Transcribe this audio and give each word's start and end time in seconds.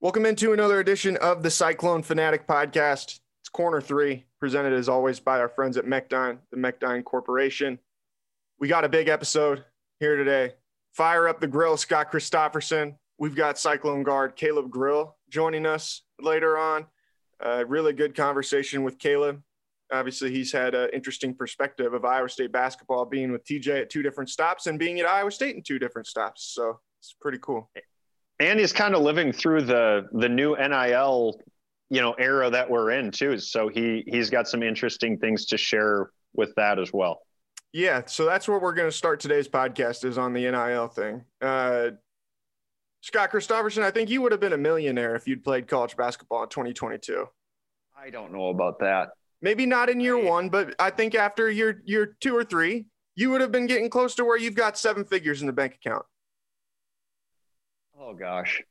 Welcome 0.00 0.26
into 0.26 0.52
another 0.52 0.78
edition 0.78 1.16
of 1.16 1.42
the 1.42 1.50
Cyclone 1.50 2.04
Fanatic 2.04 2.46
Podcast. 2.46 3.18
It's 3.40 3.48
corner 3.52 3.80
three, 3.80 4.26
presented 4.38 4.72
as 4.72 4.88
always 4.88 5.18
by 5.18 5.40
our 5.40 5.48
friends 5.48 5.76
at 5.76 5.86
Mechdyne, 5.86 6.38
the 6.52 6.56
Mechdyne 6.56 7.02
Corporation. 7.02 7.80
We 8.60 8.68
got 8.68 8.84
a 8.84 8.88
big 8.88 9.08
episode 9.08 9.64
here 9.98 10.14
today. 10.14 10.54
Fire 10.92 11.26
up 11.26 11.40
the 11.40 11.48
grill, 11.48 11.76
Scott 11.76 12.12
Christopherson. 12.12 12.96
We've 13.18 13.34
got 13.34 13.58
Cyclone 13.58 14.04
guard 14.04 14.36
Caleb 14.36 14.70
Grill 14.70 15.16
joining 15.30 15.66
us 15.66 16.02
later 16.20 16.56
on. 16.56 16.86
A 17.40 17.66
really 17.66 17.92
good 17.92 18.14
conversation 18.14 18.84
with 18.84 19.00
Caleb. 19.00 19.42
Obviously, 19.92 20.30
he's 20.30 20.52
had 20.52 20.76
an 20.76 20.90
interesting 20.92 21.34
perspective 21.34 21.92
of 21.92 22.04
Iowa 22.04 22.28
State 22.28 22.52
basketball, 22.52 23.04
being 23.04 23.32
with 23.32 23.44
TJ 23.44 23.82
at 23.82 23.90
two 23.90 24.04
different 24.04 24.30
stops 24.30 24.68
and 24.68 24.78
being 24.78 25.00
at 25.00 25.06
Iowa 25.06 25.32
State 25.32 25.56
in 25.56 25.62
two 25.64 25.80
different 25.80 26.06
stops. 26.06 26.44
So 26.54 26.78
it's 27.00 27.16
pretty 27.20 27.38
cool 27.42 27.68
and 28.40 28.58
he's 28.58 28.72
kind 28.72 28.94
of 28.94 29.02
living 29.02 29.32
through 29.32 29.62
the 29.62 30.08
the 30.12 30.28
new 30.28 30.56
NIL, 30.56 31.40
you 31.90 32.00
know, 32.00 32.12
era 32.12 32.50
that 32.50 32.70
we're 32.70 32.90
in 32.92 33.10
too. 33.10 33.38
So 33.38 33.68
he 33.68 34.04
he's 34.06 34.30
got 34.30 34.48
some 34.48 34.62
interesting 34.62 35.18
things 35.18 35.46
to 35.46 35.58
share 35.58 36.10
with 36.34 36.54
that 36.56 36.78
as 36.78 36.92
well. 36.92 37.22
Yeah, 37.72 38.02
so 38.06 38.24
that's 38.24 38.48
where 38.48 38.58
we're 38.58 38.72
going 38.72 38.88
to 38.88 38.96
start 38.96 39.20
today's 39.20 39.46
podcast 39.46 40.04
is 40.04 40.16
on 40.16 40.32
the 40.32 40.50
NIL 40.50 40.88
thing. 40.88 41.24
Uh, 41.42 41.90
Scott 43.02 43.30
Christopherson, 43.30 43.82
I 43.82 43.90
think 43.90 44.08
you 44.08 44.22
would 44.22 44.32
have 44.32 44.40
been 44.40 44.54
a 44.54 44.58
millionaire 44.58 45.14
if 45.14 45.28
you'd 45.28 45.44
played 45.44 45.68
college 45.68 45.96
basketball 45.96 46.44
in 46.44 46.48
2022. 46.48 47.26
I 47.96 48.10
don't 48.10 48.32
know 48.32 48.48
about 48.48 48.78
that. 48.80 49.10
Maybe 49.42 49.66
not 49.66 49.90
in 49.90 50.00
year 50.00 50.18
one, 50.18 50.48
but 50.48 50.74
I 50.78 50.90
think 50.90 51.14
after 51.14 51.50
year 51.50 51.82
year 51.84 52.16
two 52.20 52.34
or 52.34 52.42
three, 52.42 52.86
you 53.14 53.30
would 53.30 53.40
have 53.40 53.52
been 53.52 53.66
getting 53.66 53.90
close 53.90 54.14
to 54.16 54.24
where 54.24 54.38
you've 54.38 54.54
got 54.54 54.78
seven 54.78 55.04
figures 55.04 55.40
in 55.40 55.46
the 55.46 55.52
bank 55.52 55.74
account. 55.74 56.04
Oh 58.00 58.14
gosh. 58.14 58.62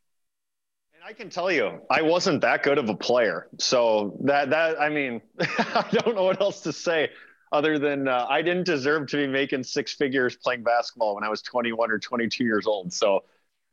And 0.93 1.03
I 1.03 1.13
can 1.13 1.29
tell 1.29 1.51
you, 1.51 1.81
I 1.89 2.01
wasn't 2.01 2.41
that 2.41 2.63
good 2.63 2.77
of 2.77 2.89
a 2.89 2.95
player. 2.95 3.47
So 3.59 4.17
that 4.23 4.49
that 4.51 4.79
I 4.79 4.89
mean, 4.89 5.21
I 5.39 5.85
don't 5.91 6.15
know 6.15 6.23
what 6.23 6.39
else 6.41 6.61
to 6.61 6.73
say 6.73 7.09
other 7.51 7.77
than 7.77 8.07
uh, 8.07 8.25
I 8.29 8.41
didn't 8.41 8.65
deserve 8.65 9.07
to 9.07 9.17
be 9.17 9.27
making 9.27 9.63
six 9.63 9.93
figures 9.93 10.35
playing 10.35 10.63
basketball 10.63 11.15
when 11.15 11.23
I 11.23 11.29
was 11.29 11.41
21 11.41 11.91
or 11.91 11.99
22 11.99 12.43
years 12.43 12.67
old. 12.67 12.91
So 12.93 13.23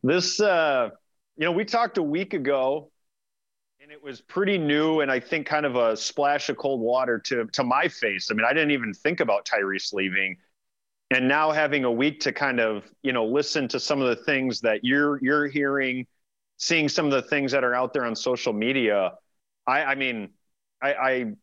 this, 0.03 0.41
uh, 0.41 0.91
you 1.37 1.45
know, 1.45 1.53
we 1.53 1.65
talked 1.65 1.99
a 1.99 2.03
week 2.03 2.35
ago, 2.35 2.91
and 3.81 3.91
it 3.91 4.03
was 4.03 4.21
pretty 4.21 4.59
new, 4.59 5.01
and 5.01 5.11
I 5.11 5.21
think 5.21 5.47
kind 5.47 5.67
of 5.67 5.77
a 5.77 5.97
splash 5.97 6.49
of 6.49 6.57
cold 6.57 6.81
water 6.81 7.19
to 7.27 7.47
to 7.53 7.63
my 7.63 7.87
face. 7.89 8.29
I 8.31 8.35
mean, 8.35 8.45
I 8.45 8.53
didn't 8.53 8.73
even 8.73 8.93
think 8.93 9.21
about 9.21 9.47
Tyrese 9.47 9.93
leaving 9.93 10.37
and 11.11 11.29
now 11.29 11.51
having 11.51 11.85
a 11.85 11.93
week 11.93 12.21
to 12.21 12.33
kind 12.33 12.61
of 12.61 12.85
you 13.03 13.13
know 13.13 13.25
listen 13.27 13.69
to 13.69 13.81
some 13.81 14.01
of 14.01 14.09
the 14.09 14.25
things 14.25 14.61
that 14.61 14.85
you're 14.85 15.19
you're 15.23 15.47
hearing 15.47 16.07
seeing 16.57 16.89
some 16.89 17.07
of 17.07 17.13
the 17.13 17.23
things 17.23 17.53
that 17.53 17.65
are 17.65 17.75
out 17.75 17.93
there 17.93 18.05
on 18.05 18.15
social 18.15 18.53
media 18.53 19.13
i 19.67 19.83
i 19.83 19.95
mean 19.95 20.31
i 20.83 20.93
i 20.95 21.11
i'm 21.11 21.37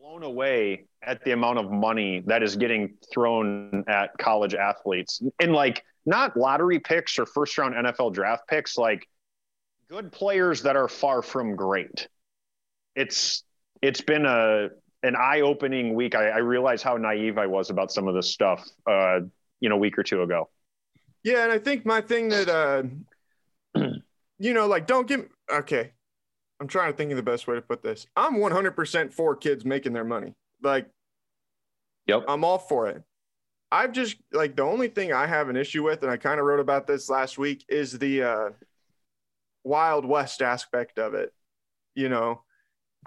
blown 0.00 0.22
away 0.22 0.86
at 1.06 1.24
the 1.24 1.32
amount 1.32 1.58
of 1.58 1.70
money 1.70 2.22
that 2.26 2.42
is 2.42 2.56
getting 2.56 2.94
thrown 3.12 3.84
at 3.88 4.16
college 4.18 4.54
athletes. 4.54 5.22
And 5.40 5.52
like 5.52 5.84
not 6.06 6.36
lottery 6.36 6.78
picks 6.78 7.18
or 7.18 7.26
first 7.26 7.56
round 7.58 7.74
nfl 7.74 8.12
draft 8.12 8.46
picks 8.48 8.76
like 8.76 9.08
good 9.88 10.12
players 10.12 10.62
that 10.62 10.76
are 10.76 10.88
far 10.88 11.22
from 11.22 11.56
great. 11.56 12.08
It's 12.94 13.42
it's 13.82 14.00
been 14.00 14.24
a 14.26 14.68
an 15.04 15.14
eye-opening 15.16 15.94
week. 15.94 16.14
I, 16.14 16.30
I 16.30 16.38
realized 16.38 16.82
how 16.82 16.96
naive 16.96 17.36
I 17.36 17.46
was 17.46 17.68
about 17.70 17.92
some 17.92 18.08
of 18.08 18.14
this 18.14 18.30
stuff, 18.30 18.66
uh, 18.86 19.20
you 19.60 19.68
know, 19.68 19.76
a 19.76 19.78
week 19.78 19.98
or 19.98 20.02
two 20.02 20.22
ago. 20.22 20.48
Yeah, 21.22 21.44
and 21.44 21.52
I 21.52 21.58
think 21.58 21.84
my 21.84 22.00
thing 22.00 22.30
that, 22.30 22.48
uh, 22.48 22.82
you 24.38 24.54
know, 24.54 24.66
like 24.66 24.86
don't 24.86 25.06
give. 25.06 25.28
Okay, 25.52 25.92
I'm 26.58 26.68
trying 26.68 26.90
to 26.90 26.96
think 26.96 27.10
of 27.10 27.16
the 27.16 27.22
best 27.22 27.46
way 27.46 27.54
to 27.54 27.62
put 27.62 27.82
this. 27.82 28.06
I'm 28.16 28.36
100% 28.36 29.12
for 29.12 29.36
kids 29.36 29.64
making 29.64 29.92
their 29.92 30.04
money. 30.04 30.34
Like, 30.62 30.88
yep, 32.06 32.24
I'm 32.26 32.44
all 32.44 32.58
for 32.58 32.88
it. 32.88 33.02
I've 33.70 33.92
just 33.92 34.16
like 34.32 34.56
the 34.56 34.62
only 34.62 34.88
thing 34.88 35.12
I 35.12 35.26
have 35.26 35.48
an 35.48 35.56
issue 35.56 35.82
with, 35.82 36.02
and 36.02 36.10
I 36.10 36.16
kind 36.16 36.40
of 36.40 36.46
wrote 36.46 36.60
about 36.60 36.86
this 36.86 37.10
last 37.10 37.36
week, 37.38 37.64
is 37.68 37.98
the 37.98 38.22
uh, 38.22 38.50
Wild 39.64 40.06
West 40.06 40.40
aspect 40.40 40.98
of 40.98 41.14
it. 41.14 41.32
You 41.94 42.08
know, 42.08 42.42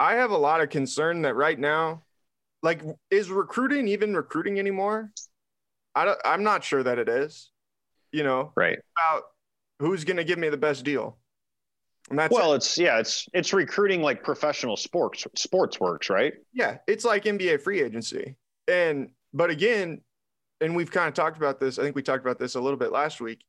I 0.00 0.14
have 0.14 0.30
a 0.30 0.38
lot 0.38 0.60
of 0.60 0.70
concern 0.70 1.22
that 1.22 1.34
right 1.34 1.58
now, 1.58 2.02
like, 2.62 2.82
is 3.10 3.30
recruiting 3.30 3.88
even 3.88 4.14
recruiting 4.14 4.58
anymore? 4.58 5.12
I 5.94 6.04
don't, 6.04 6.18
I'm 6.24 6.42
not 6.42 6.64
sure 6.64 6.82
that 6.82 6.98
it 6.98 7.08
is. 7.08 7.50
You 8.12 8.22
know, 8.22 8.52
right? 8.56 8.78
About 8.96 9.24
who's 9.80 10.04
going 10.04 10.16
to 10.16 10.24
give 10.24 10.38
me 10.38 10.48
the 10.48 10.56
best 10.56 10.84
deal. 10.84 11.18
And 12.10 12.18
that's 12.18 12.32
well, 12.32 12.54
it. 12.54 12.56
it's 12.56 12.78
yeah, 12.78 12.98
it's 12.98 13.26
it's 13.34 13.52
recruiting 13.52 14.00
like 14.00 14.22
professional 14.22 14.76
sports 14.76 15.26
sports 15.36 15.78
works, 15.78 16.08
right? 16.08 16.32
Yeah, 16.52 16.78
it's 16.86 17.04
like 17.04 17.24
NBA 17.24 17.60
free 17.60 17.82
agency, 17.82 18.36
and 18.66 19.10
but 19.34 19.50
again, 19.50 20.00
and 20.60 20.74
we've 20.74 20.90
kind 20.90 21.08
of 21.08 21.14
talked 21.14 21.36
about 21.36 21.60
this. 21.60 21.78
I 21.78 21.82
think 21.82 21.96
we 21.96 22.02
talked 22.02 22.24
about 22.24 22.38
this 22.38 22.54
a 22.54 22.60
little 22.60 22.78
bit 22.78 22.92
last 22.92 23.20
week. 23.20 23.44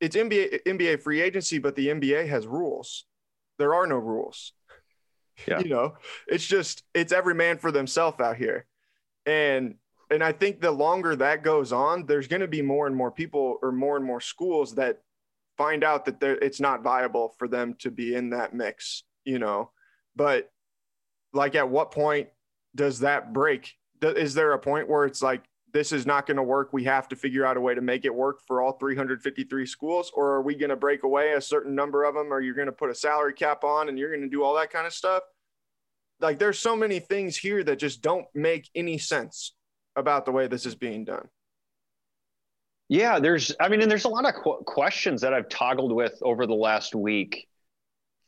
It's 0.00 0.16
NBA 0.16 0.62
NBA 0.66 1.02
free 1.02 1.20
agency, 1.20 1.58
but 1.58 1.76
the 1.76 1.88
NBA 1.88 2.26
has 2.28 2.46
rules. 2.46 3.04
There 3.58 3.74
are 3.74 3.86
no 3.86 3.96
rules. 3.96 4.54
Yeah. 5.46 5.60
you 5.60 5.68
know, 5.68 5.94
it's 6.26 6.46
just 6.46 6.82
it's 6.94 7.12
every 7.12 7.34
man 7.34 7.58
for 7.58 7.72
themselves 7.72 8.20
out 8.20 8.36
here. 8.36 8.66
And 9.26 9.76
and 10.10 10.24
I 10.24 10.32
think 10.32 10.60
the 10.60 10.70
longer 10.70 11.14
that 11.16 11.44
goes 11.44 11.72
on, 11.72 12.06
there's 12.06 12.26
going 12.26 12.40
to 12.40 12.48
be 12.48 12.62
more 12.62 12.86
and 12.86 12.96
more 12.96 13.10
people 13.10 13.58
or 13.62 13.70
more 13.70 13.96
and 13.96 14.04
more 14.04 14.20
schools 14.20 14.74
that 14.74 14.98
find 15.56 15.84
out 15.84 16.04
that 16.06 16.22
it's 16.42 16.60
not 16.60 16.82
viable 16.82 17.34
for 17.38 17.46
them 17.46 17.76
to 17.78 17.90
be 17.90 18.14
in 18.14 18.30
that 18.30 18.54
mix, 18.54 19.04
you 19.24 19.38
know. 19.38 19.70
But 20.16 20.50
like 21.32 21.54
at 21.54 21.68
what 21.68 21.92
point 21.92 22.28
does 22.74 23.00
that 23.00 23.32
break? 23.32 23.72
Is 24.02 24.34
there 24.34 24.52
a 24.52 24.58
point 24.58 24.88
where 24.88 25.04
it's 25.04 25.22
like 25.22 25.42
this 25.72 25.92
is 25.92 26.06
not 26.06 26.26
going 26.26 26.36
to 26.36 26.42
work. 26.42 26.72
We 26.72 26.84
have 26.84 27.08
to 27.08 27.16
figure 27.16 27.44
out 27.44 27.56
a 27.56 27.60
way 27.60 27.74
to 27.74 27.80
make 27.80 28.04
it 28.04 28.14
work 28.14 28.40
for 28.46 28.62
all 28.62 28.72
353 28.72 29.66
schools, 29.66 30.10
or 30.14 30.32
are 30.32 30.42
we 30.42 30.54
going 30.54 30.70
to 30.70 30.76
break 30.76 31.02
away 31.02 31.32
a 31.32 31.40
certain 31.40 31.74
number 31.74 32.04
of 32.04 32.14
them, 32.14 32.32
or 32.32 32.40
you're 32.40 32.54
going 32.54 32.66
to 32.66 32.72
put 32.72 32.90
a 32.90 32.94
salary 32.94 33.34
cap 33.34 33.64
on 33.64 33.88
and 33.88 33.98
you're 33.98 34.10
going 34.10 34.22
to 34.22 34.28
do 34.28 34.42
all 34.42 34.54
that 34.56 34.70
kind 34.70 34.86
of 34.86 34.92
stuff? 34.92 35.22
Like, 36.20 36.38
there's 36.38 36.58
so 36.58 36.76
many 36.76 37.00
things 37.00 37.36
here 37.36 37.64
that 37.64 37.78
just 37.78 38.02
don't 38.02 38.26
make 38.34 38.68
any 38.74 38.98
sense 38.98 39.54
about 39.96 40.24
the 40.24 40.32
way 40.32 40.46
this 40.46 40.66
is 40.66 40.74
being 40.74 41.04
done. 41.04 41.28
Yeah, 42.88 43.20
there's, 43.20 43.54
I 43.60 43.68
mean, 43.68 43.82
and 43.82 43.90
there's 43.90 44.04
a 44.04 44.08
lot 44.08 44.26
of 44.26 44.34
qu- 44.34 44.64
questions 44.66 45.20
that 45.20 45.32
I've 45.32 45.48
toggled 45.48 45.92
with 45.92 46.18
over 46.22 46.46
the 46.46 46.54
last 46.54 46.94
week. 46.94 47.46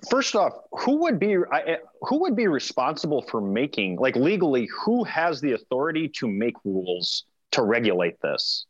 First 0.09 0.35
off, 0.37 0.53
who 0.71 0.99
would 0.99 1.19
be 1.19 1.37
I, 1.51 1.61
eh, 1.63 1.77
who 2.03 2.21
would 2.21 2.37
be 2.37 2.49
responsible 2.49 3.23
for 3.23 3.41
making 3.41 3.97
like 3.97 4.17
legally? 4.17 4.69
Who 4.85 5.05
has 5.05 5.41
the 5.41 5.53
authority 5.53 6.09
to 6.17 6.29
make 6.29 6.55
rules 6.65 7.25
to 7.53 7.63
regulate 7.63 8.21
this? 8.21 8.67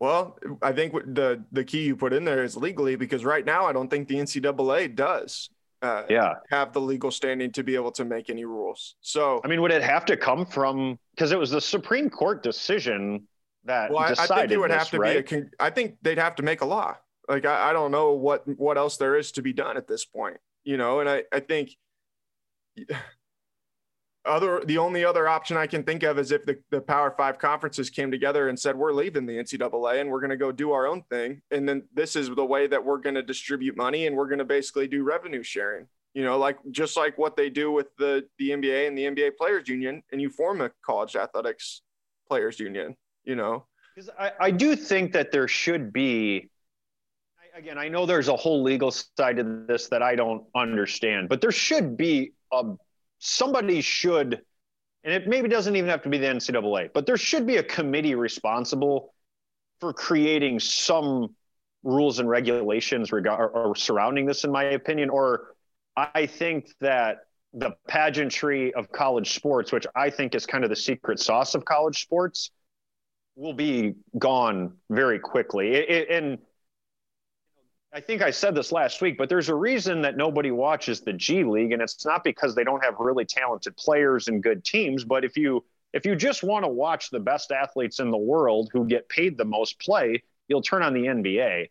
Well, 0.00 0.38
I 0.62 0.72
think 0.72 0.92
the 0.92 1.44
the 1.52 1.62
key 1.62 1.82
you 1.84 1.94
put 1.94 2.12
in 2.12 2.24
there 2.24 2.42
is 2.42 2.56
legally 2.56 2.96
because 2.96 3.24
right 3.24 3.44
now 3.44 3.66
I 3.66 3.72
don't 3.72 3.88
think 3.88 4.08
the 4.08 4.16
NCAA 4.16 4.94
does. 4.94 5.50
Uh, 5.82 6.02
yeah, 6.10 6.34
have 6.50 6.72
the 6.72 6.80
legal 6.80 7.10
standing 7.10 7.50
to 7.52 7.62
be 7.62 7.74
able 7.74 7.92
to 7.92 8.04
make 8.04 8.28
any 8.28 8.44
rules. 8.44 8.96
So, 9.00 9.40
I 9.44 9.48
mean, 9.48 9.62
would 9.62 9.72
it 9.72 9.82
have 9.82 10.04
to 10.06 10.16
come 10.16 10.44
from 10.44 10.98
because 11.14 11.32
it 11.32 11.38
was 11.38 11.50
the 11.50 11.60
Supreme 11.60 12.10
Court 12.10 12.42
decision 12.42 13.26
that 13.64 13.90
well, 13.90 14.08
decided 14.08 14.32
I 14.32 14.40
think 14.40 14.52
it 14.52 14.58
would 14.58 14.70
this, 14.70 14.78
have 14.78 14.90
to 14.90 14.98
right? 14.98 15.28
be 15.28 15.36
a. 15.36 15.42
I 15.58 15.70
think 15.70 15.96
they'd 16.02 16.18
have 16.18 16.34
to 16.36 16.42
make 16.42 16.62
a 16.62 16.66
law. 16.66 16.96
Like 17.28 17.46
I, 17.46 17.70
I 17.70 17.72
don't 17.72 17.90
know 17.90 18.12
what 18.12 18.42
what 18.58 18.78
else 18.78 18.96
there 18.96 19.16
is 19.16 19.32
to 19.32 19.42
be 19.42 19.52
done 19.52 19.76
at 19.76 19.86
this 19.86 20.04
point, 20.04 20.38
you 20.64 20.76
know. 20.76 21.00
And 21.00 21.08
I 21.08 21.24
I 21.32 21.40
think 21.40 21.70
other 24.30 24.62
the 24.64 24.78
only 24.78 25.04
other 25.04 25.28
option 25.28 25.56
I 25.56 25.66
can 25.66 25.82
think 25.82 26.02
of 26.02 26.18
is 26.18 26.32
if 26.32 26.44
the, 26.44 26.58
the 26.70 26.80
Power 26.80 27.14
Five 27.16 27.38
conferences 27.38 27.90
came 27.90 28.10
together 28.10 28.48
and 28.48 28.58
said 28.58 28.76
we're 28.76 28.92
leaving 28.92 29.26
the 29.26 29.34
NCAA 29.34 30.00
and 30.00 30.10
we're 30.10 30.20
going 30.20 30.30
to 30.30 30.36
go 30.36 30.52
do 30.52 30.72
our 30.72 30.86
own 30.86 31.02
thing, 31.10 31.42
and 31.50 31.68
then 31.68 31.82
this 31.92 32.16
is 32.16 32.28
the 32.28 32.44
way 32.44 32.66
that 32.66 32.84
we're 32.84 32.98
going 32.98 33.14
to 33.16 33.22
distribute 33.22 33.76
money 33.76 34.06
and 34.06 34.16
we're 34.16 34.28
going 34.28 34.38
to 34.38 34.44
basically 34.44 34.86
do 34.86 35.02
revenue 35.02 35.42
sharing. 35.42 35.86
You 36.14 36.24
know, 36.24 36.38
like 36.38 36.58
just 36.70 36.96
like 36.96 37.18
what 37.18 37.36
they 37.36 37.50
do 37.50 37.70
with 37.70 37.94
the 37.98 38.26
the 38.38 38.50
NBA 38.50 38.88
and 38.88 38.96
the 38.96 39.04
NBA 39.04 39.36
Players 39.36 39.68
Union, 39.68 40.02
and 40.12 40.20
you 40.20 40.30
form 40.30 40.60
a 40.60 40.70
college 40.84 41.16
athletics 41.16 41.82
players 42.28 42.58
union. 42.58 42.96
You 43.24 43.36
know, 43.36 43.66
because 43.94 44.10
I, 44.18 44.32
I 44.40 44.50
do 44.50 44.74
think 44.74 45.12
that 45.12 45.30
there 45.30 45.48
should 45.48 45.92
be 45.92 46.50
again, 47.54 47.78
I 47.78 47.88
know 47.88 48.06
there's 48.06 48.28
a 48.28 48.36
whole 48.36 48.62
legal 48.62 48.90
side 48.90 49.36
to 49.36 49.64
this 49.66 49.88
that 49.88 50.02
I 50.02 50.14
don't 50.14 50.44
understand, 50.54 51.28
but 51.28 51.40
there 51.40 51.52
should 51.52 51.96
be 51.96 52.32
a 52.52 52.74
somebody 53.20 53.80
should, 53.80 54.42
and 55.04 55.14
it 55.14 55.28
maybe 55.28 55.48
doesn't 55.48 55.76
even 55.76 55.88
have 55.88 56.02
to 56.02 56.08
be 56.08 56.18
the 56.18 56.26
NCAA, 56.26 56.90
but 56.92 57.06
there 57.06 57.16
should 57.16 57.46
be 57.46 57.58
a 57.58 57.62
committee 57.62 58.16
responsible 58.16 59.14
for 59.78 59.92
creating 59.92 60.58
some 60.58 61.34
rules 61.82 62.18
and 62.18 62.28
regulations 62.28 63.12
regard 63.12 63.52
or, 63.54 63.74
surrounding 63.76 64.26
this, 64.26 64.44
in 64.44 64.50
my 64.50 64.64
opinion. 64.64 65.08
Or 65.08 65.54
I 65.96 66.26
think 66.26 66.70
that 66.80 67.18
the 67.52 67.72
pageantry 67.88 68.74
of 68.74 68.90
college 68.92 69.34
sports, 69.34 69.72
which 69.72 69.86
I 69.94 70.10
think 70.10 70.34
is 70.34 70.46
kind 70.46 70.64
of 70.64 70.70
the 70.70 70.76
secret 70.76 71.18
sauce 71.18 71.54
of 71.54 71.64
college 71.64 72.02
sports, 72.02 72.50
will 73.36 73.54
be 73.54 73.94
gone 74.18 74.76
very 74.90 75.18
quickly. 75.18 75.72
It, 75.72 75.90
it, 75.90 76.10
and 76.10 76.38
I 77.92 78.00
think 78.00 78.22
I 78.22 78.30
said 78.30 78.54
this 78.54 78.70
last 78.70 79.02
week, 79.02 79.18
but 79.18 79.28
there's 79.28 79.48
a 79.48 79.54
reason 79.54 80.02
that 80.02 80.16
nobody 80.16 80.52
watches 80.52 81.00
the 81.00 81.12
G 81.12 81.42
League, 81.42 81.72
and 81.72 81.82
it's 81.82 82.04
not 82.04 82.22
because 82.22 82.54
they 82.54 82.62
don't 82.62 82.84
have 82.84 82.94
really 83.00 83.24
talented 83.24 83.76
players 83.76 84.28
and 84.28 84.42
good 84.42 84.64
teams. 84.64 85.04
But 85.04 85.24
if 85.24 85.36
you 85.36 85.64
if 85.92 86.06
you 86.06 86.14
just 86.14 86.44
want 86.44 86.64
to 86.64 86.68
watch 86.68 87.10
the 87.10 87.18
best 87.18 87.50
athletes 87.50 87.98
in 87.98 88.12
the 88.12 88.16
world 88.16 88.70
who 88.72 88.86
get 88.86 89.08
paid 89.08 89.36
the 89.36 89.44
most 89.44 89.80
play, 89.80 90.22
you'll 90.46 90.62
turn 90.62 90.82
on 90.82 90.94
the 90.94 91.06
NBA. 91.06 91.70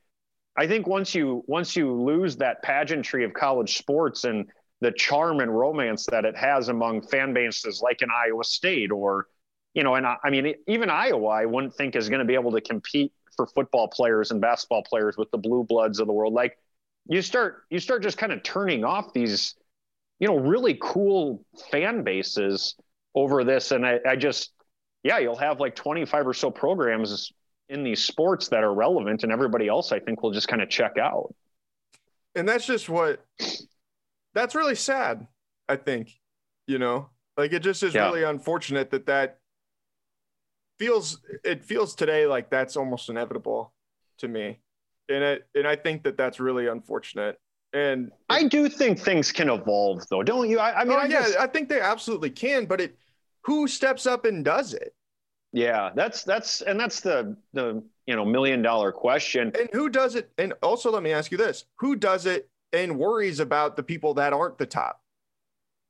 I 0.57 0.68
think 0.68 0.88
once 0.88 1.16
you 1.16 1.44
once 1.48 1.77
you 1.77 1.94
lose 1.94 2.36
that 2.38 2.62
pageantry 2.63 3.24
of 3.24 3.33
college 3.33 3.77
sports 3.77 4.25
and 4.25 4.48
the 4.81 4.92
charm 4.92 5.39
and 5.39 5.57
romance 5.57 6.06
that 6.07 6.25
it 6.25 6.36
has 6.36 6.68
among 6.68 7.01
fan 7.01 7.33
bases 7.33 7.81
like 7.81 8.01
in 8.01 8.10
Iowa 8.12 8.44
State 8.44 8.92
or 8.92 9.27
you 9.74 9.83
know, 9.83 9.95
and 9.95 10.06
I, 10.06 10.18
I 10.22 10.31
mean 10.31 10.54
even 10.68 10.89
Iowa, 10.89 11.30
I 11.30 11.45
wouldn't 11.45 11.75
think 11.75 11.95
is 11.95 12.10
going 12.10 12.19
to 12.19 12.25
be 12.25 12.33
able 12.33 12.51
to 12.51 12.62
compete 12.62 13.13
for 13.39 13.47
football 13.47 13.88
players 13.88 14.31
and 14.31 14.41
basketball 14.41 14.83
players 14.83 15.15
with 15.15 15.31
the 15.31 15.38
blue 15.38 15.63
bloods 15.63 16.01
of 16.01 16.07
the 16.07 16.13
world. 16.13 16.33
Like 16.33 16.57
you 17.07 17.21
start 17.21 17.63
you 17.69 17.80
start 17.80 18.03
just 18.03 18.18
kind 18.18 18.33
of 18.33 18.44
turning 18.44 18.83
off 18.83 19.13
these, 19.13 19.56
you 20.19 20.27
know, 20.27 20.36
really 20.36 20.77
cool 20.81 21.45
fan 21.71 22.03
bases 22.03 22.75
over 23.15 23.45
this. 23.45 23.71
And 23.71 23.86
I, 23.86 24.00
I 24.06 24.18
just 24.18 24.51
yeah, 25.03 25.19
you'll 25.19 25.38
have 25.38 25.62
like 25.62 25.74
25 25.74 26.27
or 26.27 26.33
so 26.33 26.51
programs 26.51 27.31
in 27.69 27.86
these 27.86 28.03
sports 28.03 28.50
that 28.50 28.65
are 28.65 28.74
relevant 28.74 29.24
and 29.24 29.31
everybody 29.31 29.69
else 29.69 29.94
I 29.94 30.00
think 30.00 30.21
will 30.21 30.31
just 30.31 30.50
kind 30.50 30.62
of 30.62 30.69
check 30.69 30.97
out. 30.97 31.33
And 32.36 32.47
that's 32.47 32.65
just 32.65 32.89
what 32.89 33.25
that's 34.33 34.53
really 34.53 34.75
sad, 34.75 35.25
I 35.69 35.77
think. 35.77 36.09
You 36.68 36.77
know, 36.77 37.09
like 37.38 37.53
it 37.53 37.63
just 37.63 37.83
is 37.83 37.95
yeah. 37.95 38.03
really 38.07 38.24
unfortunate 38.24 38.91
that 38.91 39.06
that 39.06 39.38
feels 40.79 41.19
it 41.43 41.63
feels 41.63 41.93
today 41.93 42.25
like 42.25 42.49
that's 42.49 42.77
almost 42.77 43.09
inevitable 43.09 43.73
to 44.17 44.27
me. 44.27 44.59
And 45.09 45.23
it 45.23 45.47
and 45.53 45.67
i 45.67 45.75
think 45.75 46.03
that 46.03 46.17
that's 46.17 46.39
really 46.39 46.67
unfortunate. 46.67 47.39
And 47.73 48.11
i 48.29 48.43
do 48.43 48.69
think 48.69 48.97
things 48.97 49.31
can 49.31 49.49
evolve 49.49 50.07
though 50.09 50.23
don't 50.23 50.49
you? 50.49 50.59
I, 50.59 50.81
I 50.81 50.83
mean 50.85 50.97
oh, 50.97 51.01
I 51.01 51.05
yeah 51.05 51.27
i 51.39 51.45
think 51.45 51.69
they 51.69 51.81
absolutely 51.81 52.31
can 52.31 52.65
but 52.65 52.81
it 52.81 52.97
who 53.41 53.67
steps 53.67 54.07
up 54.07 54.25
and 54.25 54.43
does 54.43 54.73
it? 54.73 54.95
Yeah 55.51 55.91
that's 55.95 56.23
that's 56.23 56.61
and 56.61 56.79
that's 56.79 57.01
the 57.01 57.35
the 57.53 57.83
you 58.07 58.15
know 58.15 58.25
million 58.25 58.61
dollar 58.61 58.91
question. 58.91 59.51
And 59.59 59.69
who 59.73 59.89
does 59.89 60.15
it 60.15 60.31
and 60.37 60.53
also 60.63 60.91
let 60.91 61.03
me 61.03 61.11
ask 61.11 61.31
you 61.31 61.37
this 61.37 61.65
who 61.75 61.95
does 61.95 62.25
it 62.25 62.49
and 62.71 62.97
worries 62.97 63.39
about 63.39 63.75
the 63.75 63.83
people 63.83 64.13
that 64.15 64.31
aren't 64.31 64.57
the 64.57 64.65
top? 64.65 65.01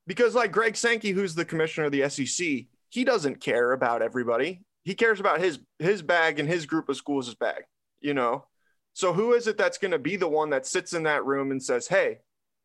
Because 0.06 0.34
like 0.34 0.50
greg 0.50 0.76
sankey 0.76 1.10
who's 1.10 1.34
the 1.34 1.44
commissioner 1.44 1.86
of 1.86 1.92
the 1.92 2.08
sec 2.08 2.66
he 2.88 3.04
doesn't 3.04 3.40
care 3.40 3.72
about 3.72 4.02
everybody 4.02 4.62
he 4.82 4.94
cares 4.94 5.20
about 5.20 5.40
his 5.40 5.58
his 5.78 6.02
bag 6.02 6.38
and 6.38 6.48
his 6.48 6.66
group 6.66 6.88
of 6.88 6.96
schools' 6.96 7.28
is 7.28 7.34
bag, 7.34 7.64
you 8.00 8.14
know. 8.14 8.46
So 8.92 9.12
who 9.12 9.34
is 9.34 9.46
it 9.46 9.56
that's 9.56 9.78
going 9.78 9.92
to 9.92 9.98
be 9.98 10.16
the 10.16 10.28
one 10.28 10.50
that 10.50 10.66
sits 10.66 10.92
in 10.92 11.04
that 11.04 11.24
room 11.24 11.50
and 11.50 11.62
says, 11.62 11.88
"Hey, 11.88 12.20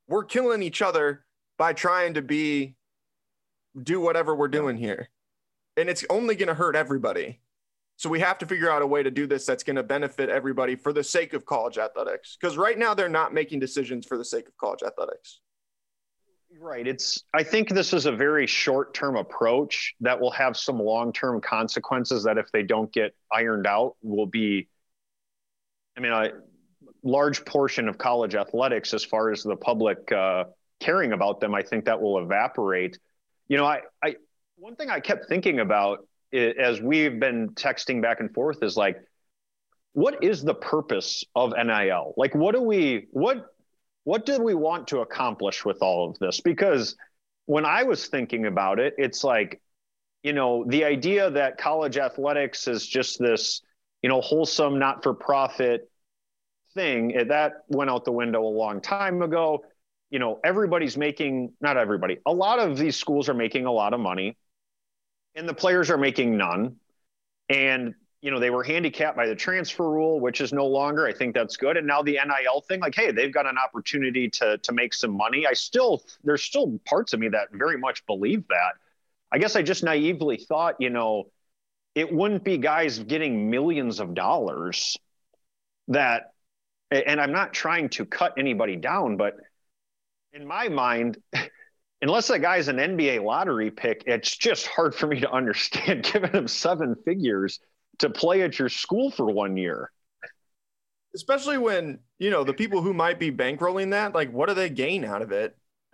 we're 0.08 0.24
killing 0.24 0.64
each 0.64 0.82
other 0.82 1.26
by 1.58 1.74
trying 1.74 2.16
to 2.16 2.22
be 2.22 2.76
do 3.82 4.00
whatever 4.00 4.36
we're 4.36 4.48
doing 4.48 4.78
here." 4.78 5.10
And 5.78 5.90
it's 5.90 6.06
only 6.10 6.36
going 6.36 6.48
to 6.48 6.54
hurt 6.54 6.76
everybody. 6.76 7.42
So 7.98 8.10
we 8.10 8.20
have 8.20 8.38
to 8.40 8.46
figure 8.46 8.70
out 8.70 8.82
a 8.82 8.88
way 8.88 9.04
to 9.04 9.12
do 9.12 9.26
this 9.26 9.46
that's 9.46 9.64
going 9.64 9.78
to 9.78 9.84
benefit 9.84 10.30
everybody 10.30 10.76
for 10.76 10.92
the 10.92 11.04
sake 11.04 11.34
of 11.34 11.46
college 11.46 11.78
athletics. 11.78 12.38
Because 12.40 12.58
right 12.58 12.78
now 12.78 12.94
they're 12.94 13.08
not 13.08 13.34
making 13.34 13.60
decisions 13.60 14.06
for 14.06 14.18
the 14.18 14.26
sake 14.26 14.48
of 14.48 14.58
college 14.58 14.84
athletics. 14.84 15.40
Right. 16.60 16.88
It's 16.88 17.24
I 17.34 17.44
think 17.44 17.70
this 17.70 17.94
is 17.94 18.06
a 18.06 18.12
very 18.12 18.48
short-term 18.48 19.18
approach 19.18 19.94
that 20.02 20.20
will 20.20 20.32
have 20.32 20.56
some 20.56 20.80
long-term 20.80 21.42
consequences 21.42 22.24
that 22.24 22.38
if 22.38 22.52
they 22.52 22.64
don't 22.64 22.92
get 22.92 23.14
ironed 23.32 23.68
out 23.68 23.96
will 24.02 24.26
be 24.26 24.68
I 25.98 26.00
mean 26.00 26.12
a 26.12 26.30
large 27.04 27.46
portion 27.46 27.88
of 27.88 27.98
college 27.98 28.36
athletics 28.36 28.94
as 28.94 29.04
far 29.04 29.32
as 29.32 29.44
the 29.44 29.56
public 29.56 30.12
uh, 30.12 30.46
caring 30.80 31.14
about 31.14 31.40
them 31.40 31.54
I 31.54 31.62
think 31.62 31.86
that 31.86 32.02
will 32.02 32.20
evaporate. 32.20 32.98
You 33.48 33.58
know, 33.58 33.66
I 33.66 33.82
I 34.04 34.16
one 34.56 34.76
thing 34.76 34.90
I 34.90 35.00
kept 35.00 35.28
thinking 35.28 35.60
about 35.60 36.08
as 36.34 36.82
we've 36.82 37.20
been 37.20 37.50
texting 37.50 38.02
back 38.02 38.20
and 38.20 38.34
forth 38.34 38.64
is 38.64 38.76
like 38.76 38.98
what 39.94 40.24
is 40.24 40.44
the 40.44 40.56
purpose 40.56 41.24
of 41.36 41.54
NIL? 41.54 42.14
Like 42.18 42.36
what 42.36 42.54
do 42.54 42.62
we 42.62 43.08
what 43.12 43.55
what 44.06 44.26
did 44.26 44.42
we 44.42 44.54
want 44.54 44.88
to 44.88 45.00
accomplish 45.00 45.66
with 45.66 45.82
all 45.82 46.10
of 46.10 46.18
this? 46.20 46.40
Because 46.40 46.96
when 47.48 47.66
I 47.66 47.84
was 47.84 48.08
thinking 48.08 48.46
about 48.46 48.80
it, 48.80 48.94
it's 48.98 49.24
like, 49.24 49.62
you 50.24 50.32
know, 50.32 50.64
the 50.68 50.86
idea 50.86 51.30
that 51.32 51.58
college 51.58 51.98
athletics 51.98 52.68
is 52.68 52.88
just 52.88 53.20
this, 53.20 53.62
you 54.02 54.10
know, 54.10 54.22
wholesome, 54.22 54.80
not 54.80 55.04
for 55.04 55.14
profit 55.14 55.90
thing, 56.76 57.16
eh, 57.16 57.24
that 57.26 57.64
went 57.68 57.90
out 57.90 58.06
the 58.06 58.12
window 58.12 58.44
a 58.44 58.48
long 58.48 58.80
time 58.80 59.24
ago. 59.24 59.66
You 60.12 60.20
know, 60.20 60.40
everybody's 60.44 60.98
making, 60.98 61.54
not 61.60 61.78
everybody, 61.78 62.20
a 62.28 62.34
lot 62.34 62.60
of 62.60 62.78
these 62.78 62.96
schools 62.96 63.28
are 63.28 63.34
making 63.34 63.66
a 63.66 63.72
lot 63.72 63.94
of 63.94 64.00
money 64.00 64.38
and 65.34 65.50
the 65.50 65.54
players 65.54 65.90
are 65.90 65.98
making 65.98 66.38
none. 66.38 66.76
And 67.50 67.96
you 68.26 68.32
know, 68.32 68.40
they 68.40 68.50
were 68.50 68.64
handicapped 68.64 69.16
by 69.16 69.28
the 69.28 69.36
transfer 69.36 69.88
rule, 69.88 70.20
which 70.20 70.42
is 70.42 70.52
no 70.52 70.66
longer. 70.66 71.06
I 71.06 71.14
think 71.14 71.36
that's 71.36 71.58
good. 71.58 71.78
And 71.78 71.86
now 71.86 72.02
the 72.02 72.14
NIL 72.14 72.62
thing, 72.62 72.80
like, 72.80 72.96
hey, 72.96 73.12
they've 73.12 73.32
got 73.32 73.46
an 73.46 73.60
opportunity 73.60 74.32
to 74.32 74.58
to 74.58 74.74
make 74.74 74.96
some 74.96 75.16
money. 75.16 75.46
I 75.46 75.54
still 75.54 76.02
there's 76.24 76.42
still 76.42 76.80
parts 76.88 77.14
of 77.14 77.20
me 77.20 77.28
that 77.30 77.50
very 77.52 77.78
much 77.78 78.04
believe 78.08 78.48
that. 78.48 78.74
I 79.32 79.38
guess 79.38 79.56
I 79.56 79.62
just 79.62 79.84
naively 79.84 80.38
thought, 80.38 80.78
you 80.80 80.90
know, 80.90 81.26
it 81.94 82.12
wouldn't 82.12 82.44
be 82.44 82.58
guys 82.58 82.98
getting 82.98 83.52
millions 83.52 84.00
of 84.00 84.16
dollars 84.16 84.98
that 85.90 86.34
and 86.90 87.22
I'm 87.22 87.32
not 87.32 87.54
trying 87.54 87.90
to 87.90 88.06
cut 88.06 88.34
anybody 88.40 88.76
down, 88.76 89.18
but 89.18 89.36
in 90.34 90.48
my 90.48 90.68
mind, 90.68 91.20
unless 92.02 92.32
a 92.32 92.40
guy's 92.40 92.70
an 92.70 92.78
NBA 92.78 93.24
lottery 93.24 93.70
pick, 93.70 94.02
it's 94.08 94.36
just 94.36 94.66
hard 94.66 94.96
for 94.96 95.06
me 95.06 95.20
to 95.20 95.32
understand 95.32 96.10
giving 96.12 96.32
him 96.32 96.48
seven 96.48 96.96
figures 97.06 97.60
to 98.00 98.10
play 98.10 98.42
at 98.42 98.60
your 98.60 98.70
school 98.70 99.12
for 99.12 99.26
one 99.26 99.58
year. 99.58 99.92
Especially 101.14 101.58
when, 101.58 102.00
you 102.20 102.30
know, 102.30 102.44
the 102.44 102.54
people 102.54 102.82
who 102.82 102.94
might 102.94 103.20
be 103.20 103.32
bankrolling 103.32 103.92
that, 103.92 104.14
like, 104.14 104.32
what 104.32 104.50
do 104.50 104.56
they 104.56 104.70
gain 104.70 105.06
out 105.06 105.22
of 105.22 105.32
it? 105.32 105.56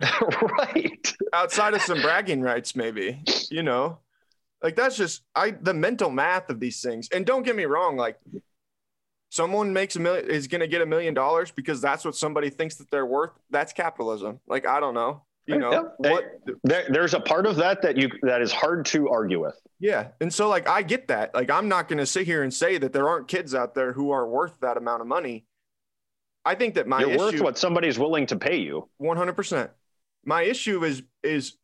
right. 0.58 1.14
Outside 1.32 1.74
of 1.74 1.82
some 1.82 2.02
bragging 2.02 2.40
rights, 2.40 2.74
maybe, 2.74 3.22
you 3.50 3.62
know, 3.62 3.98
like 4.62 4.74
that's 4.74 4.96
just, 4.96 5.22
I, 5.34 5.52
the 5.52 5.74
mental 5.74 6.10
math 6.10 6.50
of 6.50 6.58
these 6.58 6.82
things. 6.82 7.08
And 7.12 7.24
don't 7.24 7.44
get 7.44 7.54
me 7.54 7.64
wrong, 7.64 7.96
like, 7.96 8.18
someone 9.30 9.72
makes 9.72 9.94
a 9.96 10.00
million 10.00 10.28
is 10.28 10.48
going 10.48 10.60
to 10.60 10.66
get 10.66 10.82
a 10.82 10.86
million 10.86 11.14
dollars 11.14 11.52
because 11.52 11.80
that's 11.80 12.04
what 12.04 12.16
somebody 12.16 12.50
thinks 12.50 12.76
that 12.76 12.90
they're 12.90 13.06
worth. 13.06 13.30
That's 13.50 13.72
capitalism. 13.72 14.40
Like, 14.48 14.66
I 14.66 14.80
don't 14.80 14.94
know 14.94 15.22
you 15.46 15.58
know 15.58 15.92
yeah. 16.02 16.10
what 16.10 16.24
there, 16.64 16.86
there's 16.88 17.14
a 17.14 17.20
part 17.20 17.46
of 17.46 17.56
that 17.56 17.82
that 17.82 17.96
you 17.96 18.08
that 18.22 18.40
is 18.40 18.52
hard 18.52 18.84
to 18.84 19.08
argue 19.08 19.40
with 19.40 19.58
yeah 19.80 20.08
and 20.20 20.32
so 20.32 20.48
like 20.48 20.68
i 20.68 20.82
get 20.82 21.08
that 21.08 21.34
like 21.34 21.50
i'm 21.50 21.68
not 21.68 21.88
going 21.88 21.98
to 21.98 22.06
sit 22.06 22.26
here 22.26 22.42
and 22.42 22.52
say 22.52 22.78
that 22.78 22.92
there 22.92 23.08
aren't 23.08 23.28
kids 23.28 23.54
out 23.54 23.74
there 23.74 23.92
who 23.92 24.10
are 24.10 24.28
worth 24.28 24.58
that 24.60 24.76
amount 24.76 25.00
of 25.00 25.06
money 25.06 25.44
i 26.44 26.54
think 26.54 26.74
that 26.74 26.86
my 26.86 27.00
you're 27.00 27.10
issue, 27.10 27.18
worth 27.18 27.40
what 27.40 27.58
somebody's 27.58 27.98
willing 27.98 28.26
to 28.26 28.36
pay 28.36 28.56
you 28.56 28.88
100% 29.00 29.70
my 30.24 30.42
issue 30.42 30.84
is 30.84 31.02
is 31.22 31.56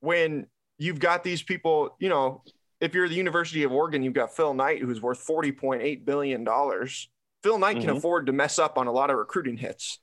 when 0.00 0.46
you've 0.78 0.98
got 0.98 1.24
these 1.24 1.42
people 1.42 1.96
you 1.98 2.08
know 2.08 2.42
if 2.80 2.94
you're 2.94 3.08
the 3.08 3.14
university 3.14 3.62
of 3.62 3.72
oregon 3.72 4.02
you've 4.02 4.12
got 4.12 4.34
phil 4.36 4.52
knight 4.52 4.80
who's 4.80 5.00
worth 5.00 5.26
40.8 5.26 6.04
billion 6.04 6.44
dollars 6.44 7.08
Phil 7.42 7.58
Knight 7.58 7.76
mm-hmm. 7.78 7.88
can 7.88 7.96
afford 7.96 8.26
to 8.26 8.32
mess 8.32 8.58
up 8.58 8.78
on 8.78 8.86
a 8.86 8.92
lot 8.92 9.10
of 9.10 9.16
recruiting 9.16 9.56
hits. 9.56 9.98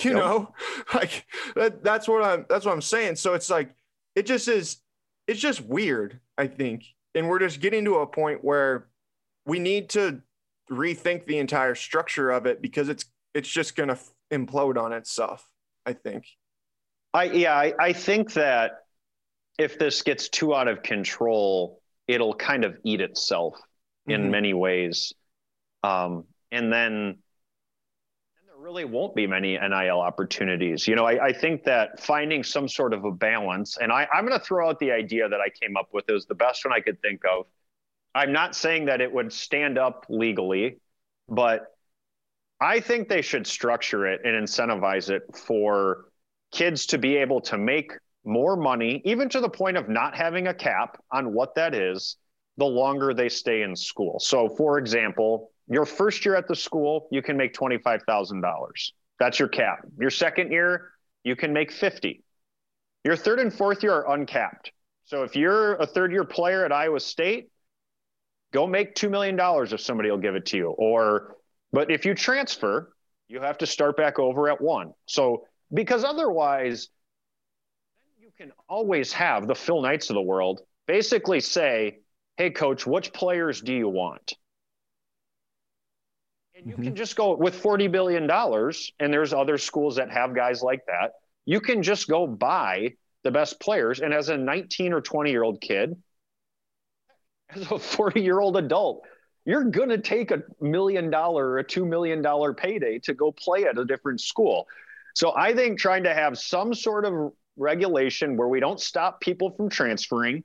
you 0.04 0.12
yep. 0.12 0.20
know, 0.20 0.54
like 0.94 1.26
that, 1.56 1.82
that's 1.82 2.08
what 2.08 2.22
I'm 2.22 2.46
that's 2.48 2.64
what 2.64 2.72
I'm 2.72 2.82
saying. 2.82 3.16
So 3.16 3.34
it's 3.34 3.50
like 3.50 3.74
it 4.14 4.26
just 4.26 4.48
is 4.48 4.78
it's 5.26 5.40
just 5.40 5.60
weird, 5.60 6.20
I 6.36 6.46
think. 6.46 6.84
And 7.14 7.28
we're 7.28 7.40
just 7.40 7.60
getting 7.60 7.84
to 7.86 7.96
a 7.96 8.06
point 8.06 8.44
where 8.44 8.88
we 9.46 9.58
need 9.58 9.90
to 9.90 10.22
rethink 10.70 11.26
the 11.26 11.38
entire 11.38 11.74
structure 11.74 12.30
of 12.30 12.46
it 12.46 12.62
because 12.62 12.88
it's 12.88 13.04
it's 13.34 13.48
just 13.48 13.76
going 13.76 13.88
to 13.88 13.98
implode 14.32 14.80
on 14.80 14.92
itself, 14.92 15.46
I 15.86 15.92
think. 15.92 16.26
I 17.12 17.24
yeah, 17.24 17.54
I, 17.54 17.74
I 17.78 17.92
think 17.92 18.34
that 18.34 18.84
if 19.58 19.78
this 19.78 20.02
gets 20.02 20.28
too 20.28 20.54
out 20.54 20.68
of 20.68 20.82
control, 20.82 21.80
it'll 22.06 22.34
kind 22.34 22.64
of 22.64 22.78
eat 22.84 23.00
itself 23.00 23.54
mm-hmm. 24.08 24.12
in 24.12 24.30
many 24.30 24.54
ways. 24.54 25.12
Um, 25.82 26.24
and 26.52 26.72
then 26.72 27.18
really 28.70 28.84
won't 28.84 29.16
be 29.16 29.26
many 29.26 29.58
NIL 29.58 30.00
opportunities. 30.00 30.86
You 30.86 30.94
know, 30.94 31.04
I, 31.04 31.26
I, 31.26 31.32
think 31.32 31.64
that 31.64 31.98
finding 31.98 32.44
some 32.44 32.68
sort 32.68 32.94
of 32.94 33.04
a 33.04 33.10
balance, 33.10 33.78
and 33.78 33.90
I, 33.90 34.06
I'm 34.14 34.24
going 34.24 34.38
to 34.38 34.44
throw 34.44 34.68
out 34.68 34.78
the 34.78 34.92
idea 34.92 35.28
that 35.28 35.40
I 35.40 35.48
came 35.48 35.76
up 35.76 35.88
with 35.92 36.04
is 36.08 36.26
the 36.26 36.36
best 36.36 36.64
one 36.64 36.72
I 36.72 36.78
could 36.78 37.02
think 37.02 37.22
of. 37.24 37.46
I'm 38.14 38.32
not 38.32 38.54
saying 38.54 38.84
that 38.84 39.00
it 39.00 39.12
would 39.12 39.32
stand 39.32 39.76
up 39.76 40.06
legally, 40.08 40.78
but 41.28 41.66
I 42.60 42.78
think 42.78 43.08
they 43.08 43.22
should 43.22 43.44
structure 43.44 44.06
it 44.06 44.20
and 44.24 44.36
incentivize 44.36 45.10
it 45.10 45.22
for 45.34 46.04
kids 46.52 46.86
to 46.86 46.98
be 46.98 47.16
able 47.16 47.40
to 47.42 47.58
make 47.58 47.90
more 48.24 48.56
money, 48.56 49.02
even 49.04 49.28
to 49.30 49.40
the 49.40 49.48
point 49.48 49.78
of 49.78 49.88
not 49.88 50.14
having 50.14 50.46
a 50.46 50.54
cap 50.54 50.96
on 51.10 51.32
what 51.32 51.56
that 51.56 51.74
is, 51.74 52.18
the 52.56 52.64
longer 52.64 53.14
they 53.14 53.30
stay 53.30 53.62
in 53.62 53.74
school. 53.74 54.20
So, 54.20 54.48
for 54.48 54.78
example, 54.78 55.50
your 55.70 55.86
first 55.86 56.24
year 56.24 56.34
at 56.34 56.48
the 56.48 56.56
school, 56.56 57.06
you 57.12 57.22
can 57.22 57.36
make 57.36 57.54
$25,000. 57.54 58.42
That's 59.20 59.38
your 59.38 59.48
cap. 59.48 59.86
Your 59.98 60.10
second 60.10 60.50
year, 60.50 60.90
you 61.22 61.36
can 61.36 61.52
make 61.52 61.70
50. 61.70 62.24
Your 63.04 63.16
third 63.16 63.38
and 63.38 63.52
fourth 63.52 63.82
year 63.82 63.94
are 63.94 64.14
uncapped. 64.14 64.72
So 65.04 65.22
if 65.22 65.36
you're 65.36 65.76
a 65.76 65.86
third 65.86 66.12
year 66.12 66.24
player 66.24 66.64
at 66.64 66.72
Iowa 66.72 66.98
State, 66.98 67.50
go 68.52 68.66
make 68.66 68.96
$2 68.96 69.10
million 69.10 69.38
if 69.72 69.80
somebody 69.80 70.10
will 70.10 70.18
give 70.18 70.34
it 70.34 70.46
to 70.46 70.56
you. 70.56 70.70
Or, 70.70 71.36
but 71.72 71.90
if 71.90 72.04
you 72.04 72.14
transfer, 72.14 72.92
you 73.28 73.40
have 73.40 73.58
to 73.58 73.66
start 73.66 73.96
back 73.96 74.18
over 74.18 74.50
at 74.50 74.60
one. 74.60 74.92
So, 75.06 75.44
because 75.72 76.02
otherwise, 76.02 76.88
you 78.20 78.30
can 78.36 78.50
always 78.68 79.12
have 79.12 79.46
the 79.46 79.54
Phil 79.54 79.82
Knights 79.82 80.10
of 80.10 80.14
the 80.14 80.22
world 80.22 80.62
basically 80.88 81.38
say, 81.38 81.98
hey, 82.36 82.50
coach, 82.50 82.84
which 82.86 83.12
players 83.12 83.60
do 83.60 83.72
you 83.72 83.88
want? 83.88 84.34
And 86.60 86.68
you 86.68 86.74
mm-hmm. 86.74 86.84
can 86.84 86.96
just 86.96 87.16
go 87.16 87.34
with 87.34 87.60
$40 87.60 87.90
billion, 87.90 88.30
and 88.30 89.12
there's 89.12 89.32
other 89.32 89.58
schools 89.58 89.96
that 89.96 90.10
have 90.10 90.34
guys 90.34 90.62
like 90.62 90.84
that. 90.86 91.12
You 91.46 91.60
can 91.60 91.82
just 91.82 92.08
go 92.08 92.26
buy 92.26 92.94
the 93.24 93.30
best 93.30 93.60
players. 93.60 94.00
And 94.00 94.12
as 94.12 94.28
a 94.28 94.36
19 94.36 94.92
or 94.92 95.00
20 95.00 95.30
year 95.30 95.42
old 95.42 95.60
kid, 95.60 95.96
as 97.50 97.70
a 97.70 97.78
40 97.78 98.20
year 98.20 98.40
old 98.40 98.56
adult, 98.56 99.04
you're 99.44 99.64
going 99.64 99.88
to 99.88 99.98
take 99.98 100.30
a 100.30 100.42
million 100.60 101.10
dollar 101.10 101.48
or 101.48 101.58
a 101.58 101.64
$2 101.64 101.86
million 101.86 102.22
payday 102.54 102.98
to 103.00 103.14
go 103.14 103.32
play 103.32 103.64
at 103.64 103.78
a 103.78 103.84
different 103.84 104.20
school. 104.20 104.66
So 105.14 105.34
I 105.34 105.54
think 105.54 105.78
trying 105.78 106.04
to 106.04 106.14
have 106.14 106.38
some 106.38 106.74
sort 106.74 107.04
of 107.04 107.32
regulation 107.56 108.36
where 108.36 108.48
we 108.48 108.60
don't 108.60 108.78
stop 108.78 109.20
people 109.20 109.50
from 109.50 109.68
transferring, 109.68 110.44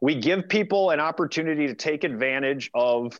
we 0.00 0.16
give 0.16 0.48
people 0.48 0.90
an 0.90 1.00
opportunity 1.00 1.66
to 1.68 1.74
take 1.74 2.02
advantage 2.02 2.70
of 2.74 3.18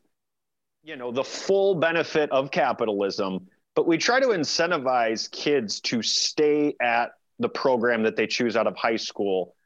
you 0.85 0.97
know 0.97 1.11
the 1.11 1.25
full 1.25 1.75
benefit 1.75 2.31
of 2.31 2.50
capitalism 2.50 3.47
but 3.75 3.87
we 3.87 3.99
try 3.99 4.21
to 4.21 4.29
incentivize 4.29 5.29
kids 5.31 5.81
to 5.81 6.00
stay 6.03 6.76
at 6.81 7.12
the 7.41 7.49
program 7.49 8.05
that 8.05 8.14
they 8.14 8.29
choose 8.29 8.55
out 8.55 8.69
of 8.69 8.76
high 8.76 8.95
school. 8.95 9.57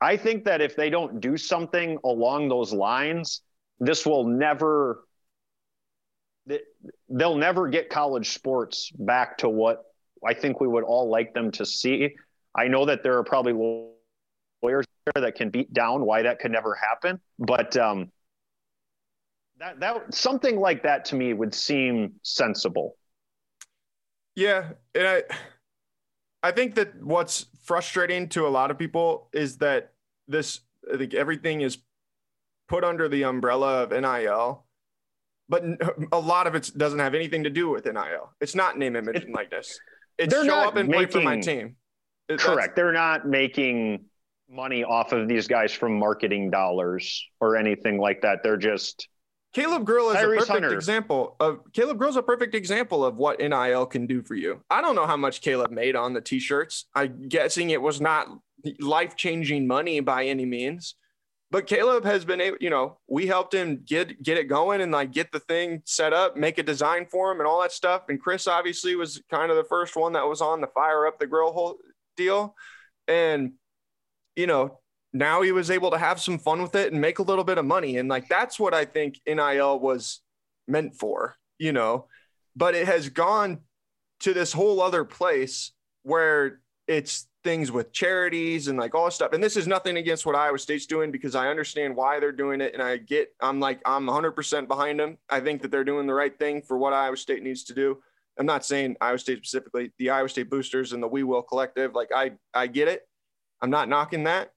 I 0.00 0.16
think 0.16 0.44
that 0.44 0.62
if 0.62 0.76
they 0.76 0.88
don't 0.88 1.20
do 1.20 1.36
something 1.36 1.98
along 2.04 2.48
those 2.48 2.72
lines 2.72 3.42
this 3.80 4.06
will 4.06 4.24
never 4.24 5.04
they'll 7.08 7.36
never 7.36 7.68
get 7.68 7.90
college 7.90 8.30
sports 8.30 8.90
back 8.98 9.38
to 9.38 9.48
what 9.48 9.84
i 10.26 10.34
think 10.34 10.60
we 10.60 10.68
would 10.68 10.84
all 10.84 11.10
like 11.10 11.34
them 11.34 11.50
to 11.50 11.66
see. 11.66 12.14
I 12.54 12.68
know 12.68 12.86
that 12.86 13.02
there 13.02 13.18
are 13.18 13.24
probably 13.24 13.52
lawyers 14.62 14.86
there 15.04 15.22
that 15.22 15.34
can 15.34 15.50
beat 15.50 15.72
down 15.72 16.04
why 16.04 16.22
that 16.22 16.38
could 16.38 16.50
never 16.50 16.74
happen 16.74 17.20
but 17.38 17.76
um, 17.76 18.10
that 19.60 19.78
that 19.80 20.12
something 20.12 20.58
like 20.58 20.82
that 20.82 21.04
to 21.06 21.14
me 21.14 21.32
would 21.32 21.54
seem 21.54 22.14
sensible. 22.22 22.96
Yeah, 24.34 24.70
and 24.94 25.06
I 25.06 25.22
I 26.42 26.50
think 26.50 26.74
that 26.74 27.00
what's 27.02 27.46
frustrating 27.64 28.28
to 28.30 28.46
a 28.46 28.48
lot 28.48 28.70
of 28.70 28.78
people 28.78 29.28
is 29.32 29.58
that 29.58 29.92
this 30.26 30.60
I 30.92 30.96
think 30.96 31.14
everything 31.14 31.60
is 31.60 31.78
put 32.68 32.84
under 32.84 33.08
the 33.08 33.24
umbrella 33.24 33.82
of 33.82 33.90
NIL, 33.90 34.64
but 35.48 35.62
a 36.12 36.18
lot 36.18 36.46
of 36.46 36.54
it 36.54 36.70
doesn't 36.76 36.98
have 36.98 37.14
anything 37.14 37.44
to 37.44 37.50
do 37.50 37.68
with 37.68 37.84
NIL. 37.84 38.32
It's 38.40 38.54
not 38.54 38.78
name, 38.78 38.96
image, 38.96 39.16
it, 39.16 39.24
and 39.24 39.34
likeness. 39.34 39.78
It's 40.16 40.34
show 40.34 40.54
up 40.54 40.76
and 40.76 40.88
making, 40.88 41.08
play 41.08 41.20
for 41.20 41.24
my 41.24 41.40
team. 41.40 41.76
Correct. 42.38 42.76
They're 42.76 42.92
not 42.92 43.26
making 43.26 44.06
money 44.48 44.84
off 44.84 45.12
of 45.12 45.28
these 45.28 45.48
guys 45.48 45.72
from 45.72 45.98
marketing 45.98 46.50
dollars 46.50 47.24
or 47.40 47.56
anything 47.56 47.98
like 47.98 48.22
that. 48.22 48.42
They're 48.42 48.56
just 48.56 49.08
Caleb 49.52 49.84
Grill 49.84 50.10
is 50.10 50.16
Tyrese 50.16 50.22
a 50.22 50.36
perfect 50.36 50.48
Hunter. 50.48 50.74
example 50.74 51.36
of 51.40 51.60
Caleb 51.72 51.98
Grill's 51.98 52.16
a 52.16 52.22
perfect 52.22 52.54
example 52.54 53.04
of 53.04 53.16
what 53.16 53.40
NIL 53.40 53.86
can 53.86 54.06
do 54.06 54.22
for 54.22 54.34
you. 54.34 54.62
I 54.70 54.80
don't 54.80 54.94
know 54.94 55.06
how 55.06 55.16
much 55.16 55.40
Caleb 55.40 55.72
made 55.72 55.96
on 55.96 56.12
the 56.12 56.20
t-shirts. 56.20 56.86
I'm 56.94 57.28
guessing 57.28 57.70
it 57.70 57.82
was 57.82 58.00
not 58.00 58.28
life-changing 58.78 59.66
money 59.66 60.00
by 60.00 60.26
any 60.26 60.46
means. 60.46 60.94
But 61.50 61.66
Caleb 61.66 62.04
has 62.04 62.24
been 62.24 62.40
able, 62.40 62.58
you 62.60 62.70
know, 62.70 62.98
we 63.08 63.26
helped 63.26 63.52
him 63.52 63.82
get 63.84 64.22
get 64.22 64.38
it 64.38 64.44
going 64.44 64.80
and 64.80 64.92
like 64.92 65.10
get 65.10 65.32
the 65.32 65.40
thing 65.40 65.82
set 65.84 66.12
up, 66.12 66.36
make 66.36 66.58
a 66.58 66.62
design 66.62 67.06
for 67.10 67.32
him 67.32 67.40
and 67.40 67.48
all 67.48 67.60
that 67.62 67.72
stuff. 67.72 68.02
And 68.08 68.20
Chris 68.20 68.46
obviously 68.46 68.94
was 68.94 69.20
kind 69.30 69.50
of 69.50 69.56
the 69.56 69.64
first 69.64 69.96
one 69.96 70.12
that 70.12 70.28
was 70.28 70.40
on 70.40 70.60
the 70.60 70.68
fire 70.68 71.08
up 71.08 71.18
the 71.18 71.26
grill 71.26 71.52
whole 71.52 71.78
deal. 72.16 72.54
And 73.08 73.54
you 74.36 74.46
know, 74.46 74.78
now 75.12 75.42
he 75.42 75.52
was 75.52 75.70
able 75.70 75.90
to 75.90 75.98
have 75.98 76.20
some 76.20 76.38
fun 76.38 76.62
with 76.62 76.74
it 76.74 76.92
and 76.92 77.00
make 77.00 77.18
a 77.18 77.22
little 77.22 77.44
bit 77.44 77.58
of 77.58 77.64
money. 77.64 77.96
And 77.98 78.08
like 78.08 78.28
that's 78.28 78.60
what 78.60 78.74
I 78.74 78.84
think 78.84 79.20
NIL 79.26 79.80
was 79.80 80.20
meant 80.68 80.94
for, 80.94 81.36
you 81.58 81.72
know. 81.72 82.06
But 82.56 82.74
it 82.74 82.86
has 82.86 83.08
gone 83.08 83.60
to 84.20 84.34
this 84.34 84.52
whole 84.52 84.80
other 84.80 85.04
place 85.04 85.72
where 86.02 86.60
it's 86.86 87.28
things 87.42 87.72
with 87.72 87.92
charities 87.92 88.68
and 88.68 88.78
like 88.78 88.94
all 88.94 89.10
stuff. 89.10 89.32
And 89.32 89.42
this 89.42 89.56
is 89.56 89.66
nothing 89.66 89.96
against 89.96 90.26
what 90.26 90.34
Iowa 90.34 90.58
State's 90.58 90.86
doing 90.86 91.10
because 91.10 91.34
I 91.34 91.48
understand 91.48 91.96
why 91.96 92.20
they're 92.20 92.32
doing 92.32 92.60
it. 92.60 92.74
And 92.74 92.82
I 92.82 92.98
get, 92.98 93.28
I'm 93.40 93.60
like, 93.60 93.80
I'm 93.86 94.06
100% 94.06 94.68
behind 94.68 95.00
them. 95.00 95.16
I 95.28 95.40
think 95.40 95.62
that 95.62 95.70
they're 95.70 95.84
doing 95.84 96.06
the 96.06 96.14
right 96.14 96.36
thing 96.38 96.62
for 96.62 96.76
what 96.76 96.92
Iowa 96.92 97.16
State 97.16 97.42
needs 97.42 97.64
to 97.64 97.74
do. 97.74 98.02
I'm 98.38 98.46
not 98.46 98.64
saying 98.64 98.96
Iowa 99.00 99.18
State 99.18 99.38
specifically, 99.38 99.92
the 99.98 100.10
Iowa 100.10 100.28
State 100.28 100.50
boosters 100.50 100.92
and 100.92 101.02
the 101.02 101.08
We 101.08 101.22
Will 101.22 101.42
collective. 101.42 101.94
Like 101.94 102.10
I, 102.14 102.32
I 102.54 102.66
get 102.66 102.88
it. 102.88 103.02
I'm 103.62 103.70
not 103.70 103.88
knocking 103.88 104.24
that. 104.24 104.52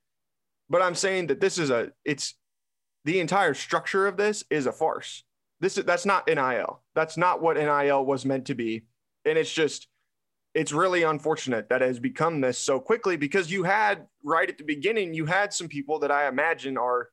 But 0.70 0.82
I'm 0.82 0.96
saying 0.96 1.28
that 1.28 1.40
this 1.40 1.58
is 1.58 1.70
a 1.70 1.92
it's 2.06 2.36
the 3.06 3.20
entire 3.20 3.54
structure 3.54 4.08
of 4.08 4.18
this 4.18 4.44
is 4.50 4.66
a 4.66 4.72
farce. 4.72 5.24
This 5.60 5.78
is 5.78 5.86
that's 5.86 6.06
not 6.06 6.28
NIL. 6.28 6.82
That's 6.96 7.18
not 7.18 7.42
what 7.42 7.58
NIL 7.58 8.06
was 8.06 8.26
meant 8.26 8.46
to 8.48 8.56
be. 8.56 8.86
And 9.26 9.38
it's 9.38 9.54
just 9.54 9.88
it's 10.54 10.72
really 10.72 11.04
unfortunate 11.04 11.70
that 11.70 11.82
it 11.82 11.88
has 11.88 12.00
become 12.00 12.42
this 12.42 12.58
so 12.58 12.80
quickly 12.80 13.18
because 13.18 13.52
you 13.52 13.64
had 13.64 14.06
right 14.24 14.50
at 14.50 14.58
the 14.58 14.64
beginning 14.64 15.14
you 15.14 15.26
had 15.26 15.52
some 15.52 15.68
people 15.68 16.00
that 16.00 16.12
I 16.12 16.28
imagine 16.28 16.78
are 16.78 17.10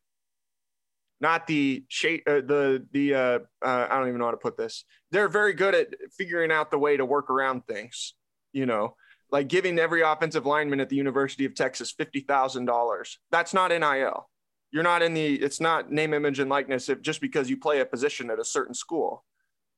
not 1.20 1.46
the 1.46 1.84
shape 1.88 2.22
uh, 2.26 2.40
the 2.46 2.86
the 2.92 3.14
uh, 3.14 3.38
uh, 3.64 3.86
I 3.90 3.98
don't 3.98 4.08
even 4.08 4.18
know 4.18 4.26
how 4.26 4.30
to 4.30 4.36
put 4.36 4.56
this. 4.56 4.84
They're 5.10 5.28
very 5.28 5.54
good 5.54 5.74
at 5.74 5.88
figuring 6.16 6.50
out 6.50 6.70
the 6.70 6.78
way 6.78 6.96
to 6.96 7.04
work 7.04 7.30
around 7.30 7.66
things, 7.66 8.14
you 8.52 8.66
know 8.66 8.94
like 9.32 9.48
giving 9.48 9.78
every 9.78 10.02
offensive 10.02 10.46
lineman 10.46 10.80
at 10.80 10.88
the 10.88 10.96
University 10.96 11.44
of 11.44 11.54
Texas 11.54 11.92
$50,000. 11.92 13.16
That's 13.30 13.54
not 13.54 13.70
NIL. 13.70 14.28
You're 14.72 14.82
not 14.82 15.02
in 15.02 15.14
the, 15.14 15.34
it's 15.34 15.60
not 15.60 15.90
name, 15.90 16.14
image, 16.14 16.38
and 16.38 16.50
likeness 16.50 16.88
if 16.88 17.00
just 17.02 17.20
because 17.20 17.50
you 17.50 17.56
play 17.56 17.80
a 17.80 17.86
position 17.86 18.30
at 18.30 18.38
a 18.38 18.44
certain 18.44 18.74
school. 18.74 19.24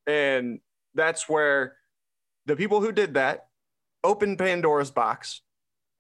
And 0.07 0.61
that's 0.95 1.29
where 1.29 1.77
the 2.47 2.57
people 2.57 2.81
who 2.81 2.93
did 2.93 3.15
that 3.15 3.47
opened 4.05 4.39
Pandora's 4.39 4.91
box. 4.91 5.43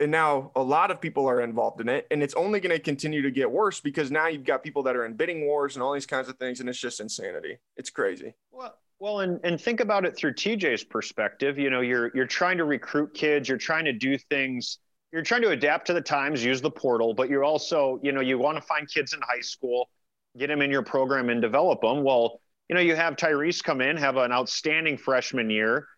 And 0.00 0.10
now 0.10 0.50
a 0.56 0.62
lot 0.62 0.90
of 0.90 1.00
people 1.00 1.26
are 1.28 1.40
involved 1.40 1.80
in 1.80 1.88
it. 1.88 2.06
And 2.10 2.22
it's 2.22 2.34
only 2.34 2.58
going 2.58 2.74
to 2.74 2.82
continue 2.82 3.22
to 3.22 3.30
get 3.30 3.50
worse 3.50 3.80
because 3.80 4.10
now 4.10 4.26
you've 4.26 4.44
got 4.44 4.64
people 4.64 4.82
that 4.84 4.96
are 4.96 5.06
in 5.06 5.14
bidding 5.14 5.46
wars 5.46 5.76
and 5.76 5.82
all 5.82 5.92
these 5.92 6.06
kinds 6.06 6.28
of 6.28 6.36
things. 6.38 6.58
And 6.60 6.68
it's 6.68 6.78
just 6.78 7.00
insanity. 7.00 7.58
It's 7.76 7.90
crazy. 7.90 8.34
Well, 8.50 8.74
well, 9.02 9.18
and, 9.18 9.40
and 9.42 9.60
think 9.60 9.80
about 9.80 10.04
it 10.04 10.16
through 10.16 10.32
TJ's 10.34 10.84
perspective. 10.84 11.58
You 11.58 11.70
know, 11.70 11.80
you're 11.80 12.12
you're 12.14 12.24
trying 12.24 12.56
to 12.58 12.64
recruit 12.64 13.12
kids, 13.14 13.48
you're 13.48 13.58
trying 13.58 13.84
to 13.86 13.92
do 13.92 14.16
things, 14.16 14.78
you're 15.10 15.22
trying 15.22 15.42
to 15.42 15.48
adapt 15.48 15.88
to 15.88 15.92
the 15.92 16.00
times, 16.00 16.44
use 16.44 16.60
the 16.60 16.70
portal, 16.70 17.12
but 17.12 17.28
you're 17.28 17.42
also, 17.42 17.98
you 18.04 18.12
know, 18.12 18.20
you 18.20 18.38
want 18.38 18.58
to 18.58 18.62
find 18.62 18.88
kids 18.88 19.12
in 19.12 19.18
high 19.20 19.40
school, 19.40 19.90
get 20.38 20.46
them 20.46 20.62
in 20.62 20.70
your 20.70 20.84
program 20.84 21.30
and 21.30 21.42
develop 21.42 21.80
them. 21.80 22.04
Well, 22.04 22.40
you 22.68 22.76
know, 22.76 22.80
you 22.80 22.94
have 22.94 23.16
Tyrese 23.16 23.60
come 23.60 23.80
in, 23.80 23.96
have 23.96 24.16
an 24.16 24.30
outstanding 24.30 24.96
freshman 24.96 25.50
year, 25.50 25.88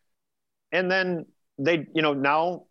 and 0.72 0.90
then 0.90 1.26
they, 1.58 1.86
you 1.94 2.00
know, 2.00 2.14
now 2.14 2.64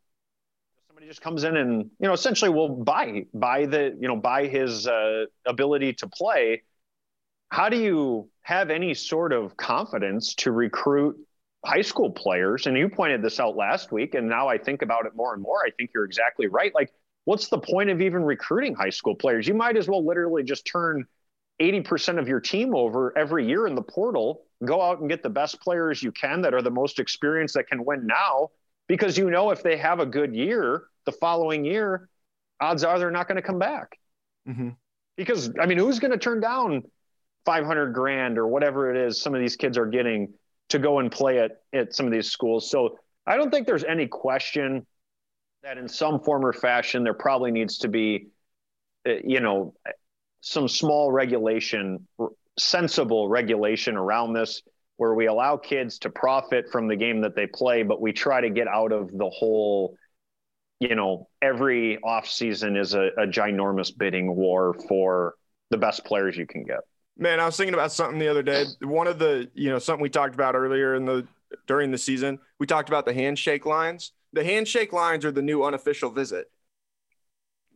somebody 0.87 1.05
just 1.05 1.21
comes 1.21 1.43
in 1.43 1.57
and 1.57 1.91
you 1.99 2.07
know 2.07 2.13
essentially 2.13 2.49
will 2.49 2.69
buy 2.69 3.27
buy 3.35 3.67
the 3.67 3.95
you 4.01 4.07
know 4.07 4.15
buy 4.15 4.47
his 4.47 4.87
uh, 4.87 5.25
ability 5.45 5.93
to 5.93 6.07
play. 6.07 6.63
How 7.53 7.69
do 7.69 7.77
you 7.77 8.31
have 8.41 8.71
any 8.71 8.95
sort 8.95 9.31
of 9.31 9.55
confidence 9.57 10.33
to 10.37 10.51
recruit 10.51 11.15
high 11.63 11.83
school 11.83 12.09
players? 12.09 12.65
And 12.65 12.75
you 12.75 12.89
pointed 12.89 13.21
this 13.21 13.39
out 13.39 13.55
last 13.55 13.91
week, 13.91 14.15
and 14.15 14.27
now 14.27 14.47
I 14.47 14.57
think 14.57 14.81
about 14.81 15.05
it 15.05 15.15
more 15.15 15.35
and 15.35 15.43
more. 15.43 15.59
I 15.63 15.69
think 15.69 15.91
you're 15.93 16.03
exactly 16.03 16.47
right. 16.47 16.73
Like, 16.73 16.91
what's 17.25 17.49
the 17.49 17.59
point 17.59 17.91
of 17.91 18.01
even 18.01 18.23
recruiting 18.23 18.73
high 18.73 18.89
school 18.89 19.13
players? 19.13 19.47
You 19.47 19.53
might 19.53 19.77
as 19.77 19.87
well 19.87 20.03
literally 20.03 20.41
just 20.41 20.65
turn 20.65 21.05
80% 21.61 22.17
of 22.17 22.27
your 22.27 22.39
team 22.39 22.73
over 22.73 23.15
every 23.15 23.47
year 23.47 23.67
in 23.67 23.75
the 23.75 23.83
portal, 23.83 24.45
go 24.65 24.81
out 24.81 25.01
and 25.01 25.07
get 25.07 25.21
the 25.21 25.29
best 25.29 25.61
players 25.61 26.01
you 26.01 26.11
can 26.11 26.41
that 26.41 26.55
are 26.55 26.63
the 26.63 26.71
most 26.71 26.97
experienced 26.97 27.53
that 27.53 27.67
can 27.67 27.85
win 27.85 28.07
now, 28.07 28.49
because 28.87 29.15
you 29.15 29.29
know 29.29 29.51
if 29.51 29.61
they 29.61 29.77
have 29.77 29.99
a 29.99 30.07
good 30.07 30.35
year 30.35 30.85
the 31.05 31.11
following 31.11 31.63
year, 31.63 32.09
odds 32.59 32.83
are 32.83 32.97
they're 32.97 33.11
not 33.11 33.27
going 33.27 33.35
to 33.35 33.43
come 33.43 33.59
back. 33.59 33.99
Mm-hmm. 34.49 34.69
Because, 35.17 35.51
I 35.61 35.67
mean, 35.67 35.77
who's 35.77 35.99
going 35.99 36.09
to 36.09 36.17
turn 36.17 36.39
down 36.39 36.81
500 37.45 37.93
grand 37.93 38.37
or 38.37 38.47
whatever 38.47 38.93
it 38.93 38.97
is 38.97 39.21
some 39.21 39.35
of 39.35 39.41
these 39.41 39.55
kids 39.55 39.77
are 39.77 39.85
getting 39.85 40.33
to 40.69 40.79
go 40.79 40.99
and 40.99 41.11
play 41.11 41.39
at, 41.39 41.61
at 41.73 41.93
some 41.93 42.05
of 42.05 42.11
these 42.11 42.31
schools? 42.31 42.69
So 42.69 42.97
I 43.25 43.37
don't 43.37 43.51
think 43.51 43.67
there's 43.67 43.83
any 43.83 44.07
question 44.07 44.85
that 45.63 45.77
in 45.77 45.87
some 45.87 46.19
form 46.19 46.45
or 46.45 46.53
fashion 46.53 47.03
there 47.03 47.13
probably 47.13 47.51
needs 47.51 47.79
to 47.79 47.87
be, 47.87 48.27
uh, 49.07 49.13
you 49.23 49.39
know, 49.39 49.73
some 50.41 50.67
small 50.67 51.11
regulation, 51.11 52.05
sensible 52.59 53.29
regulation 53.29 53.95
around 53.95 54.33
this 54.33 54.61
where 54.97 55.13
we 55.13 55.27
allow 55.27 55.57
kids 55.57 55.99
to 55.99 56.09
profit 56.09 56.69
from 56.71 56.87
the 56.87 56.95
game 56.95 57.21
that 57.21 57.35
they 57.35 57.47
play, 57.47 57.83
but 57.83 58.01
we 58.01 58.13
try 58.13 58.41
to 58.41 58.49
get 58.49 58.67
out 58.67 58.91
of 58.91 59.09
the 59.11 59.29
whole, 59.29 59.95
you 60.79 60.95
know, 60.95 61.27
every 61.41 61.97
offseason 62.03 62.79
is 62.79 62.93
a, 62.93 63.09
a 63.17 63.25
ginormous 63.25 63.91
bidding 63.97 64.35
war 64.35 64.75
for 64.87 65.33
the 65.71 65.77
best 65.77 66.05
players 66.05 66.37
you 66.37 66.45
can 66.45 66.63
get. 66.63 66.81
Man, 67.17 67.39
I 67.39 67.45
was 67.45 67.55
thinking 67.55 67.73
about 67.73 67.91
something 67.91 68.17
the 68.17 68.27
other 68.27 68.43
day. 68.43 68.65
One 68.81 69.07
of 69.07 69.19
the, 69.19 69.49
you 69.53 69.69
know, 69.69 69.79
something 69.79 70.01
we 70.01 70.09
talked 70.09 70.33
about 70.33 70.55
earlier 70.55 70.95
in 70.95 71.05
the 71.05 71.27
during 71.67 71.91
the 71.91 71.97
season, 71.97 72.39
we 72.59 72.65
talked 72.65 72.89
about 72.89 73.05
the 73.05 73.13
handshake 73.13 73.65
lines. 73.65 74.11
The 74.33 74.43
handshake 74.43 74.91
lines 74.91 75.23
are 75.23 75.31
the 75.31 75.41
new 75.41 75.63
unofficial 75.63 76.09
visit. 76.09 76.49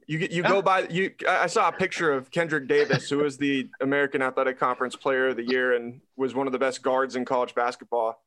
You 0.08 0.20
you 0.32 0.42
go 0.42 0.58
oh. 0.58 0.62
by 0.62 0.88
you. 0.90 1.12
I 1.28 1.48
saw 1.48 1.68
a 1.68 1.72
picture 1.72 2.12
of 2.14 2.32
Kendrick 2.32 2.68
Davis, 2.68 3.10
who 3.10 3.18
was 3.18 3.38
the 3.38 3.70
American 3.82 4.22
Athletic 4.22 4.58
Conference 4.58 4.96
Player 4.96 5.28
of 5.28 5.36
the 5.36 5.44
Year 5.44 5.76
and 5.76 6.00
was 6.16 6.34
one 6.34 6.48
of 6.48 6.54
the 6.54 6.60
best 6.60 6.82
guards 6.82 7.16
in 7.16 7.26
college 7.26 7.54
basketball. 7.54 8.24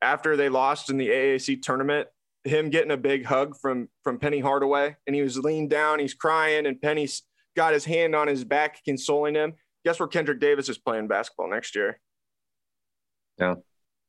After 0.00 0.36
they 0.36 0.48
lost 0.48 0.90
in 0.90 0.96
the 0.96 1.08
AAC 1.08 1.60
tournament, 1.60 2.06
him 2.44 2.70
getting 2.70 2.92
a 2.92 2.96
big 2.96 3.24
hug 3.24 3.56
from 3.56 3.88
from 4.04 4.18
Penny 4.20 4.38
Hardaway, 4.38 4.96
and 5.06 5.16
he 5.16 5.22
was 5.22 5.36
leaned 5.36 5.70
down, 5.70 5.98
he's 5.98 6.14
crying, 6.14 6.66
and 6.66 6.80
Penny's 6.80 7.22
got 7.56 7.74
his 7.74 7.84
hand 7.84 8.14
on 8.14 8.28
his 8.28 8.44
back, 8.44 8.84
consoling 8.84 9.34
him. 9.34 9.54
Guess 9.88 10.00
where 10.00 10.08
Kendrick 10.08 10.38
Davis 10.38 10.68
is 10.68 10.76
playing 10.76 11.08
basketball 11.08 11.48
next 11.48 11.74
year? 11.74 11.98
Yeah 13.38 13.54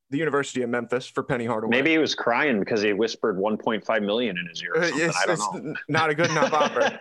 the 0.10 0.18
University 0.18 0.62
of 0.64 0.70
Memphis 0.70 1.08
for 1.08 1.24
Penny 1.24 1.46
Hardaway. 1.46 1.70
Maybe 1.70 1.92
he 1.92 1.98
was 1.98 2.16
crying 2.16 2.60
because 2.60 2.82
he 2.82 2.94
whispered 2.94 3.38
1.5 3.38 4.04
million 4.04 4.38
in 4.38 4.48
his 4.48 4.64
ear. 4.64 4.74
Uh, 4.76 4.90
it's, 4.92 5.18
I 5.18 5.26
don't 5.28 5.66
know. 5.66 5.76
Not 5.88 6.10
a 6.10 6.16
good 6.16 6.32
enough 6.32 6.52
offer. 6.52 7.00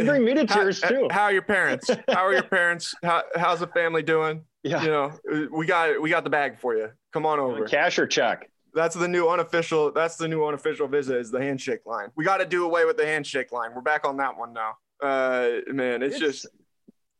Bring 0.04 0.24
me 0.24 0.34
to 0.34 0.46
tears 0.46 0.82
how, 0.82 0.88
too. 0.88 1.08
How 1.10 1.22
are 1.24 1.32
your 1.32 1.42
parents? 1.42 1.90
How 2.08 2.24
are 2.24 2.32
your 2.32 2.42
parents? 2.42 2.94
How, 3.02 3.22
how's 3.36 3.60
the 3.60 3.66
family 3.66 4.02
doing? 4.02 4.44
Yeah. 4.62 4.82
You 4.82 4.88
know, 4.88 5.12
uh, 5.30 5.40
we 5.52 5.66
got 5.66 6.00
we 6.00 6.08
got 6.08 6.24
the 6.24 6.30
bag 6.30 6.58
for 6.58 6.76
you. 6.76 6.90
Come 7.12 7.26
on 7.26 7.38
over. 7.38 7.66
Cash 7.66 7.98
or 7.98 8.06
check. 8.06 8.48
That's 8.74 8.94
the 8.94 9.08
new 9.08 9.28
unofficial. 9.28 9.92
That's 9.92 10.16
the 10.16 10.28
new 10.28 10.46
unofficial 10.46 10.88
visit 10.88 11.16
is 11.18 11.30
the 11.30 11.40
handshake 11.40 11.80
line. 11.84 12.08
We 12.16 12.24
got 12.24 12.38
to 12.38 12.46
do 12.46 12.64
away 12.64 12.84
with 12.84 12.96
the 12.96 13.04
handshake 13.04 13.52
line. 13.52 13.72
We're 13.74 13.82
back 13.82 14.06
on 14.06 14.16
that 14.18 14.38
one 14.38 14.54
now. 14.54 14.76
Uh, 15.02 15.60
man, 15.66 16.00
it's, 16.02 16.14
it's 16.14 16.20
just 16.20 16.46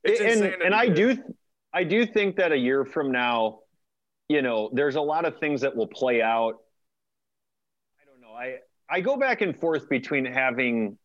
it's 0.05 0.21
and 0.21 0.62
and 0.62 0.75
I 0.75 0.88
do 0.88 1.17
I 1.73 1.85
do 1.85 2.07
think 2.07 2.37
that 2.37 2.53
a 2.53 2.57
year 2.57 2.85
from 2.85 3.12
now 3.12 3.61
you 4.33 4.41
know, 4.41 4.71
there's 4.73 4.97
a 4.97 5.01
lot 5.01 5.27
of 5.27 5.38
things 5.38 5.61
that 5.61 5.77
will 5.77 5.87
play 5.87 6.23
out. 6.23 6.55
I 8.01 8.05
don't 8.07 8.21
know. 8.21 8.35
I 8.35 8.61
I 8.88 9.03
go 9.03 9.19
back 9.19 9.43
and 9.43 9.59
forth 9.59 9.91
between 9.91 10.25
having 10.25 10.97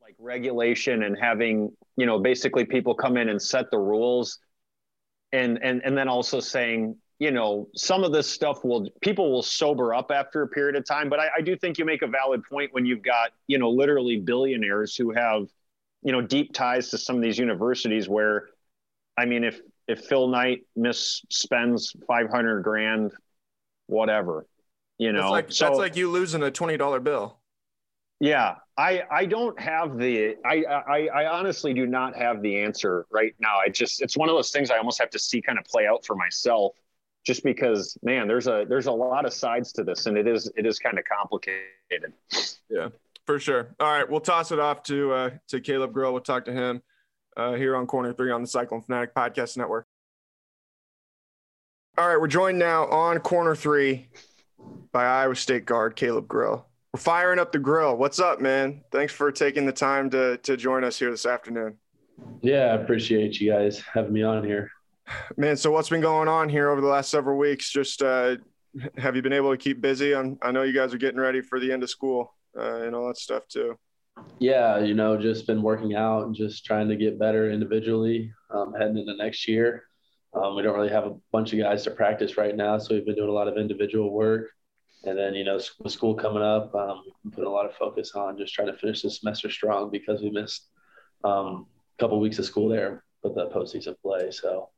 like 0.00 0.16
regulation 0.18 1.04
and 1.04 1.16
having, 1.16 1.70
you 1.96 2.06
know, 2.06 2.18
basically 2.18 2.64
people 2.64 2.94
come 2.94 3.16
in 3.16 3.28
and 3.28 3.40
set 3.40 3.70
the 3.70 3.78
rules 3.78 4.40
and 5.32 5.60
and 5.62 5.80
and 5.84 5.96
then 5.96 6.08
also 6.08 6.40
saying, 6.40 6.96
you 7.20 7.30
know, 7.30 7.68
some 7.76 8.02
of 8.02 8.12
this 8.12 8.28
stuff 8.28 8.64
will 8.64 8.88
people 9.00 9.30
will 9.30 9.44
sober 9.44 9.94
up 9.94 10.10
after 10.10 10.42
a 10.42 10.48
period 10.48 10.74
of 10.74 10.84
time. 10.84 11.08
But 11.08 11.20
I, 11.20 11.28
I 11.38 11.40
do 11.40 11.56
think 11.56 11.78
you 11.78 11.84
make 11.84 12.02
a 12.02 12.08
valid 12.08 12.42
point 12.50 12.72
when 12.72 12.84
you've 12.84 13.02
got, 13.02 13.30
you 13.46 13.58
know, 13.58 13.70
literally 13.70 14.18
billionaires 14.18 14.96
who 14.96 15.12
have, 15.12 15.46
you 16.02 16.12
know, 16.12 16.20
deep 16.20 16.52
ties 16.52 16.90
to 16.90 16.98
some 16.98 17.16
of 17.16 17.22
these 17.22 17.38
universities 17.38 18.08
where 18.08 18.48
I 19.16 19.24
mean, 19.26 19.44
if 19.44 19.60
if 19.88 20.04
Phil 20.04 20.28
Knight 20.28 20.64
miss 20.76 21.22
spends 21.28 21.94
500 22.06 22.62
grand, 22.62 23.12
whatever, 23.86 24.46
you 24.98 25.12
know, 25.12 25.22
that's 25.22 25.30
like, 25.30 25.52
so, 25.52 25.64
that's 25.66 25.78
like 25.78 25.96
you 25.96 26.08
losing 26.10 26.42
a 26.42 26.50
$20 26.50 27.02
bill. 27.02 27.38
Yeah. 28.20 28.56
I, 28.76 29.02
I 29.10 29.26
don't 29.26 29.58
have 29.60 29.98
the, 29.98 30.36
I, 30.46 30.62
I, 30.64 31.06
I 31.08 31.26
honestly 31.26 31.74
do 31.74 31.86
not 31.86 32.16
have 32.16 32.40
the 32.40 32.60
answer 32.60 33.04
right 33.10 33.34
now. 33.40 33.58
I 33.58 33.68
just, 33.68 34.00
it's 34.00 34.16
one 34.16 34.28
of 34.28 34.36
those 34.36 34.50
things 34.50 34.70
I 34.70 34.78
almost 34.78 35.00
have 35.00 35.10
to 35.10 35.18
see 35.18 35.42
kind 35.42 35.58
of 35.58 35.64
play 35.64 35.86
out 35.86 36.06
for 36.06 36.14
myself 36.14 36.76
just 37.26 37.42
because, 37.42 37.98
man, 38.02 38.28
there's 38.28 38.46
a, 38.46 38.64
there's 38.68 38.86
a 38.86 38.92
lot 38.92 39.26
of 39.26 39.32
sides 39.32 39.72
to 39.72 39.84
this 39.84 40.06
and 40.06 40.16
it 40.16 40.28
is, 40.28 40.50
it 40.56 40.66
is 40.66 40.78
kind 40.78 40.98
of 40.98 41.04
complicated. 41.04 42.12
Yeah, 42.70 42.88
for 43.26 43.38
sure. 43.38 43.74
All 43.80 43.90
right. 43.90 44.08
We'll 44.08 44.20
toss 44.20 44.52
it 44.52 44.58
off 44.58 44.82
to, 44.84 45.12
uh, 45.12 45.30
to 45.48 45.60
Caleb 45.60 45.92
Grill. 45.92 46.12
We'll 46.12 46.22
talk 46.22 46.44
to 46.46 46.52
him 46.52 46.82
uh, 47.36 47.54
here 47.54 47.76
on 47.76 47.86
Corner 47.86 48.12
Three 48.12 48.30
on 48.30 48.42
the 48.42 48.48
Cyclone 48.48 48.82
Fanatic 48.82 49.14
Podcast 49.14 49.56
Network. 49.56 49.86
All 51.98 52.08
right, 52.08 52.18
we're 52.18 52.26
joined 52.26 52.58
now 52.58 52.86
on 52.86 53.18
Corner 53.18 53.54
Three 53.54 54.08
by 54.92 55.04
Iowa 55.04 55.36
State 55.36 55.66
guard 55.66 55.94
Caleb 55.94 56.26
Grill. 56.26 56.66
We're 56.92 57.00
firing 57.00 57.38
up 57.38 57.52
the 57.52 57.58
grill. 57.58 57.96
What's 57.96 58.18
up, 58.18 58.40
man? 58.40 58.82
Thanks 58.90 59.12
for 59.12 59.30
taking 59.30 59.66
the 59.66 59.72
time 59.72 60.10
to 60.10 60.38
to 60.38 60.56
join 60.56 60.84
us 60.84 60.98
here 60.98 61.10
this 61.10 61.26
afternoon. 61.26 61.76
Yeah, 62.40 62.66
I 62.66 62.74
appreciate 62.74 63.40
you 63.40 63.52
guys 63.52 63.82
having 63.92 64.12
me 64.12 64.22
on 64.22 64.44
here. 64.44 64.70
Man, 65.36 65.56
so 65.56 65.70
what's 65.70 65.88
been 65.88 66.00
going 66.00 66.28
on 66.28 66.48
here 66.48 66.70
over 66.70 66.80
the 66.80 66.86
last 66.86 67.10
several 67.10 67.36
weeks? 67.36 67.70
Just 67.70 68.02
uh, 68.02 68.36
have 68.96 69.16
you 69.16 69.22
been 69.22 69.32
able 69.32 69.50
to 69.50 69.56
keep 69.56 69.80
busy? 69.80 70.14
I'm, 70.14 70.38
I 70.40 70.50
know 70.52 70.62
you 70.62 70.72
guys 70.72 70.94
are 70.94 70.98
getting 70.98 71.20
ready 71.20 71.40
for 71.40 71.60
the 71.60 71.72
end 71.72 71.82
of 71.82 71.90
school 71.90 72.34
uh, 72.56 72.82
and 72.82 72.94
all 72.94 73.06
that 73.08 73.18
stuff 73.18 73.46
too. 73.48 73.76
Yeah, 74.38 74.78
you 74.78 74.94
know, 74.94 75.16
just 75.16 75.46
been 75.46 75.62
working 75.62 75.94
out 75.94 76.26
and 76.26 76.34
just 76.34 76.64
trying 76.64 76.88
to 76.88 76.96
get 76.96 77.18
better 77.18 77.50
individually 77.50 78.32
um, 78.50 78.74
heading 78.78 78.98
into 78.98 79.16
next 79.16 79.48
year. 79.48 79.84
Um, 80.34 80.56
we 80.56 80.62
don't 80.62 80.74
really 80.74 80.90
have 80.90 81.04
a 81.04 81.16
bunch 81.30 81.52
of 81.52 81.58
guys 81.58 81.84
to 81.84 81.90
practice 81.90 82.36
right 82.36 82.56
now, 82.56 82.78
so 82.78 82.94
we've 82.94 83.04
been 83.04 83.14
doing 83.14 83.28
a 83.28 83.32
lot 83.32 83.48
of 83.48 83.56
individual 83.56 84.12
work. 84.12 84.50
And 85.04 85.18
then, 85.18 85.34
you 85.34 85.44
know, 85.44 85.58
with 85.82 85.92
school 85.92 86.14
coming 86.14 86.42
up, 86.42 86.74
um, 86.74 87.02
we've 87.24 87.34
put 87.34 87.44
a 87.44 87.50
lot 87.50 87.66
of 87.66 87.74
focus 87.74 88.12
on 88.14 88.38
just 88.38 88.54
trying 88.54 88.68
to 88.68 88.78
finish 88.78 89.02
the 89.02 89.10
semester 89.10 89.50
strong 89.50 89.90
because 89.90 90.22
we 90.22 90.30
missed 90.30 90.68
um, 91.24 91.66
a 91.98 92.02
couple 92.02 92.16
of 92.16 92.22
weeks 92.22 92.38
of 92.38 92.44
school 92.44 92.68
there 92.68 93.02
with 93.22 93.34
the 93.34 93.48
postseason 93.48 93.94
play. 94.00 94.30
So, 94.30 94.70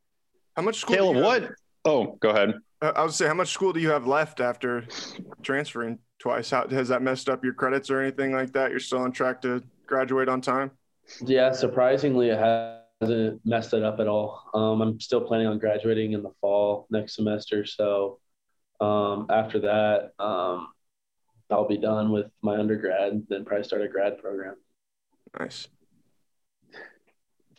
how 0.55 0.63
much 0.63 0.77
school? 0.77 0.95
Caleb, 0.95 1.23
what? 1.23 1.51
Oh, 1.85 2.17
go 2.19 2.29
ahead. 2.29 2.55
Uh, 2.81 2.91
I 2.95 3.03
would 3.03 3.13
say, 3.13 3.27
how 3.27 3.33
much 3.33 3.51
school 3.51 3.71
do 3.71 3.79
you 3.79 3.89
have 3.89 4.07
left 4.07 4.39
after 4.39 4.85
transferring 5.43 5.99
twice? 6.19 6.49
How 6.49 6.67
has 6.67 6.89
that 6.89 7.01
messed 7.01 7.29
up 7.29 7.43
your 7.43 7.53
credits 7.53 7.89
or 7.89 8.01
anything 8.01 8.33
like 8.33 8.51
that? 8.53 8.71
You're 8.71 8.79
still 8.79 8.99
on 8.99 9.11
track 9.11 9.41
to 9.43 9.63
graduate 9.85 10.27
on 10.27 10.41
time? 10.41 10.71
Yeah, 11.21 11.51
surprisingly, 11.51 12.29
it 12.29 12.39
hasn't 12.39 13.41
messed 13.45 13.73
it 13.73 13.83
up 13.83 13.99
at 13.99 14.07
all. 14.07 14.43
Um, 14.53 14.81
I'm 14.81 14.99
still 14.99 15.21
planning 15.21 15.47
on 15.47 15.59
graduating 15.59 16.13
in 16.13 16.23
the 16.23 16.31
fall 16.41 16.87
next 16.89 17.15
semester. 17.15 17.65
So 17.65 18.19
um, 18.81 19.27
after 19.29 19.59
that, 19.59 20.11
um, 20.17 20.69
I'll 21.51 21.67
be 21.67 21.77
done 21.77 22.11
with 22.11 22.25
my 22.41 22.57
undergrad, 22.57 23.27
then 23.29 23.45
probably 23.45 23.63
start 23.63 23.83
a 23.83 23.87
grad 23.87 24.17
program. 24.17 24.55
Nice. 25.39 25.67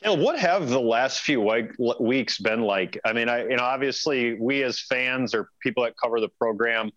Caleb, 0.03 0.21
what 0.21 0.39
have 0.39 0.69
the 0.69 0.81
last 0.81 1.21
few 1.21 1.41
weeks 1.99 2.39
been 2.39 2.63
like? 2.63 2.99
I 3.05 3.13
mean, 3.13 3.29
I 3.29 3.45
you 3.45 3.57
know 3.57 3.63
obviously 3.63 4.35
we 4.35 4.63
as 4.63 4.81
fans 4.81 5.35
or 5.35 5.49
people 5.63 5.85
that 5.85 5.95
cover 6.03 6.21
the 6.21 6.29
program, 6.29 6.91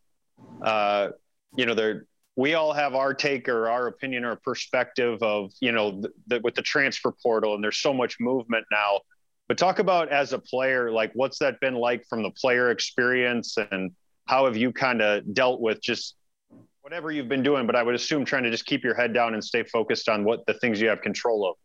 uh, 0.62 1.10
you 1.56 1.66
know, 1.66 1.74
they're 1.74 2.06
we 2.36 2.54
all 2.54 2.72
have 2.72 2.96
our 2.96 3.14
take 3.14 3.50
or 3.50 3.70
our 3.70 3.88
opinion 3.88 4.24
or 4.24 4.36
perspective 4.38 5.22
of 5.22 5.52
you 5.60 5.72
know 5.72 6.02
the, 6.02 6.10
the, 6.28 6.40
with 6.44 6.56
the 6.56 6.62
transfer 6.62 7.14
portal 7.24 7.56
and 7.56 7.64
there's 7.64 7.78
so 7.78 7.94
much 7.94 8.18
movement 8.20 8.66
now. 8.72 9.00
But 9.48 9.58
talk 9.58 9.80
about 9.80 10.10
as 10.10 10.34
a 10.34 10.40
player 10.40 10.92
like 10.92 11.12
what's 11.14 11.40
that 11.40 11.60
been 11.60 11.76
like 11.76 12.06
from 12.10 12.22
the 12.22 12.32
player 12.32 12.70
experience 12.72 13.58
and 13.72 13.92
how 14.26 14.46
have 14.46 14.58
you 14.58 14.72
kind 14.72 15.02
of 15.02 15.34
dealt 15.34 15.60
with 15.60 15.82
just 15.82 16.16
whatever 16.82 17.12
you've 17.12 17.30
been 17.30 17.44
doing? 17.44 17.66
But 17.66 17.76
i 17.76 17.84
would 17.84 17.96
assume 17.96 18.26
trying 18.26 18.44
to 18.44 18.52
just 18.52 18.66
keep 18.66 18.84
your 18.84 18.96
head 18.96 19.14
down 19.14 19.34
and 19.34 19.44
stay 19.44 19.64
focused 19.64 20.10
on 20.10 20.24
what 20.24 20.46
the 20.46 20.54
things 20.56 20.80
you 20.80 20.90
have 20.90 21.02
control 21.02 21.50
of 21.50 21.56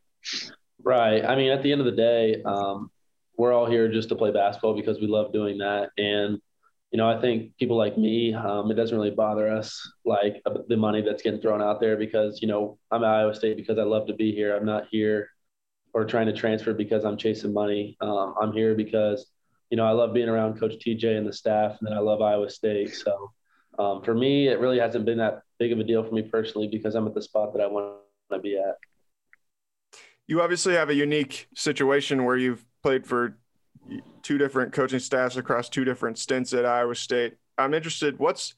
right 0.83 1.25
i 1.25 1.37
mean 1.37 1.51
at 1.51 1.63
the 1.63 1.73
end 1.73 1.81
of 1.81 1.87
the 1.87 1.93
day 1.93 2.43
um, 2.45 2.91
we're 3.37 3.53
all 3.53 3.67
here 3.67 3.91
just 3.91 4.09
to 4.11 4.17
play 4.17 4.31
basketball 4.31 4.75
because 4.75 5.01
we 5.01 5.07
love 5.07 5.33
doing 5.33 5.59
that. 5.59 5.91
And, 5.99 6.41
you 6.91 6.99
know, 6.99 7.09
I 7.09 7.21
think 7.21 7.57
people 7.57 7.77
like 7.77 7.99
me, 7.99 8.35
um, 8.35 8.71
it 8.71 8.75
doesn't 8.75 8.97
really 8.97 9.11
bother 9.11 9.49
us 9.49 9.81
like 10.05 10.43
the 10.69 10.77
money 10.77 11.03
that's 11.03 11.23
getting 11.23 11.41
thrown 11.41 11.61
out 11.61 11.81
there 11.81 11.97
because, 11.97 12.41
you 12.41 12.49
know, 12.49 12.79
I'm 12.91 13.03
at 13.03 13.11
Iowa 13.11 13.35
State 13.35 13.57
because 13.57 13.79
I 13.79 13.83
love 13.83 14.07
to 14.07 14.15
be 14.15 14.33
here. 14.33 14.57
I'm 14.57 14.67
not 14.67 14.87
here 14.91 15.31
or 15.93 16.05
trying 16.05 16.27
to 16.27 16.33
transfer 16.33 16.73
because 16.73 17.05
I'm 17.05 17.17
chasing 17.17 17.53
money. 17.53 17.97
Um, 18.01 18.35
I'm 18.41 18.53
here 18.53 18.75
because, 18.75 19.27
you 19.71 19.77
know, 19.77 19.87
I 19.87 19.91
love 19.91 20.15
being 20.15 20.29
around 20.29 20.61
Coach 20.61 20.75
TJ 20.85 21.17
and 21.17 21.27
the 21.27 21.33
staff, 21.33 21.77
and 21.81 21.89
then 21.89 21.97
I 21.97 22.01
love 22.01 22.23
Iowa 22.23 22.51
State. 22.51 22.95
So 22.95 23.33
um, 23.79 24.03
for 24.03 24.15
me, 24.15 24.49
it 24.49 24.61
really 24.61 24.79
hasn't 24.79 25.05
been 25.05 25.19
that 25.19 25.41
big 25.59 25.73
of 25.73 25.81
a 25.81 25.85
deal 25.85 26.05
for 26.05 26.15
me 26.15 26.23
personally 26.23 26.69
because 26.69 26.95
I'm 26.95 27.07
at 27.09 27.15
the 27.15 27.23
spot 27.23 27.53
that 27.55 27.63
I 27.63 27.67
want 27.67 27.97
to 28.31 28.39
be 28.39 28.57
at. 28.57 28.77
You 30.27 30.41
obviously 30.41 30.75
have 30.75 30.89
a 30.89 30.95
unique 30.95 31.49
situation 31.55 32.25
where 32.25 32.37
you've 32.37 32.65
played 32.83 33.07
for 33.07 33.37
two 34.23 34.39
different 34.39 34.73
coaching 34.73 34.99
staffs 34.99 35.37
across 35.37 35.69
two 35.69 35.85
different 35.85 36.19
stints 36.19 36.53
at 36.55 36.65
Iowa 36.65 36.95
State. 36.95 37.35
I'm 37.59 37.75
interested 37.75 38.19
what's 38.19 38.55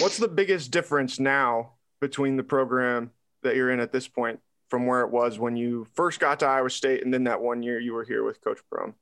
what's 0.00 0.18
the 0.18 0.28
biggest 0.28 0.70
difference 0.70 1.20
now 1.20 1.74
between 2.00 2.36
the 2.36 2.42
program 2.42 3.12
that 3.42 3.56
you're 3.56 3.70
in 3.70 3.80
at 3.80 3.92
this 3.92 4.08
point 4.08 4.40
from 4.68 4.86
where 4.86 5.02
it 5.02 5.10
was 5.10 5.38
when 5.38 5.56
you 5.56 5.86
first 5.94 6.18
got 6.18 6.40
to 6.40 6.46
Iowa 6.46 6.70
State 6.70 7.04
and 7.04 7.14
then 7.14 7.24
that 7.24 7.40
one 7.40 7.62
year 7.62 7.78
you 7.78 7.92
were 7.94 8.04
here 8.04 8.24
with 8.24 8.42
Coach 8.42 8.58
Prohm? 8.72 8.94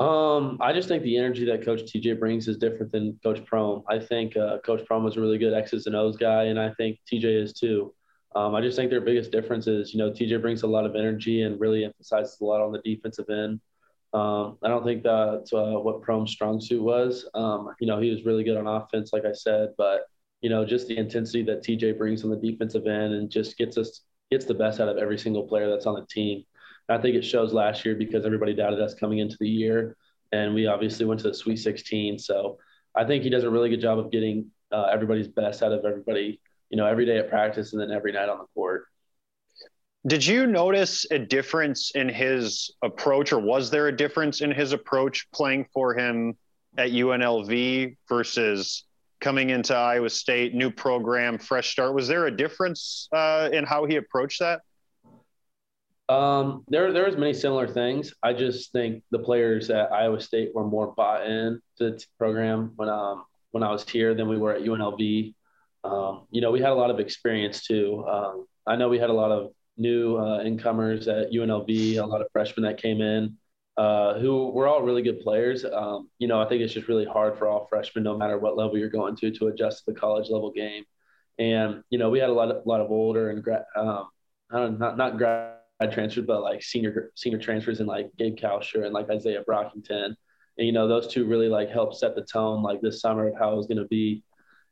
Um, 0.00 0.58
I 0.60 0.72
just 0.72 0.88
think 0.88 1.02
the 1.02 1.16
energy 1.16 1.44
that 1.46 1.64
Coach 1.64 1.82
TJ 1.82 2.20
brings 2.20 2.46
is 2.46 2.56
different 2.56 2.92
than 2.92 3.18
Coach 3.22 3.44
Prohm. 3.44 3.82
I 3.88 3.98
think 3.98 4.36
uh, 4.36 4.58
Coach 4.64 4.82
Prohm 4.88 5.02
was 5.02 5.16
a 5.16 5.20
really 5.20 5.38
good 5.38 5.52
X's 5.52 5.86
and 5.86 5.96
O's 5.96 6.16
guy, 6.16 6.44
and 6.44 6.58
I 6.58 6.70
think 6.74 6.98
TJ 7.10 7.42
is 7.42 7.52
too. 7.52 7.92
Um, 8.38 8.54
I 8.54 8.60
just 8.60 8.76
think 8.76 8.88
their 8.88 9.00
biggest 9.00 9.32
difference 9.32 9.66
is, 9.66 9.92
you 9.92 9.98
know, 9.98 10.12
TJ 10.12 10.40
brings 10.40 10.62
a 10.62 10.66
lot 10.68 10.86
of 10.86 10.94
energy 10.94 11.42
and 11.42 11.58
really 11.58 11.84
emphasizes 11.84 12.38
a 12.40 12.44
lot 12.44 12.60
on 12.60 12.70
the 12.70 12.78
defensive 12.84 13.28
end. 13.28 13.60
Um, 14.12 14.58
I 14.62 14.68
don't 14.68 14.84
think 14.84 15.02
that's 15.02 15.52
uh, 15.52 15.72
what 15.72 16.02
Prohm's 16.02 16.30
strong 16.30 16.60
suit 16.60 16.80
was. 16.80 17.28
Um, 17.34 17.74
you 17.80 17.88
know, 17.88 18.00
he 18.00 18.10
was 18.10 18.24
really 18.24 18.44
good 18.44 18.56
on 18.56 18.68
offense, 18.68 19.12
like 19.12 19.24
I 19.24 19.32
said, 19.32 19.70
but 19.76 20.02
you 20.40 20.50
know, 20.50 20.64
just 20.64 20.86
the 20.86 20.96
intensity 20.96 21.42
that 21.42 21.64
TJ 21.64 21.98
brings 21.98 22.22
on 22.22 22.30
the 22.30 22.36
defensive 22.36 22.86
end 22.86 23.12
and 23.12 23.28
just 23.28 23.58
gets 23.58 23.76
us 23.76 24.02
gets 24.30 24.44
the 24.44 24.54
best 24.54 24.78
out 24.78 24.88
of 24.88 24.98
every 24.98 25.18
single 25.18 25.48
player 25.48 25.68
that's 25.68 25.86
on 25.86 25.96
the 25.96 26.06
team. 26.06 26.44
And 26.88 26.96
I 26.96 27.02
think 27.02 27.16
it 27.16 27.24
shows 27.24 27.52
last 27.52 27.84
year 27.84 27.96
because 27.96 28.24
everybody 28.24 28.54
doubted 28.54 28.80
us 28.80 28.94
coming 28.94 29.18
into 29.18 29.36
the 29.40 29.48
year, 29.48 29.96
and 30.30 30.54
we 30.54 30.68
obviously 30.68 31.06
went 31.06 31.20
to 31.22 31.28
the 31.28 31.34
Sweet 31.34 31.56
16. 31.56 32.20
So 32.20 32.58
I 32.94 33.04
think 33.04 33.24
he 33.24 33.30
does 33.30 33.42
a 33.42 33.50
really 33.50 33.68
good 33.68 33.80
job 33.80 33.98
of 33.98 34.12
getting 34.12 34.52
uh, 34.70 34.84
everybody's 34.92 35.26
best 35.26 35.60
out 35.64 35.72
of 35.72 35.84
everybody 35.84 36.40
you 36.70 36.76
know, 36.76 36.86
every 36.86 37.06
day 37.06 37.18
at 37.18 37.28
practice 37.28 37.72
and 37.72 37.80
then 37.80 37.90
every 37.90 38.12
night 38.12 38.28
on 38.28 38.38
the 38.38 38.46
court. 38.54 38.86
Did 40.06 40.24
you 40.24 40.46
notice 40.46 41.06
a 41.10 41.18
difference 41.18 41.90
in 41.94 42.08
his 42.08 42.70
approach, 42.82 43.32
or 43.32 43.40
was 43.40 43.70
there 43.70 43.88
a 43.88 43.96
difference 43.96 44.40
in 44.40 44.50
his 44.50 44.72
approach 44.72 45.26
playing 45.32 45.66
for 45.72 45.94
him 45.94 46.36
at 46.76 46.90
UNLV 46.90 47.96
versus 48.08 48.84
coming 49.20 49.50
into 49.50 49.74
Iowa 49.74 50.08
State, 50.08 50.54
new 50.54 50.70
program, 50.70 51.38
fresh 51.38 51.72
start? 51.72 51.94
Was 51.94 52.06
there 52.08 52.26
a 52.26 52.36
difference 52.36 53.08
uh, 53.12 53.50
in 53.52 53.64
how 53.64 53.84
he 53.84 53.96
approached 53.96 54.40
that? 54.40 54.60
Um, 56.08 56.64
there, 56.68 56.92
there 56.92 57.04
was 57.04 57.16
many 57.16 57.34
similar 57.34 57.66
things. 57.66 58.14
I 58.22 58.32
just 58.32 58.72
think 58.72 59.02
the 59.10 59.18
players 59.18 59.68
at 59.68 59.92
Iowa 59.92 60.20
State 60.20 60.54
were 60.54 60.64
more 60.64 60.94
bought 60.94 61.26
in 61.26 61.60
to 61.76 61.90
the 61.90 62.04
program 62.16 62.72
when 62.76 62.88
um 62.88 63.24
when 63.50 63.62
I 63.62 63.70
was 63.70 63.88
here 63.88 64.14
than 64.14 64.28
we 64.28 64.38
were 64.38 64.52
at 64.52 64.62
UNLV. 64.62 65.34
Um, 65.84 66.26
you 66.30 66.40
know, 66.40 66.50
we 66.50 66.60
had 66.60 66.70
a 66.70 66.74
lot 66.74 66.90
of 66.90 67.00
experience 67.00 67.64
too. 67.64 68.04
Um, 68.08 68.46
I 68.66 68.76
know 68.76 68.88
we 68.88 68.98
had 68.98 69.10
a 69.10 69.14
lot 69.14 69.30
of 69.30 69.52
new 69.76 70.16
uh, 70.16 70.42
incomers 70.42 71.08
at 71.08 71.30
UNLV, 71.30 71.98
a 71.98 72.06
lot 72.06 72.20
of 72.20 72.26
freshmen 72.32 72.64
that 72.64 72.80
came 72.80 73.00
in 73.00 73.36
uh, 73.78 74.18
who 74.18 74.48
were 74.50 74.66
all 74.66 74.82
really 74.82 75.02
good 75.02 75.20
players. 75.20 75.64
Um, 75.64 76.10
you 76.18 76.26
know, 76.26 76.42
I 76.42 76.48
think 76.48 76.62
it's 76.62 76.74
just 76.74 76.88
really 76.88 77.04
hard 77.04 77.38
for 77.38 77.46
all 77.46 77.66
freshmen, 77.70 78.02
no 78.02 78.18
matter 78.18 78.36
what 78.36 78.56
level 78.56 78.76
you're 78.76 78.90
going 78.90 79.14
to, 79.16 79.30
to 79.30 79.46
adjust 79.46 79.84
to 79.84 79.92
the 79.92 79.98
college 79.98 80.28
level 80.28 80.50
game. 80.50 80.82
And 81.38 81.84
you 81.88 81.98
know, 81.98 82.10
we 82.10 82.18
had 82.18 82.28
a 82.28 82.32
lot 82.32 82.50
of 82.50 82.66
a 82.66 82.68
lot 82.68 82.80
of 82.80 82.90
older 82.90 83.30
and 83.30 83.42
gra- 83.42 83.64
um, 83.76 84.08
I 84.50 84.58
don't 84.58 84.80
not 84.80 84.96
not 84.96 85.16
grad 85.16 85.92
transfers, 85.92 86.26
but 86.26 86.42
like 86.42 86.60
senior 86.60 87.12
senior 87.14 87.38
transfers 87.38 87.78
and 87.78 87.88
like 87.88 88.10
Gabe 88.18 88.36
Kalscheur 88.36 88.84
and 88.84 88.92
like 88.92 89.06
Izaiah 89.06 89.44
Brockington. 89.44 90.16
And 90.58 90.66
you 90.66 90.72
know, 90.72 90.88
those 90.88 91.06
two 91.06 91.26
really 91.26 91.48
like 91.48 91.70
helped 91.70 91.98
set 91.98 92.16
the 92.16 92.22
tone 92.22 92.64
like 92.64 92.80
this 92.80 93.00
summer 93.00 93.28
of 93.28 93.38
how 93.38 93.52
it 93.52 93.56
was 93.56 93.68
going 93.68 93.78
to 93.78 93.86
be 93.86 94.24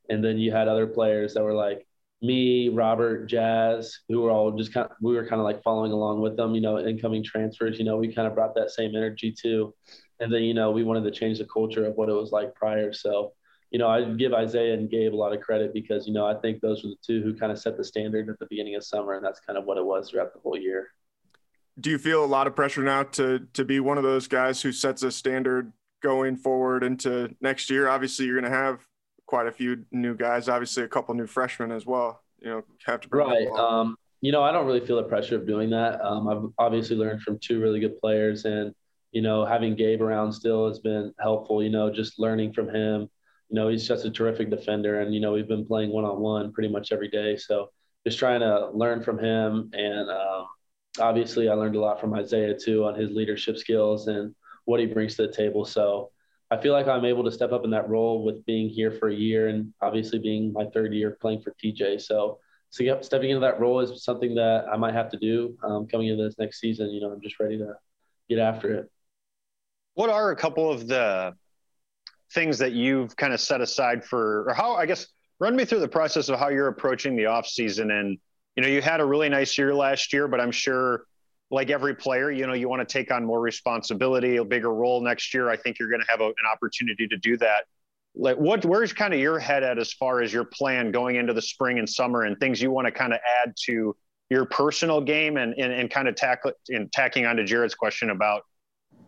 and 0.09 0.23
then 0.23 0.37
you 0.37 0.51
had 0.51 0.67
other 0.67 0.87
players 0.87 1.33
that 1.33 1.43
were 1.43 1.53
like 1.53 1.87
me, 2.21 2.69
Robert, 2.69 3.29
Jaz, 3.29 3.91
who 4.09 4.21
were 4.21 4.31
all 4.31 4.51
just 4.51 4.73
kind 4.73 4.87
of, 4.89 4.95
we 5.01 5.15
were 5.15 5.27
kind 5.27 5.39
of 5.39 5.45
like 5.45 5.61
following 5.61 5.91
along 5.91 6.21
with 6.21 6.35
them, 6.35 6.55
you 6.55 6.61
know, 6.61 6.79
incoming 6.79 7.23
transfers, 7.23 7.77
you 7.77 7.85
know, 7.85 7.97
we 7.97 8.13
kind 8.13 8.27
of 8.27 8.33
brought 8.33 8.55
that 8.55 8.71
same 8.71 8.95
energy 8.95 9.31
too. 9.31 9.73
And 10.19 10.33
then, 10.33 10.43
you 10.43 10.53
know, 10.53 10.71
we 10.71 10.83
wanted 10.83 11.03
to 11.03 11.11
change 11.11 11.37
the 11.37 11.45
culture 11.45 11.85
of 11.85 11.95
what 11.95 12.09
it 12.09 12.13
was 12.13 12.31
like 12.31 12.55
prior. 12.55 12.91
So, 12.91 13.33
you 13.69 13.77
know, 13.77 13.87
I 13.87 14.03
give 14.03 14.31
Izaiah 14.31 14.73
and 14.73 14.89
Gabe 14.89 15.13
a 15.13 15.15
lot 15.15 15.33
of 15.33 15.41
credit 15.41 15.73
because, 15.73 16.07
you 16.07 16.13
know, 16.13 16.25
I 16.25 16.33
think 16.35 16.59
those 16.61 16.83
were 16.83 16.89
the 16.89 16.95
two 17.05 17.21
who 17.21 17.35
kind 17.35 17.51
of 17.51 17.59
set 17.59 17.77
the 17.77 17.83
standard 17.83 18.29
at 18.29 18.39
the 18.39 18.47
beginning 18.49 18.75
of 18.75 18.83
summer. 18.83 19.13
And 19.13 19.23
that's 19.23 19.41
kind 19.41 19.59
of 19.59 19.65
what 19.65 19.77
it 19.77 19.85
was 19.85 20.09
throughout 20.09 20.33
the 20.33 20.39
whole 20.39 20.57
year. 20.57 20.87
Do 21.79 21.91
you 21.91 21.99
feel 21.99 22.23
a 22.23 22.25
lot 22.25 22.47
of 22.47 22.55
pressure 22.55 22.81
now 22.81 23.03
to, 23.03 23.45
to 23.53 23.63
be 23.63 23.79
one 23.79 23.99
of 23.99 24.03
those 24.03 24.27
guys 24.27 24.61
who 24.61 24.71
sets 24.71 25.03
a 25.03 25.11
standard 25.11 25.71
going 26.01 26.35
forward 26.35 26.83
into 26.83 27.35
next 27.41 27.69
year? 27.69 27.87
Obviously, 27.87 28.25
you're 28.25 28.39
going 28.39 28.51
to 28.51 28.57
have 28.57 28.79
quite 29.27 29.45
a 29.45 29.51
few 29.51 29.85
new 29.91 30.15
guys, 30.15 30.49
obviously 30.49 30.83
a 30.83 30.87
couple 30.87 31.13
new 31.13 31.27
freshmen 31.27 31.71
as 31.71 31.85
well. 31.85 32.23
You 32.39 32.49
know, 32.49 32.63
have 32.85 33.01
to 33.01 33.09
bring 33.09 33.27
right. 33.27 33.47
Um, 33.49 33.97
you 34.21 34.31
know, 34.31 34.41
I 34.41 34.51
don't 34.51 34.65
really 34.65 34.85
feel 34.85 34.95
the 34.95 35.03
pressure 35.03 35.35
of 35.35 35.45
doing 35.45 35.69
that. 35.69 36.03
Um, 36.03 36.27
I've 36.27 36.43
obviously 36.57 36.95
learned 36.95 37.21
from 37.21 37.37
two 37.39 37.61
really 37.61 37.79
good 37.79 37.99
players, 37.99 38.45
and 38.45 38.73
you 39.11 39.21
know, 39.21 39.45
having 39.45 39.75
Gabe 39.75 40.01
around 40.01 40.33
still 40.33 40.67
has 40.67 40.79
been 40.79 41.13
helpful. 41.19 41.61
You 41.61 41.69
know, 41.69 41.91
just 41.91 42.17
learning 42.17 42.53
from 42.53 42.73
him. 42.73 43.09
You 43.49 43.55
know, 43.55 43.69
he's 43.69 43.87
just 43.87 44.05
a 44.05 44.11
terrific 44.11 44.49
defender, 44.49 45.01
and 45.01 45.13
you 45.13 45.19
know, 45.19 45.33
we've 45.33 45.47
been 45.47 45.65
playing 45.65 45.91
one 45.91 46.05
on 46.05 46.19
one 46.19 46.51
pretty 46.51 46.69
much 46.69 46.91
every 46.91 47.09
day. 47.09 47.37
So 47.37 47.69
just 48.05 48.17
trying 48.17 48.39
to 48.39 48.71
learn 48.71 49.03
from 49.03 49.19
him, 49.19 49.69
and 49.73 50.09
um, 50.09 50.47
obviously, 50.99 51.49
I 51.49 51.53
learned 51.53 51.75
a 51.75 51.81
lot 51.81 51.99
from 51.99 52.11
Izaiah 52.11 52.61
too 52.61 52.85
on 52.85 52.95
his 52.95 53.11
leadership 53.11 53.57
skills 53.57 54.07
and 54.07 54.33
what 54.65 54.79
he 54.79 54.85
brings 54.85 55.15
to 55.15 55.27
the 55.27 55.33
table. 55.33 55.65
So 55.65 56.11
I 56.49 56.57
feel 56.57 56.71
like 56.71 56.87
I'm 56.87 57.05
able 57.05 57.23
to 57.25 57.31
step 57.31 57.51
up 57.51 57.65
in 57.65 57.71
that 57.71 57.89
role 57.89 58.23
with 58.23 58.45
being 58.45 58.69
here 58.69 58.91
for 58.91 59.09
a 59.09 59.13
year 59.13 59.49
and 59.49 59.73
obviously 59.81 60.19
being 60.19 60.53
my 60.53 60.65
third 60.65 60.93
year 60.93 61.17
playing 61.19 61.41
for 61.41 61.53
TJ. 61.61 62.01
So, 62.01 62.39
so 62.69 62.83
yep, 62.83 63.03
stepping 63.03 63.31
into 63.31 63.41
that 63.41 63.59
role 63.59 63.81
is 63.81 64.03
something 64.03 64.33
that 64.35 64.65
I 64.71 64.77
might 64.77 64.93
have 64.93 65.09
to 65.09 65.17
do 65.17 65.57
um, 65.63 65.87
coming 65.87 66.07
into 66.07 66.23
this 66.23 66.37
next 66.39 66.59
season. 66.59 66.89
You 66.89 67.01
know, 67.01 67.11
I'm 67.11 67.21
just 67.21 67.39
ready 67.39 67.57
to 67.57 67.73
get 68.29 68.39
after 68.39 68.73
it. 68.75 68.91
What 69.95 70.09
are 70.09 70.31
a 70.31 70.35
couple 70.35 70.71
of 70.71 70.87
the 70.87 71.33
things 72.33 72.59
that 72.59 72.71
you've 72.71 73.15
kind 73.15 73.33
of 73.33 73.41
set 73.41 73.61
aside 73.61 74.05
for, 74.05 74.49
or 74.49 74.53
how, 74.53 74.75
I 74.75 74.85
guess, 74.85 75.07
run 75.39 75.55
me 75.55 75.65
through 75.65 75.79
the 75.79 75.87
process 75.87 76.29
of 76.29 76.39
how 76.39 76.49
you're 76.49 76.67
approaching 76.67 77.15
the 77.15 77.25
off 77.25 77.47
season 77.47 77.91
and, 77.91 78.17
you 78.55 78.63
know, 78.63 78.69
you 78.69 78.81
had 78.81 79.01
a 79.01 79.05
really 79.05 79.29
nice 79.29 79.57
year 79.57 79.73
last 79.73 80.13
year, 80.13 80.27
but 80.27 80.39
I'm 80.39 80.51
sure 80.51 81.03
like 81.49 81.69
every 81.69 81.95
player, 81.95 82.29
you 82.29 82.45
know, 82.45 82.53
you 82.53 82.67
want 82.67 82.87
to 82.87 82.91
take 82.91 83.11
on 83.11 83.25
more 83.25 83.39
responsibility, 83.39 84.37
a 84.37 84.43
bigger 84.43 84.73
role 84.73 85.01
next 85.01 85.33
year. 85.33 85.49
I 85.49 85.55
think 85.55 85.79
you're 85.79 85.89
going 85.89 86.01
to 86.01 86.07
have 86.09 86.19
a, 86.21 86.25
an 86.25 86.33
opportunity 86.51 87.07
to 87.07 87.17
do 87.17 87.37
that. 87.37 87.65
Like, 88.15 88.37
what, 88.37 88.65
where's 88.65 88.93
kind 88.93 89.13
of 89.13 89.19
your 89.19 89.39
head 89.39 89.63
at 89.63 89.77
as 89.77 89.93
far 89.93 90.21
as 90.21 90.33
your 90.33 90.43
plan 90.43 90.91
going 90.91 91.15
into 91.15 91.33
the 91.33 91.41
spring 91.41 91.79
and 91.79 91.89
summer 91.89 92.23
and 92.23 92.37
things 92.39 92.61
you 92.61 92.71
want 92.71 92.85
to 92.85 92.91
kind 92.91 93.13
of 93.13 93.19
add 93.43 93.53
to 93.65 93.95
your 94.29 94.45
personal 94.45 94.99
game 94.99 95.37
and, 95.37 95.53
and, 95.53 95.71
and 95.71 95.89
kind 95.89 96.07
of 96.07 96.15
tackle 96.15 96.51
and 96.69 96.91
tacking 96.91 97.25
onto 97.25 97.43
Jared's 97.43 97.75
question 97.75 98.09
about, 98.09 98.41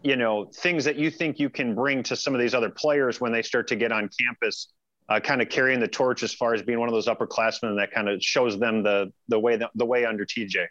you 0.03 0.15
know, 0.15 0.45
things 0.45 0.85
that 0.85 0.95
you 0.95 1.09
think 1.09 1.39
you 1.39 1.49
can 1.49 1.75
bring 1.75 2.03
to 2.03 2.15
some 2.15 2.33
of 2.33 2.39
these 2.39 2.53
other 2.53 2.69
players 2.69 3.19
when 3.19 3.33
they 3.33 3.41
start 3.41 3.67
to 3.67 3.75
get 3.75 3.91
on 3.91 4.09
campus, 4.17 4.71
uh, 5.09 5.19
kind 5.19 5.41
of 5.41 5.49
carrying 5.49 5.79
the 5.81 5.87
torch 5.87 6.23
as 6.23 6.33
far 6.33 6.53
as 6.53 6.61
being 6.61 6.79
one 6.79 6.87
of 6.87 6.93
those 6.93 7.07
upperclassmen 7.07 7.75
that 7.77 7.91
kind 7.91 8.07
of 8.07 8.21
shows 8.21 8.57
them 8.59 8.83
the, 8.83 9.11
the 9.27 9.39
way, 9.39 9.57
the, 9.57 9.69
the 9.75 9.85
way 9.85 10.05
under 10.05 10.25
TJ. 10.25 10.67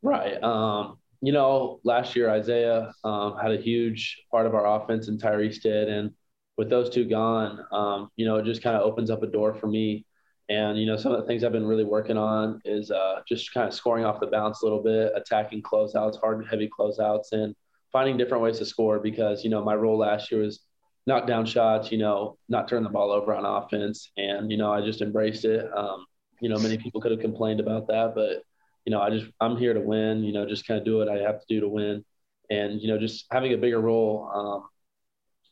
Right. 0.00 0.42
Um, 0.42 0.98
you 1.22 1.32
know, 1.32 1.80
last 1.84 2.16
year 2.16 2.28
Izaiah 2.28 2.92
um, 3.04 3.36
had 3.38 3.52
a 3.52 3.56
huge 3.56 4.24
part 4.30 4.44
of 4.44 4.54
our 4.54 4.66
offense, 4.66 5.06
and 5.06 5.20
Tyrese 5.22 5.62
did, 5.62 5.88
and 5.88 6.10
with 6.58 6.68
those 6.68 6.90
two 6.90 7.08
gone, 7.08 7.64
um, 7.70 8.10
you 8.16 8.26
know, 8.26 8.36
it 8.36 8.44
just 8.44 8.62
kind 8.62 8.76
of 8.76 8.82
opens 8.82 9.08
up 9.08 9.22
a 9.22 9.26
door 9.28 9.54
for 9.54 9.68
me. 9.68 10.04
And 10.48 10.76
you 10.76 10.84
know, 10.84 10.96
some 10.96 11.12
of 11.12 11.20
the 11.20 11.26
things 11.26 11.44
I've 11.44 11.52
been 11.52 11.66
really 11.66 11.84
working 11.84 12.18
on 12.18 12.60
is 12.64 12.90
uh, 12.90 13.20
just 13.26 13.54
kind 13.54 13.68
of 13.68 13.72
scoring 13.72 14.04
off 14.04 14.18
the 14.18 14.26
bounce 14.26 14.62
a 14.62 14.64
little 14.64 14.82
bit, 14.82 15.12
attacking 15.14 15.62
closeouts, 15.62 16.20
hard 16.20 16.38
and 16.38 16.48
heavy 16.48 16.68
closeouts, 16.68 17.30
and 17.30 17.54
finding 17.92 18.16
different 18.16 18.42
ways 18.42 18.58
to 18.58 18.66
score. 18.66 18.98
Because 18.98 19.44
you 19.44 19.50
know, 19.50 19.64
my 19.64 19.76
role 19.76 19.96
last 19.96 20.32
year 20.32 20.42
was 20.42 20.60
knock 21.06 21.28
down 21.28 21.46
shots, 21.46 21.92
you 21.92 21.98
know, 21.98 22.36
not 22.48 22.66
turn 22.66 22.82
the 22.82 22.88
ball 22.88 23.12
over 23.12 23.32
on 23.32 23.46
offense, 23.46 24.10
and 24.16 24.50
you 24.50 24.56
know, 24.58 24.72
I 24.72 24.84
just 24.84 25.00
embraced 25.02 25.44
it. 25.44 25.64
Um, 25.72 26.04
you 26.40 26.48
know, 26.48 26.58
many 26.58 26.76
people 26.76 27.00
could 27.00 27.12
have 27.12 27.20
complained 27.20 27.60
about 27.60 27.86
that, 27.86 28.16
but 28.16 28.42
you 28.84 28.90
know, 28.92 29.00
I 29.00 29.10
just 29.10 29.26
I'm 29.40 29.56
here 29.56 29.74
to 29.74 29.80
win. 29.80 30.24
You 30.24 30.32
know, 30.32 30.46
just 30.46 30.66
kind 30.66 30.78
of 30.78 30.84
do 30.84 30.98
what 30.98 31.08
I 31.08 31.18
have 31.18 31.40
to 31.40 31.46
do 31.48 31.60
to 31.60 31.68
win, 31.68 32.04
and 32.50 32.80
you 32.80 32.88
know, 32.88 32.98
just 32.98 33.26
having 33.30 33.52
a 33.52 33.56
bigger 33.56 33.80
role, 33.80 34.30
um, 34.34 34.68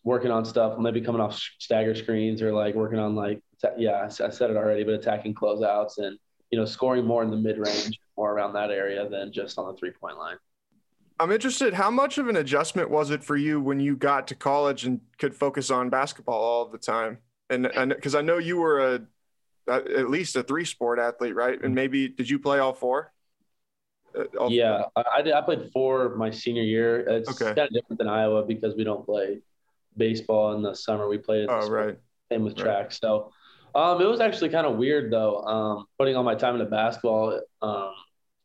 working 0.04 0.30
on 0.30 0.44
stuff, 0.44 0.78
maybe 0.78 1.00
coming 1.00 1.20
off 1.20 1.40
stagger 1.58 1.94
screens 1.94 2.42
or 2.42 2.52
like 2.52 2.74
working 2.74 2.98
on 2.98 3.14
like 3.14 3.42
yeah, 3.76 4.04
I 4.04 4.08
said 4.08 4.50
it 4.50 4.56
already, 4.56 4.84
but 4.84 4.94
attacking 4.94 5.34
closeouts 5.34 5.98
and 5.98 6.18
you 6.50 6.58
know, 6.58 6.64
scoring 6.64 7.04
more 7.04 7.22
in 7.22 7.30
the 7.30 7.36
mid 7.36 7.58
range, 7.58 7.98
more 8.16 8.32
around 8.32 8.54
that 8.54 8.70
area 8.70 9.08
than 9.08 9.32
just 9.32 9.58
on 9.58 9.72
the 9.72 9.78
three 9.78 9.92
point 9.92 10.18
line. 10.18 10.36
I'm 11.18 11.30
interested. 11.30 11.74
How 11.74 11.90
much 11.90 12.16
of 12.18 12.28
an 12.28 12.36
adjustment 12.36 12.90
was 12.90 13.10
it 13.10 13.22
for 13.22 13.36
you 13.36 13.60
when 13.60 13.78
you 13.78 13.94
got 13.94 14.26
to 14.28 14.34
college 14.34 14.86
and 14.86 15.00
could 15.18 15.34
focus 15.34 15.70
on 15.70 15.90
basketball 15.90 16.40
all 16.40 16.66
the 16.66 16.78
time? 16.78 17.18
And 17.50 17.70
because 17.88 18.14
I 18.14 18.22
know 18.22 18.38
you 18.38 18.56
were 18.58 18.94
a 18.94 19.00
at 19.70 20.08
least 20.08 20.34
a 20.36 20.42
three 20.42 20.64
sport 20.64 20.98
athlete, 20.98 21.34
right? 21.34 21.62
And 21.62 21.74
maybe 21.74 22.08
did 22.08 22.30
you 22.30 22.38
play 22.38 22.58
all 22.58 22.72
four? 22.72 23.12
Uh, 24.16 24.46
yeah. 24.48 24.84
I, 24.96 25.22
did. 25.22 25.32
I 25.32 25.40
played 25.40 25.70
four 25.72 26.14
my 26.16 26.30
senior 26.30 26.62
year. 26.62 27.00
It's 27.00 27.30
okay. 27.30 27.54
kind 27.54 27.68
of 27.68 27.70
different 27.70 27.98
than 27.98 28.08
Iowa 28.08 28.44
because 28.44 28.74
we 28.74 28.84
don't 28.84 29.04
play 29.04 29.40
baseball 29.96 30.54
in 30.54 30.62
the 30.62 30.74
summer. 30.74 31.08
We 31.08 31.18
play. 31.18 31.46
Oh, 31.48 31.68
right. 31.68 31.96
Same 32.30 32.44
with 32.44 32.58
right. 32.58 32.64
track. 32.64 32.92
So 32.92 33.32
um, 33.74 34.00
it 34.00 34.06
was 34.06 34.20
actually 34.20 34.50
kind 34.50 34.66
of 34.66 34.76
weird 34.76 35.12
though. 35.12 35.42
Um, 35.42 35.86
putting 35.98 36.16
all 36.16 36.24
my 36.24 36.34
time 36.34 36.54
into 36.54 36.66
basketball. 36.66 37.40
Um, 37.62 37.92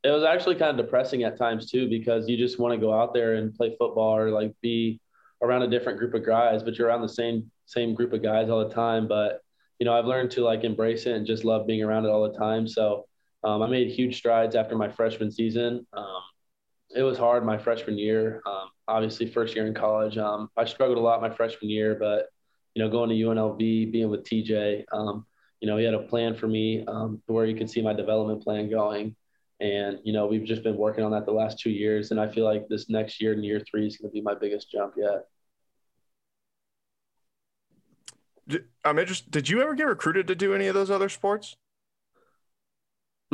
it 0.04 0.12
was 0.12 0.24
actually 0.24 0.56
kind 0.56 0.80
of 0.80 0.86
depressing 0.86 1.24
at 1.24 1.38
times 1.38 1.72
too 1.72 1.90
because 1.90 2.30
you 2.30 2.38
just 2.38 2.60
want 2.60 2.74
to 2.74 2.80
go 2.80 2.94
out 2.94 3.14
there 3.14 3.36
and 3.36 3.56
play 3.56 3.76
football 3.80 4.16
or 4.16 4.30
like 4.30 4.54
be 4.62 5.00
around 5.42 5.64
a 5.64 5.68
different 5.68 5.98
group 5.98 6.14
of 6.14 6.26
guys, 6.26 6.62
but 6.62 6.78
you're 6.78 6.88
around 6.88 7.02
the 7.02 7.10
same 7.10 7.52
same 7.66 7.96
group 7.96 8.14
of 8.14 8.22
guys 8.22 8.50
all 8.50 8.68
the 8.68 8.74
time. 8.74 9.08
But 9.08 9.42
you 9.80 9.86
know, 9.86 9.98
I've 9.98 10.06
learned 10.06 10.32
to 10.32 10.42
like 10.42 10.64
embrace 10.64 11.06
it 11.06 11.16
and 11.16 11.26
just 11.26 11.44
love 11.44 11.66
being 11.68 11.84
around 11.84 12.06
it 12.06 12.10
all 12.10 12.32
the 12.32 12.38
time. 12.38 12.68
So 12.68 13.08
um, 13.46 13.62
I 13.62 13.68
made 13.68 13.90
huge 13.90 14.18
strides 14.18 14.56
after 14.56 14.76
my 14.76 14.90
freshman 14.90 15.32
season. 15.32 15.86
Um, 15.94 16.22
it 16.96 17.04
was 17.04 17.18
hard 17.18 17.46
my 17.46 17.58
freshman 17.58 17.98
year. 17.98 18.42
Um, 18.46 18.70
obviously, 18.88 19.28
first 19.28 19.56
year 19.56 19.68
in 19.68 19.74
college, 19.74 20.18
um, 20.18 20.50
I 20.58 20.66
struggled 20.66 20.98
a 20.98 21.02
lot 21.02 21.22
my 21.22 21.30
freshman 21.30 21.70
year, 21.70 21.96
but 21.96 22.28
you 22.74 22.84
know, 22.84 22.90
going 22.90 23.10
to 23.10 23.16
UNLV, 23.16 23.92
being 23.92 24.10
with 24.10 24.24
TJ, 24.24 24.84
um, 24.92 25.26
you 25.62 25.68
know, 25.68 25.78
he 25.78 25.86
had 25.86 25.94
a 25.94 26.00
plan 26.00 26.36
for 26.36 26.48
me 26.48 26.86
um, 26.86 27.22
where 27.28 27.46
you 27.46 27.56
could 27.56 27.70
see 27.70 27.82
my 27.82 27.94
development 27.94 28.44
plan 28.44 28.70
going. 28.70 29.16
And, 29.62 30.00
you 30.04 30.12
know, 30.12 30.26
we've 30.26 30.44
just 30.44 30.64
been 30.64 30.76
working 30.76 31.04
on 31.04 31.12
that 31.12 31.26
the 31.26 31.32
last 31.32 31.60
two 31.60 31.70
years. 31.70 32.12
And 32.12 32.20
I 32.20 32.28
feel 32.28 32.44
like 32.44 32.68
this 32.68 32.90
next 32.90 33.22
year, 33.22 33.34
in 33.34 33.44
year 33.44 33.62
three, 33.62 33.88
is 33.88 33.96
going 33.96 34.12
to 34.12 34.14
be 34.14 34.22
my 34.22 34.36
biggest 34.36 34.70
jump 34.70 34.96
yet. 34.98 35.26
I'm 38.84 39.00
interested. 39.00 39.32
Did 39.32 39.50
you 39.50 39.62
ever 39.62 39.74
get 39.74 39.86
recruited 39.86 40.28
to 40.28 40.36
do 40.36 40.54
any 40.54 40.68
of 40.68 40.76
those 40.76 40.92
other 40.92 41.10
sports? 41.10 41.56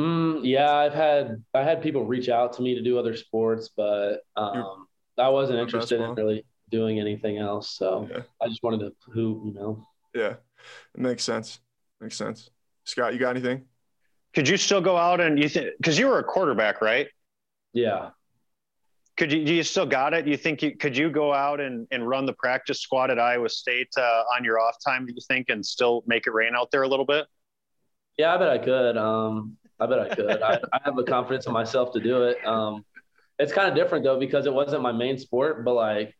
Mm, 0.00 0.40
yeah, 0.42 0.72
I've 0.72 0.94
had 0.94 1.42
I 1.54 1.62
had 1.62 1.82
people 1.82 2.04
reach 2.04 2.28
out 2.28 2.54
to 2.54 2.62
me 2.62 2.74
to 2.74 2.82
do 2.82 2.98
other 2.98 3.16
sports, 3.16 3.70
but 3.76 4.20
um, 4.36 4.86
I 5.18 5.28
wasn't 5.28 5.58
interested 5.58 6.00
in 6.00 6.14
really 6.14 6.44
doing 6.70 6.98
anything 6.98 7.38
else. 7.38 7.70
So 7.76 8.08
yeah. 8.10 8.22
I 8.40 8.48
just 8.48 8.62
wanted 8.62 8.80
to 8.80 8.92
hoop, 9.12 9.42
you 9.44 9.52
know. 9.52 9.86
Yeah, 10.14 10.34
it 10.94 11.00
makes 11.00 11.24
sense. 11.24 11.60
Makes 12.00 12.16
sense. 12.16 12.50
Scott, 12.84 13.12
you 13.12 13.20
got 13.20 13.30
anything? 13.30 13.66
Could 14.34 14.48
you 14.48 14.56
still 14.56 14.80
go 14.80 14.96
out 14.96 15.20
and 15.20 15.38
you 15.38 15.48
think 15.48 15.76
because 15.76 15.98
you 15.98 16.06
were 16.08 16.18
a 16.18 16.24
quarterback, 16.24 16.80
right? 16.80 17.06
Yeah. 17.72 18.10
Could 19.18 19.30
you 19.30 19.44
do 19.44 19.52
you 19.52 19.62
still 19.62 19.84
got 19.84 20.14
it? 20.14 20.26
You 20.26 20.38
think 20.38 20.62
you 20.62 20.74
could 20.74 20.96
you 20.96 21.10
go 21.10 21.34
out 21.34 21.60
and, 21.60 21.86
and 21.90 22.08
run 22.08 22.24
the 22.24 22.32
practice 22.32 22.80
squad 22.80 23.10
at 23.10 23.18
Iowa 23.18 23.50
State 23.50 23.90
uh, 23.98 24.24
on 24.34 24.42
your 24.42 24.58
off 24.58 24.76
time? 24.84 25.04
Do 25.04 25.12
you 25.12 25.20
think 25.28 25.50
and 25.50 25.64
still 25.64 26.02
make 26.06 26.26
it 26.26 26.32
rain 26.32 26.54
out 26.56 26.70
there 26.70 26.82
a 26.82 26.88
little 26.88 27.04
bit? 27.04 27.26
Yeah, 28.16 28.34
I 28.34 28.38
bet 28.38 28.48
I 28.48 28.58
could. 28.58 28.96
Um, 28.96 29.58
I 29.82 29.86
bet 29.86 29.98
I 29.98 30.14
could. 30.14 30.42
I, 30.42 30.58
I, 30.72 30.80
have 30.84 30.96
the 30.96 31.04
confidence 31.04 31.46
in 31.46 31.52
myself 31.52 31.92
to 31.92 32.00
do 32.00 32.24
it. 32.24 32.44
Um, 32.46 32.84
it's 33.38 33.52
kind 33.52 33.68
of 33.68 33.74
different 33.74 34.04
though 34.04 34.18
because 34.18 34.46
it 34.46 34.52
wasn't 34.52 34.82
my 34.82 34.92
main 34.92 35.18
sport, 35.18 35.64
but 35.64 35.74
like 35.74 36.14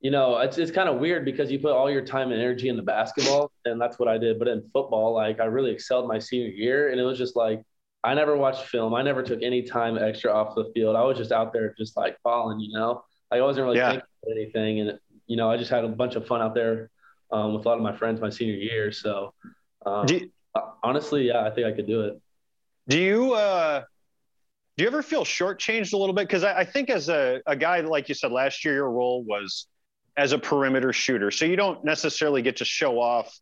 you 0.00 0.10
know, 0.10 0.38
it's 0.38 0.58
it's 0.58 0.72
kind 0.72 0.88
of 0.88 0.98
weird 0.98 1.24
because 1.24 1.50
you 1.50 1.60
put 1.60 1.72
all 1.72 1.88
your 1.88 2.04
time 2.04 2.32
and 2.32 2.40
energy 2.40 2.68
into 2.68 2.82
basketball, 2.82 3.52
and 3.64 3.80
that's 3.80 4.00
what 4.00 4.08
I 4.08 4.18
did. 4.18 4.38
But 4.38 4.48
in 4.48 4.68
football, 4.72 5.14
like 5.14 5.38
I 5.38 5.44
really 5.44 5.70
excelled 5.70 6.08
my 6.08 6.18
senior 6.18 6.48
year, 6.48 6.90
and 6.90 7.00
it 7.00 7.04
was 7.04 7.16
just 7.16 7.36
like 7.36 7.62
I 8.02 8.14
never 8.14 8.36
watched 8.36 8.66
film. 8.66 8.94
I 8.94 9.02
never 9.02 9.22
took 9.22 9.42
any 9.42 9.62
time 9.62 9.96
extra 9.96 10.32
off 10.32 10.56
the 10.56 10.70
field. 10.74 10.96
I 10.96 11.04
was 11.04 11.16
just 11.16 11.30
out 11.30 11.52
there, 11.52 11.72
just 11.78 11.96
like 11.96 12.18
falling, 12.22 12.58
you 12.58 12.76
know. 12.76 13.04
Like, 13.30 13.40
I 13.40 13.44
wasn't 13.44 13.64
really 13.64 13.78
yeah. 13.78 13.90
thinking 13.90 14.08
about 14.24 14.36
anything, 14.36 14.80
and 14.80 14.98
you 15.28 15.36
know, 15.36 15.48
I 15.48 15.56
just 15.56 15.70
had 15.70 15.84
a 15.84 15.88
bunch 15.88 16.16
of 16.16 16.26
fun 16.26 16.42
out 16.42 16.54
there 16.54 16.90
um, 17.30 17.54
with 17.54 17.64
a 17.64 17.68
lot 17.68 17.76
of 17.76 17.82
my 17.82 17.96
friends 17.96 18.20
my 18.20 18.28
senior 18.28 18.54
year. 18.54 18.90
So, 18.90 19.32
um, 19.86 20.06
you, 20.08 20.32
honestly, 20.82 21.28
yeah, 21.28 21.44
I 21.44 21.50
think 21.50 21.68
I 21.68 21.72
could 21.72 21.86
do 21.86 22.02
it. 22.02 22.20
Do 22.88 22.98
you? 22.98 23.34
uh 23.34 23.82
do 24.76 24.84
you 24.84 24.88
ever 24.88 25.02
feel 25.02 25.24
shortchanged 25.24 25.92
a 25.92 25.98
little 25.98 26.14
bit? 26.14 26.26
Because 26.26 26.44
I, 26.44 26.60
I, 26.60 26.64
think 26.64 26.88
as 26.88 27.10
a, 27.10 27.42
a 27.46 27.54
guy, 27.54 27.80
like 27.80 28.08
you 28.08 28.14
said, 28.14 28.32
last 28.32 28.64
year 28.64 28.74
your 28.74 28.90
role 28.90 29.22
was 29.22 29.66
as 30.16 30.32
a 30.32 30.38
perimeter 30.38 30.92
shooter. 30.92 31.30
So 31.30 31.44
you 31.44 31.56
don't 31.56 31.84
necessarily 31.84 32.42
get 32.42 32.56
to 32.56 32.64
show 32.64 32.98
off. 32.98 33.38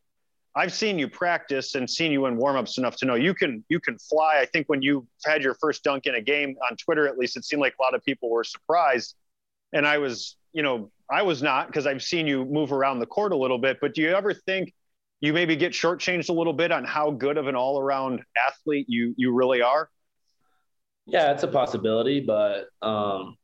I've 0.56 0.72
seen 0.72 0.98
you 0.98 1.08
practice 1.08 1.76
and 1.76 1.88
seen 1.88 2.10
you 2.10 2.26
in 2.26 2.36
warmups 2.36 2.78
enough 2.78 2.96
to 2.96 3.06
know 3.06 3.14
you 3.14 3.34
can 3.34 3.64
you 3.68 3.78
can 3.78 3.96
fly. 3.98 4.38
I 4.40 4.46
think 4.46 4.68
when 4.68 4.82
you 4.82 5.06
had 5.24 5.42
your 5.42 5.54
first 5.54 5.84
dunk 5.84 6.06
in 6.06 6.16
a 6.16 6.20
game 6.20 6.56
on 6.68 6.76
Twitter, 6.76 7.06
at 7.06 7.16
least 7.16 7.36
it 7.36 7.44
seemed 7.44 7.60
like 7.60 7.74
a 7.78 7.82
lot 7.82 7.94
of 7.94 8.04
people 8.04 8.28
were 8.30 8.42
surprised, 8.42 9.14
and 9.72 9.86
I 9.86 9.98
was, 9.98 10.36
you 10.52 10.64
know, 10.64 10.90
I 11.08 11.22
was 11.22 11.40
not 11.40 11.68
because 11.68 11.86
I've 11.86 12.02
seen 12.02 12.26
you 12.26 12.44
move 12.44 12.72
around 12.72 12.98
the 12.98 13.06
court 13.06 13.30
a 13.30 13.36
little 13.36 13.58
bit. 13.58 13.78
But 13.80 13.94
do 13.94 14.02
you 14.02 14.12
ever 14.12 14.34
think 14.34 14.74
you 15.20 15.32
maybe 15.32 15.56
get 15.56 15.72
shortchanged 15.72 16.28
a 16.28 16.32
little 16.32 16.52
bit 16.52 16.72
on 16.72 16.84
how 16.84 17.10
good 17.10 17.36
of 17.36 17.46
an 17.46 17.54
all-around 17.54 18.22
athlete 18.48 18.86
you 18.88 19.14
you 19.16 19.32
really 19.32 19.62
are? 19.62 19.88
Yeah, 21.06 21.32
it's 21.32 21.42
a 21.42 21.48
possibility, 21.48 22.20
but 22.20 22.68
um, 22.82 23.36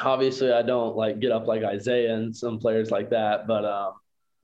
obviously 0.00 0.52
I 0.52 0.62
don't 0.62 0.96
like 0.96 1.20
get 1.20 1.32
up 1.32 1.46
like 1.46 1.62
Izaiah 1.62 2.10
and 2.10 2.34
some 2.34 2.58
players 2.58 2.90
like 2.90 3.10
that, 3.10 3.46
but 3.46 3.64
um, 3.64 3.92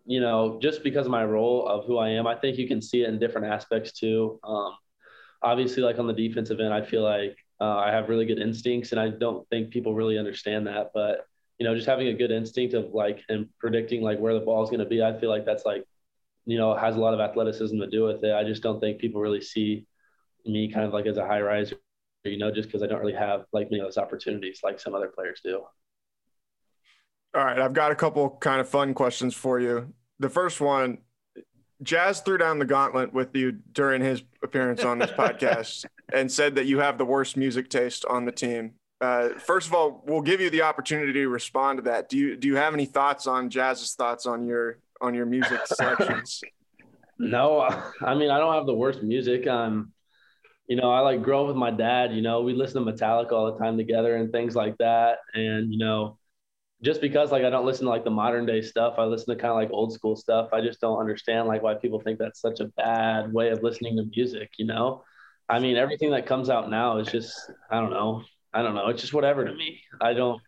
you 0.05 0.21
know, 0.21 0.59
just 0.61 0.83
because 0.83 1.07
of 1.07 1.13
my 1.13 1.25
role 1.25 1.67
of 1.67 1.87
who 1.87 1.99
I 1.99 2.11
am, 2.11 2.27
I 2.27 2.35
think 2.35 2.59
you 2.59 2.69
can 2.69 2.83
see 2.83 3.03
it 3.03 3.09
in 3.09 3.19
different 3.19 3.47
aspects 3.47 3.93
too. 3.93 4.39
Um, 4.45 4.75
obviously, 5.43 5.83
like 5.83 5.99
on 5.99 6.07
the 6.07 6.13
defensive 6.13 6.61
end, 6.61 6.73
I 6.73 6.83
feel 6.83 7.03
like 7.03 7.37
uh, 7.61 7.77
I 7.77 7.91
have 7.91 8.09
really 8.09 8.27
good 8.27 8.39
instincts, 8.39 8.93
and 8.93 9.01
I 9.01 9.09
don't 9.09 9.49
think 9.49 9.71
people 9.71 9.95
really 9.95 10.19
understand 10.19 10.67
that. 10.67 10.91
But 10.95 11.27
you 11.59 11.67
know, 11.67 11.75
just 11.75 11.87
having 11.87 12.09
a 12.09 12.15
good 12.15 12.31
instinct 12.31 12.75
of 12.75 12.93
like 12.93 13.21
and 13.29 13.49
predicting 13.59 14.03
like 14.03 14.19
where 14.19 14.35
the 14.35 14.41
ball 14.41 14.63
is 14.63 14.71
going 14.71 14.81
to 14.81 14.87
be, 14.87 15.03
I 15.03 15.19
feel 15.19 15.29
like 15.31 15.45
that's 15.45 15.65
like 15.65 15.85
you 16.47 16.59
know 16.59 16.75
has 16.75 16.97
a 16.97 17.01
lot 17.01 17.15
of 17.15 17.21
athleticism 17.21 17.79
to 17.79 17.87
do 17.87 18.05
with 18.05 18.25
it. 18.25 18.35
I 18.35 18.45
just 18.45 18.63
don't 18.63 18.81
think 18.81 18.99
people 18.99 19.21
really 19.21 19.41
see 19.41 19.87
me 20.47 20.73
kind 20.73 20.87
of 20.87 20.93
like 20.93 21.07
as 21.07 21.17
a 21.17 21.27
high 21.27 21.41
riser 21.41 21.77
you 22.25 22.39
know, 22.39 22.51
just 22.51 22.69
because 22.69 22.83
I 22.83 22.87
don't 22.87 23.01
really 23.01 23.15
have 23.15 23.45
like 23.53 23.71
many 23.71 23.81
of 23.81 23.87
those 23.87 23.99
opportunities 23.99 24.61
like 24.63 24.81
some 24.81 24.95
other 24.95 25.09
players 25.09 25.41
do. 25.43 25.63
All 27.35 27.45
right, 27.45 27.59
I've 27.59 27.73
got 27.73 27.93
a 27.93 27.95
couple 27.95 28.29
kind 28.41 28.61
of 28.61 28.69
fun 28.69 28.93
questions 28.93 29.35
for 29.35 29.61
you. 29.61 29.93
The 30.19 30.29
first 30.29 30.61
one, 30.61 30.99
Jaz 31.83 32.25
threw 32.25 32.37
down 32.37 32.59
the 32.59 32.65
gauntlet 32.65 33.15
with 33.15 33.35
you 33.35 33.53
during 33.53 34.03
his 34.03 34.23
appearance 34.43 34.85
on 34.85 34.99
this 34.99 35.11
podcast 35.19 35.87
and 36.13 36.31
said 36.31 36.57
that 36.57 36.67
you 36.67 36.81
have 36.81 36.99
the 36.99 37.05
worst 37.05 37.37
music 37.37 37.71
taste 37.71 38.05
on 38.05 38.25
the 38.25 38.33
team. 38.33 38.73
Uh, 39.01 39.31
first 39.39 39.67
of 39.67 39.73
all, 39.73 40.05
we'll 40.07 40.21
give 40.21 40.41
you 40.41 40.51
the 40.51 40.61
opportunity 40.61 41.13
to 41.13 41.29
respond 41.29 41.79
to 41.79 41.83
that. 41.83 42.11
Do 42.11 42.19
you 42.19 42.37
do 42.37 42.49
you 42.49 42.57
have 42.57 42.75
any 42.75 42.85
thoughts 42.85 43.27
on 43.27 43.49
Jaz's 43.49 43.95
thoughts 43.95 44.27
on 44.27 44.45
your 44.45 44.79
on 45.01 45.15
your 45.15 45.27
music 45.27 45.61
selections? 45.67 46.41
No, 47.19 47.61
I 47.61 48.15
mean 48.15 48.31
I 48.31 48.39
don't 48.39 48.55
have 48.55 48.67
the 48.67 48.75
worst 48.75 49.03
music. 49.03 49.47
Um, 49.47 49.93
you 50.71 50.77
know, 50.77 50.93
I 50.93 51.01
like 51.01 51.23
grow 51.23 51.43
up 51.43 51.49
with 51.49 51.57
my 51.57 51.73
dad, 51.73 52.15
you 52.15 52.23
know, 52.23 52.43
we 52.43 52.55
listen 52.55 52.85
to 52.85 52.93
Metallica 52.93 53.33
all 53.33 53.53
the 53.53 53.59
time 53.59 53.77
together 53.77 54.15
and 54.15 54.31
things 54.31 54.55
like 54.55 54.79
that. 54.79 55.19
And, 55.35 55.73
you 55.73 55.81
know, 55.81 56.17
just 56.81 57.01
because 57.01 57.33
like 57.33 57.43
I 57.43 57.51
don't 57.51 57.67
listen 57.67 57.87
to 57.87 57.91
like 57.91 58.05
the 58.05 58.11
modern 58.13 58.47
day 58.47 58.63
stuff, 58.63 58.95
I 58.97 59.03
listen 59.03 59.35
to 59.35 59.43
kind 59.43 59.51
of 59.51 59.57
like 59.57 59.71
old 59.73 59.93
school 59.93 60.15
stuff. 60.15 60.51
I 60.53 60.61
just 60.61 60.81
don't 60.81 61.01
understand 61.01 61.49
like 61.49 61.61
why 61.61 61.75
people 61.75 61.99
think 61.99 62.21
that's 62.21 62.41
such 62.41 62.61
a 62.61 62.67
bad 62.77 63.33
way 63.33 63.49
of 63.49 63.65
listening 63.65 63.97
to 63.97 64.05
music, 64.15 64.51
you 64.59 64.65
know? 64.65 65.03
I 65.49 65.59
mean, 65.59 65.77
everything 65.77 66.13
that 66.13 66.27
comes 66.27 66.49
out 66.49 66.71
now 66.71 66.99
is 66.99 67.09
just, 67.09 67.35
I 67.69 67.81
don't 67.81 67.91
know. 67.91 68.23
I 68.55 68.63
don't 68.63 68.77
know. 68.77 68.87
It's 68.91 69.01
just 69.01 69.13
whatever 69.13 69.45
to 69.45 69.53
me. 69.53 69.81
I 70.01 70.13
don't 70.13 70.41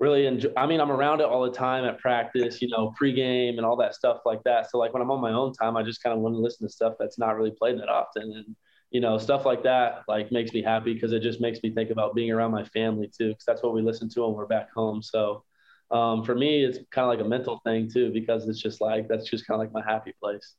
really 0.00 0.26
enjoy, 0.26 0.48
I 0.56 0.66
mean, 0.66 0.80
I'm 0.80 0.90
around 0.90 1.20
it 1.20 1.26
all 1.26 1.42
the 1.44 1.52
time 1.52 1.84
at 1.84 1.98
practice, 1.98 2.60
you 2.62 2.68
know, 2.68 2.92
pregame 3.00 3.58
and 3.58 3.66
all 3.66 3.76
that 3.76 3.94
stuff 3.94 4.22
like 4.24 4.42
that. 4.44 4.70
So 4.70 4.78
like 4.78 4.92
when 4.94 5.02
I'm 5.02 5.10
on 5.10 5.20
my 5.20 5.32
own 5.32 5.52
time, 5.52 5.76
I 5.76 5.82
just 5.82 6.02
kind 6.02 6.14
of 6.14 6.20
want 6.20 6.34
to 6.34 6.40
listen 6.40 6.66
to 6.66 6.72
stuff 6.72 6.94
that's 6.98 7.18
not 7.18 7.36
really 7.36 7.50
played 7.50 7.78
that 7.78 7.90
often. 7.90 8.22
And, 8.22 8.56
you 8.90 9.00
know, 9.00 9.18
stuff 9.18 9.44
like 9.44 9.62
that 9.64 10.02
like 10.08 10.32
makes 10.32 10.52
me 10.52 10.62
happy 10.62 10.94
because 10.94 11.12
it 11.12 11.20
just 11.20 11.40
makes 11.40 11.62
me 11.62 11.70
think 11.70 11.90
about 11.90 12.14
being 12.14 12.30
around 12.32 12.50
my 12.50 12.64
family 12.64 13.08
too, 13.16 13.28
because 13.28 13.44
that's 13.44 13.62
what 13.62 13.74
we 13.74 13.82
listen 13.82 14.08
to 14.10 14.22
when 14.22 14.34
we're 14.34 14.46
back 14.46 14.72
home. 14.72 15.02
So 15.02 15.44
um, 15.90 16.24
for 16.24 16.34
me, 16.34 16.64
it's 16.64 16.78
kind 16.90 17.04
of 17.04 17.10
like 17.10 17.24
a 17.24 17.28
mental 17.28 17.60
thing 17.64 17.90
too, 17.90 18.10
because 18.10 18.48
it's 18.48 18.60
just 18.60 18.80
like 18.80 19.06
that's 19.06 19.28
just 19.28 19.46
kind 19.46 19.60
of 19.60 19.66
like 19.66 19.72
my 19.72 19.92
happy 19.92 20.14
place. 20.20 20.54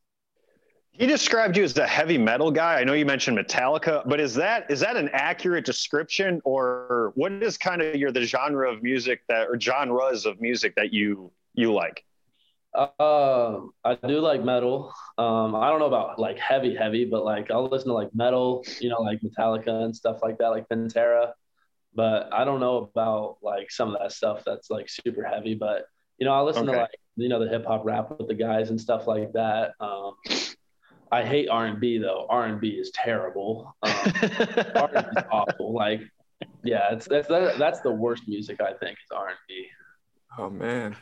He 0.94 1.08
described 1.08 1.56
you 1.56 1.64
as 1.64 1.78
a 1.78 1.88
heavy 1.88 2.18
metal 2.18 2.52
guy. 2.52 2.80
I 2.80 2.84
know 2.84 2.94
you 2.94 3.06
mentioned 3.06 3.38
Metallica, 3.38 4.04
but 4.06 4.20
is 4.20 4.36
that 4.36 4.70
is 4.70 4.82
that 4.82 4.98
an 4.98 5.10
accurate 5.14 5.66
description, 5.66 6.42
or 6.44 7.12
what 7.16 7.32
is 7.32 7.58
kind 7.58 7.82
of 7.82 7.96
your 7.96 8.12
the 8.12 8.24
genre 8.24 8.72
of 8.72 8.84
music 8.84 9.22
that 9.30 9.48
or 9.48 9.60
genres 9.60 10.26
of 10.26 10.42
music 10.42 10.76
that 10.76 10.92
you 10.92 11.32
you 11.54 11.74
like? 11.74 12.04
Uh, 12.74 13.62
I 13.84 13.96
do 14.08 14.20
like 14.20 14.44
metal. 14.44 14.94
Um, 15.18 15.56
I 15.56 15.70
don't 15.70 15.80
know 15.80 15.88
about 15.88 16.20
like 16.20 16.38
heavy, 16.40 16.76
heavy, 16.76 17.06
but 17.06 17.24
like 17.26 17.52
I'll 17.52 17.68
listen 17.68 17.90
to 17.90 17.94
like 17.94 18.14
metal, 18.14 18.64
you 18.80 18.90
know, 18.90 19.02
like 19.02 19.20
Metallica 19.22 19.84
and 19.84 19.96
stuff 19.96 20.20
like 20.22 20.38
that, 20.38 20.50
like 20.50 20.70
Pantera. 20.70 21.34
But 21.94 22.34
I 22.34 22.46
don't 22.46 22.62
know 22.62 22.78
about 22.78 23.38
like 23.42 23.72
some 23.72 23.94
of 23.94 24.02
that 24.02 24.14
stuff 24.14 24.44
that's 24.46 24.70
like 24.70 24.90
super 24.90 25.24
heavy. 25.24 25.56
But 25.56 25.86
you 26.18 26.26
know, 26.26 26.34
I 26.34 26.42
listen 26.42 26.64
okay. 26.64 26.74
to 26.74 26.82
like 26.82 27.00
you 27.16 27.30
know 27.30 27.44
the 27.44 27.50
hip 27.50 27.66
hop 27.66 27.86
rap 27.86 28.12
with 28.18 28.28
the 28.28 28.34
guys 28.34 28.70
and 28.70 28.80
stuff 28.80 29.08
like 29.08 29.34
that. 29.34 29.72
Um, 29.80 30.16
I 31.12 31.24
hate 31.24 31.50
R 31.50 31.65
and 31.65 31.80
B 31.80 31.97
though. 31.97 32.26
R 32.30 32.45
and 32.45 32.60
B 32.60 32.69
is 32.69 32.91
terrible. 32.91 33.76
Um, 33.84 33.91
R 33.93 34.89
and 34.93 35.06
B 35.06 35.12
is 35.17 35.24
awful. 35.32 35.74
Like 35.74 36.02
Yeah, 36.63 36.93
it's 36.93 37.08
that's 37.08 37.28
that's 37.28 37.82
the 37.82 37.91
worst 37.91 38.24
music 38.28 38.62
I 38.62 38.74
think 38.74 38.97
is 38.97 39.12
R 39.12 39.28
and 39.28 39.38
B. 39.47 39.67
Oh 40.38 40.50
man. 40.50 40.95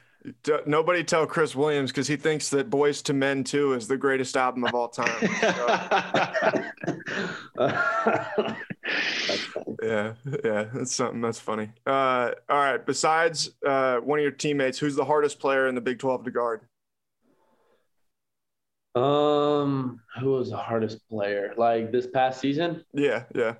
D- 0.43 0.57
nobody 0.65 1.01
tell 1.03 1.25
Chris 1.25 1.55
Williams 1.55 1.91
because 1.91 2.07
he 2.07 2.17
thinks 2.17 2.49
that 2.49 2.69
Boyz 2.69 3.09
II 3.09 3.15
Men 3.15 3.43
2 3.43 3.73
is 3.73 3.87
the 3.87 3.95
greatest 3.95 4.35
album 4.35 4.65
of 4.65 4.75
all 4.75 4.89
time. 4.89 5.07
yeah, 9.81 10.13
yeah, 10.43 10.65
that's 10.73 10.93
something 10.93 11.21
that's 11.21 11.39
funny. 11.39 11.69
Uh, 11.85 12.31
all 12.49 12.57
right. 12.57 12.85
Besides 12.85 13.51
uh, 13.65 13.97
one 13.97 14.19
of 14.19 14.23
your 14.23 14.31
teammates, 14.31 14.77
who's 14.77 14.95
the 14.95 15.05
hardest 15.05 15.39
player 15.39 15.67
in 15.67 15.75
the 15.75 15.81
Big 15.81 15.99
12 15.99 16.25
to 16.25 16.31
guard? 16.31 16.61
Um, 18.95 20.01
who 20.19 20.31
was 20.31 20.49
the 20.49 20.57
hardest 20.57 21.07
player? 21.09 21.53
Like 21.57 21.91
this 21.91 22.07
past 22.07 22.41
season? 22.41 22.83
Yeah, 22.93 23.25
yeah. 23.35 23.55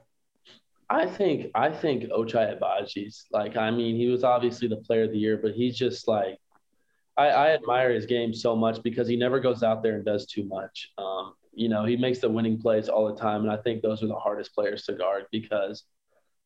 I 0.89 1.06
think 1.06 1.52
I 1.54 1.70
think 1.70 2.06
Ochai 2.06 2.58
Agbaji's 2.60 3.26
like 3.32 3.56
I 3.56 3.70
mean 3.70 3.96
he 3.96 4.08
was 4.08 4.24
obviously 4.24 4.68
the 4.68 4.78
player 4.78 5.04
of 5.04 5.12
the 5.12 5.20
year, 5.20 5.38
but 5.38 5.52
he's 5.52 5.78
just 5.78 6.08
like 6.08 6.38
I, 7.15 7.28
I 7.28 7.50
admire 7.52 7.94
his 7.94 8.06
game 8.06 8.34
so 8.34 8.56
much 8.56 8.82
because 8.82 9.08
he 9.08 9.15
never 9.15 9.39
goes 9.39 9.62
out 9.62 9.84
there 9.84 9.96
and 9.96 10.06
does 10.06 10.26
too 10.26 10.46
much. 10.46 10.89
Um, 10.98 11.34
you 11.54 11.68
know, 11.68 11.84
he 11.84 11.98
makes 11.98 12.20
the 12.20 12.30
winning 12.30 12.60
plays 12.60 12.88
all 12.88 13.13
the 13.13 13.20
time, 13.20 13.42
and 13.42 13.52
I 13.52 13.58
think 13.58 13.82
those 13.82 14.02
are 14.02 14.08
the 14.08 14.15
hardest 14.15 14.56
players 14.56 14.84
to 14.86 14.94
guard 14.94 15.26
because 15.32 15.84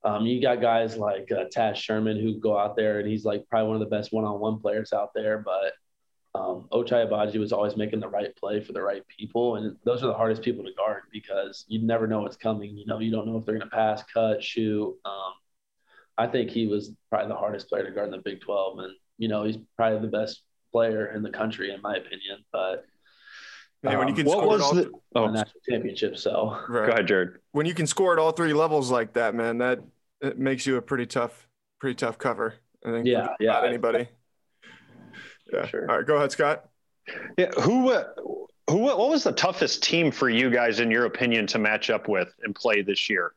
um, 0.04 0.26
you 0.26 0.42
got 0.42 0.62
guys 0.62 0.98
like 0.98 1.32
uh, 1.32 1.46
Taz 1.56 1.76
Sherman 1.76 2.20
who 2.20 2.40
go 2.40 2.58
out 2.58 2.76
there 2.76 3.00
and 3.00 3.08
he's 3.08 3.24
like 3.24 3.48
probably 3.50 3.68
one 3.68 3.82
of 3.82 3.90
the 3.90 3.96
best 3.96 4.12
one-on-one 4.12 4.60
players 4.60 4.92
out 4.92 5.12
there, 5.14 5.38
but 5.38 5.74
um, 6.36 6.68
Ochai 6.72 7.08
Agbaji 7.08 7.40
was 7.40 7.52
always 7.52 7.78
making 7.78 8.00
the 8.00 8.08
right 8.08 8.36
play 8.36 8.60
for 8.60 8.74
the 8.74 8.82
right 8.82 9.04
people, 9.08 9.56
and 9.56 9.76
those 9.86 10.04
are 10.04 10.08
the 10.08 10.14
hardest 10.14 10.42
people 10.42 10.64
to 10.64 10.74
guard 10.74 11.04
because 11.12 11.66
you 11.68 11.86
never 11.86 12.08
know 12.08 12.22
what's 12.22 12.38
coming. 12.38 12.76
You 12.76 12.86
know, 12.88 13.00
you 13.00 13.12
don't 13.12 13.28
know 13.28 13.38
if 13.38 13.46
they're 13.46 13.58
going 13.58 13.70
to 13.70 13.76
pass, 13.76 14.04
cut, 14.12 14.44
shoot. 14.44 14.96
Um, 15.06 15.34
I 16.18 16.28
think 16.28 16.50
he 16.50 16.66
was 16.68 16.92
probably 17.10 17.28
the 17.28 17.36
hardest 17.36 17.70
player 17.70 17.84
to 17.86 17.92
guard 17.92 18.08
in 18.08 18.12
the 18.12 18.18
Big 18.18 18.42
12, 18.42 18.80
and 18.80 18.94
you 19.18 19.28
know 19.28 19.44
he's 19.44 19.58
probably 19.78 20.00
the 20.00 20.08
best 20.08 20.42
player 20.72 21.14
in 21.14 21.22
the 21.22 21.30
country 21.30 21.72
in 21.72 21.82
my 21.82 21.96
opinion. 21.96 22.44
But 22.52 22.86
Man, 23.84 24.00
when 24.00 24.08
you 24.08 24.14
um, 24.14 24.18
can 24.18 24.26
what 24.26 24.48
was 24.48 24.72
the 24.72 24.92
oh. 25.16 25.28
national 25.28 25.62
championship? 25.70 26.18
So 26.18 26.58
right. 26.68 26.88
go 26.88 26.94
ahead, 26.94 27.08
Jared. 27.08 27.38
When 27.52 27.66
you 27.66 27.76
can 27.76 27.86
score 27.86 28.14
at 28.14 28.20
all 28.20 28.32
three 28.32 28.54
levels 28.54 28.90
like 28.90 29.14
that, 29.14 29.36
man, 29.36 29.60
that 29.60 29.82
it 30.22 30.40
makes 30.40 30.66
you 30.66 30.78
a 30.78 30.82
pretty 30.82 31.06
tough, 31.06 31.48
pretty 31.80 31.96
tough 31.96 32.18
cover. 32.18 32.56
I 32.86 32.92
think. 32.92 33.06
Yeah, 33.06 33.28
yeah. 33.40 33.62
Anybody. 33.64 34.08
Yeah. 35.54 35.68
Sure. 35.68 35.90
All 35.90 35.98
right, 35.98 36.08
go 36.08 36.18
ahead, 36.18 36.32
Scott. 36.32 36.66
Yeah. 37.38 37.52
Who? 37.62 37.92
Uh, 37.92 38.06
who? 38.70 38.78
What 38.78 38.98
was 38.98 39.24
the 39.24 39.32
toughest 39.32 39.84
team 39.84 40.12
for 40.12 40.30
you 40.30 40.50
guys, 40.50 40.80
in 40.80 40.90
your 40.90 41.06
opinion, 41.06 41.48
to 41.48 41.60
match 41.60 41.90
up 41.90 42.08
with 42.08 42.34
and 42.44 42.56
play 42.56 42.82
this 42.82 43.10
year? 43.10 43.34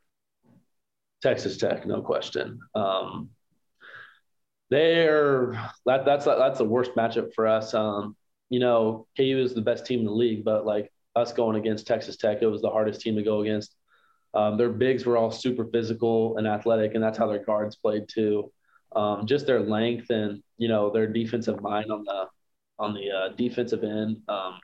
Texas 1.23 1.57
Tech, 1.57 1.87
no 1.87 2.03
question. 2.03 2.61
Um, 2.75 3.31
they're 4.71 5.53
that 5.85 6.05
that's 6.05 6.25
that's 6.25 6.59
the 6.59 6.65
worst 6.65 6.93
matchup 6.97 7.35
for 7.35 7.47
us. 7.47 7.75
Um, 7.75 8.17
you 8.49 8.61
know, 8.61 9.07
KU 9.17 9.39
is 9.39 9.55
the 9.55 9.61
best 9.61 9.87
team 9.87 10.01
in 10.01 10.07
the 10.07 10.13
league, 10.13 10.45
but 10.45 10.67
like 10.67 10.93
us 11.15 11.33
going 11.33 11.57
against 11.57 11.87
Texas 11.87 12.17
Tech, 12.17 12.39
it 12.43 12.47
was 12.47 12.63
the 12.63 12.71
hardest 12.71 13.01
team 13.01 13.17
to 13.17 13.23
go 13.23 13.41
against. 13.41 13.75
Um, 14.35 14.57
their 14.57 14.69
bigs 14.69 15.07
were 15.07 15.17
all 15.17 15.31
super 15.31 15.65
physical 15.65 16.37
and 16.37 16.47
athletic, 16.47 16.95
and 16.95 17.03
that's 17.03 17.17
how 17.17 17.27
their 17.27 17.45
guards 17.45 17.77
played 17.77 18.09
too. 18.09 18.53
Um, 18.95 19.27
just 19.27 19.47
their 19.47 19.61
length 19.61 20.11
and 20.11 20.43
you 20.59 20.69
know 20.69 20.91
their 20.91 21.07
defensive 21.07 21.61
mind 21.61 21.91
on 21.91 22.05
the 22.05 22.27
on 22.79 22.95
the 22.95 23.11
uh, 23.11 23.29
defensive 23.37 23.85
end. 23.85 24.19
Um, 24.29 24.59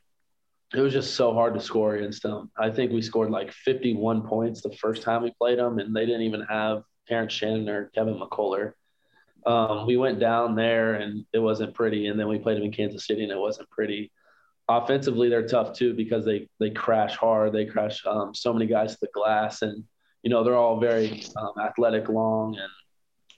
it 0.74 0.80
was 0.80 0.92
just 0.92 1.14
so 1.14 1.34
hard 1.34 1.54
to 1.54 1.60
score 1.60 1.96
against 1.96 2.22
them. 2.22 2.50
I 2.58 2.70
think 2.70 2.92
we 2.92 3.02
scored 3.02 3.30
like 3.30 3.52
51 3.52 4.22
points 4.22 4.62
the 4.62 4.72
first 4.72 5.02
time 5.02 5.22
we 5.22 5.32
played 5.38 5.58
them, 5.58 5.78
and 5.78 5.94
they 5.94 6.06
didn't 6.06 6.22
even 6.22 6.42
have 6.42 6.82
Terrence 7.06 7.32
Shannon 7.32 7.68
or 7.68 7.90
Kevin 7.94 8.18
McCullar 8.18 8.72
um, 9.46 9.86
we 9.86 9.96
went 9.96 10.20
down 10.20 10.54
there 10.54 10.94
and 10.94 11.24
it 11.32 11.38
wasn't 11.38 11.74
pretty. 11.74 12.06
And 12.06 12.18
then 12.18 12.28
we 12.28 12.38
played 12.38 12.56
them 12.56 12.64
in 12.64 12.72
Kansas 12.72 13.06
City 13.06 13.22
and 13.22 13.32
it 13.32 13.38
wasn't 13.38 13.70
pretty. 13.70 14.12
Offensively, 14.68 15.28
they're 15.28 15.46
tough 15.46 15.76
too 15.76 15.92
because 15.94 16.24
they 16.24 16.48
they 16.60 16.70
crash 16.70 17.16
hard. 17.16 17.52
They 17.52 17.66
crash 17.66 18.04
um, 18.06 18.32
so 18.34 18.52
many 18.52 18.66
guys 18.66 18.92
to 18.92 18.98
the 19.02 19.08
glass, 19.12 19.62
and 19.62 19.82
you 20.22 20.30
know 20.30 20.44
they're 20.44 20.56
all 20.56 20.78
very 20.78 21.24
um, 21.36 21.52
athletic, 21.60 22.08
long, 22.08 22.56
and 22.56 22.70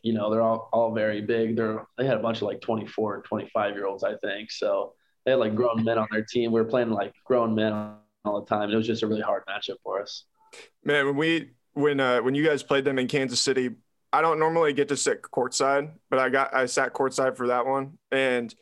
you 0.05 0.12
know 0.12 0.31
they're 0.31 0.43
all 0.43 0.69
all 0.73 0.95
very 0.95 1.23
big. 1.23 1.57
They're 1.57 1.85
they 1.97 2.07
had 2.07 2.19
a 2.19 2.21
bunch 2.21 2.37
of 2.37 2.43
like 2.43 2.61
24 2.61 3.17
and 3.17 3.25
25 3.25 3.75
year 3.75 3.87
olds, 3.87 4.05
I 4.05 4.14
think. 4.17 4.53
So 4.53 4.93
they 5.25 5.33
had 5.33 5.40
like 5.40 5.55
grown 5.55 5.83
men 5.83 5.99
on 5.99 6.07
their 6.12 6.23
team. 6.23 6.53
We 6.53 6.61
were 6.61 6.69
playing 6.69 6.90
like 6.90 7.14
grown 7.25 7.55
men 7.55 7.73
all 7.73 8.40
the 8.40 8.47
time. 8.47 8.71
It 8.71 8.77
was 8.77 8.87
just 8.87 9.03
a 9.03 9.07
really 9.07 9.23
hard 9.23 9.45
matchup 9.49 9.77
for 9.83 10.03
us. 10.03 10.25
Man, 10.85 11.07
when 11.07 11.17
we 11.17 11.53
when 11.73 12.01
uh, 12.01 12.21
when 12.21 12.35
you 12.35 12.45
guys 12.45 12.62
played 12.62 12.85
them 12.85 12.99
in 12.99 13.09
Kansas 13.09 13.40
City, 13.40 13.71
I 14.12 14.21
don't 14.21 14.38
normally 14.38 14.75
get 14.75 14.88
to 14.88 14.97
sit 14.97 15.23
courtside, 15.23 15.90
but 16.11 16.19
I 16.19 16.29
got 16.29 16.55
I 16.55 16.67
sat 16.67 16.93
courtside 16.93 17.38
for 17.38 17.47
that 17.47 17.64
one, 17.64 17.99
and 18.12 18.55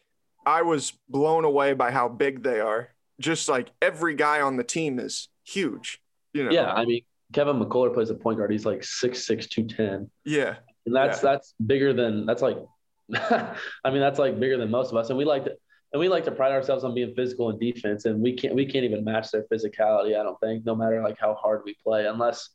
I 0.46 0.62
was 0.62 0.92
blown 1.08 1.44
away 1.44 1.74
by 1.74 1.90
how 1.90 2.08
big 2.08 2.44
they 2.44 2.60
are. 2.60 2.90
Just 3.20 3.48
like 3.48 3.70
every 3.82 4.14
guy 4.14 4.42
on 4.42 4.56
the 4.56 4.64
team 4.64 5.00
is 5.00 5.28
huge. 5.44 6.00
You 6.32 6.44
know. 6.44 6.52
Yeah, 6.52 6.72
I 6.72 6.84
mean 6.84 7.02
Kevin 7.32 7.58
McCullar 7.58 7.92
plays 7.92 8.10
a 8.10 8.14
point 8.14 8.38
guard. 8.38 8.52
He's 8.52 8.64
like 8.64 8.84
six 8.84 9.26
six 9.26 9.48
two 9.48 9.66
ten. 9.66 10.08
Yeah. 10.24 10.56
And 10.86 10.94
that's 10.94 11.22
yeah. 11.22 11.32
that's 11.32 11.54
bigger 11.64 11.92
than 11.92 12.26
that's 12.26 12.42
like 12.42 12.58
I 13.14 13.90
mean 13.90 14.00
that's 14.00 14.18
like 14.18 14.38
bigger 14.38 14.58
than 14.58 14.70
most 14.70 14.90
of 14.90 14.96
us. 14.96 15.08
And 15.08 15.18
we 15.18 15.24
like 15.24 15.44
to 15.44 15.56
and 15.92 16.00
we 16.00 16.08
like 16.08 16.24
to 16.24 16.30
pride 16.30 16.52
ourselves 16.52 16.84
on 16.84 16.94
being 16.94 17.14
physical 17.14 17.50
in 17.50 17.58
defense 17.58 18.04
and 18.04 18.20
we 18.20 18.34
can't 18.34 18.54
we 18.54 18.66
can't 18.66 18.84
even 18.84 19.04
match 19.04 19.30
their 19.30 19.44
physicality, 19.44 20.18
I 20.18 20.22
don't 20.22 20.40
think, 20.40 20.64
no 20.64 20.74
matter 20.74 21.02
like 21.02 21.18
how 21.18 21.34
hard 21.34 21.62
we 21.64 21.76
play, 21.84 22.06
unless 22.06 22.50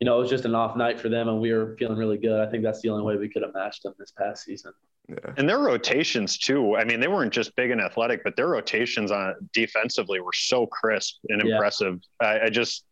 you 0.00 0.06
know, 0.06 0.16
it 0.16 0.20
was 0.20 0.30
just 0.30 0.44
an 0.44 0.54
off 0.54 0.76
night 0.76 0.98
for 0.98 1.08
them 1.08 1.28
and 1.28 1.40
we 1.40 1.52
were 1.52 1.76
feeling 1.78 1.96
really 1.96 2.18
good. 2.18 2.40
I 2.40 2.50
think 2.50 2.64
that's 2.64 2.80
the 2.80 2.88
only 2.88 3.04
way 3.04 3.16
we 3.16 3.28
could 3.28 3.42
have 3.42 3.54
matched 3.54 3.84
them 3.84 3.94
this 3.98 4.10
past 4.10 4.44
season. 4.44 4.72
Yeah. 5.08 5.32
And 5.36 5.48
their 5.48 5.60
rotations 5.60 6.38
too. 6.38 6.76
I 6.76 6.84
mean, 6.84 6.98
they 6.98 7.08
weren't 7.08 7.32
just 7.32 7.54
big 7.54 7.70
and 7.70 7.80
athletic, 7.80 8.24
but 8.24 8.34
their 8.36 8.48
rotations 8.48 9.12
on 9.12 9.34
defensively 9.52 10.20
were 10.20 10.32
so 10.32 10.66
crisp 10.66 11.18
and 11.28 11.42
impressive. 11.42 12.00
Yeah. 12.20 12.28
I, 12.28 12.44
I, 12.46 12.48
just, 12.48 12.84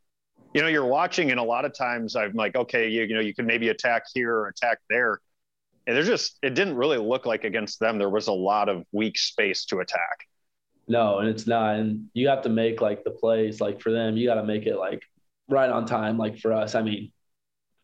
you 0.55 0.63
know, 0.63 0.69
you're 0.69 0.85
watching 0.85 1.31
and 1.31 1.39
a 1.39 1.43
lot 1.45 1.65
of 1.65 1.75
times 1.75 2.17
I'm 2.17 2.33
like, 2.33 2.57
okay, 2.57 2.89
you, 2.89 3.03
you 3.03 3.15
know, 3.15 3.21
you 3.21 3.35
could 3.35 3.47
maybe 3.47 3.69
attack 3.69 4.05
here 4.13 4.35
or 4.35 4.49
attack 4.49 4.79
there. 4.89 5.21
And 5.87 5.97
there's 5.97 6.09
just, 6.09 6.39
it 6.43 6.55
didn't 6.55 6.77
really 6.77 6.99
look 6.99 7.25
like 7.25 7.45
against 7.45 7.81
them. 7.81 7.99
There 7.99 8.11
was 8.11 8.29
a 8.29 8.33
lot 8.33 8.69
of 8.69 8.85
weak 8.93 9.17
space 9.19 9.65
to 9.67 9.79
attack. 9.79 10.27
No, 10.89 11.19
and 11.19 11.29
it's 11.29 11.47
not. 11.47 11.77
And 11.77 12.09
you 12.15 12.29
have 12.29 12.43
to 12.43 12.49
make 12.49 12.81
like 12.81 13.05
the 13.05 13.13
plays, 13.13 13.61
like 13.61 13.81
for 13.81 13.93
them, 13.93 14.17
you 14.17 14.27
got 14.27 14.35
to 14.35 14.45
make 14.45 14.67
it 14.67 14.77
like 14.77 15.03
right 15.49 15.71
on 15.71 15.87
time. 15.87 16.19
Like 16.19 16.39
for 16.39 16.53
us, 16.53 16.75
I 16.75 16.83
mean, 16.83 17.13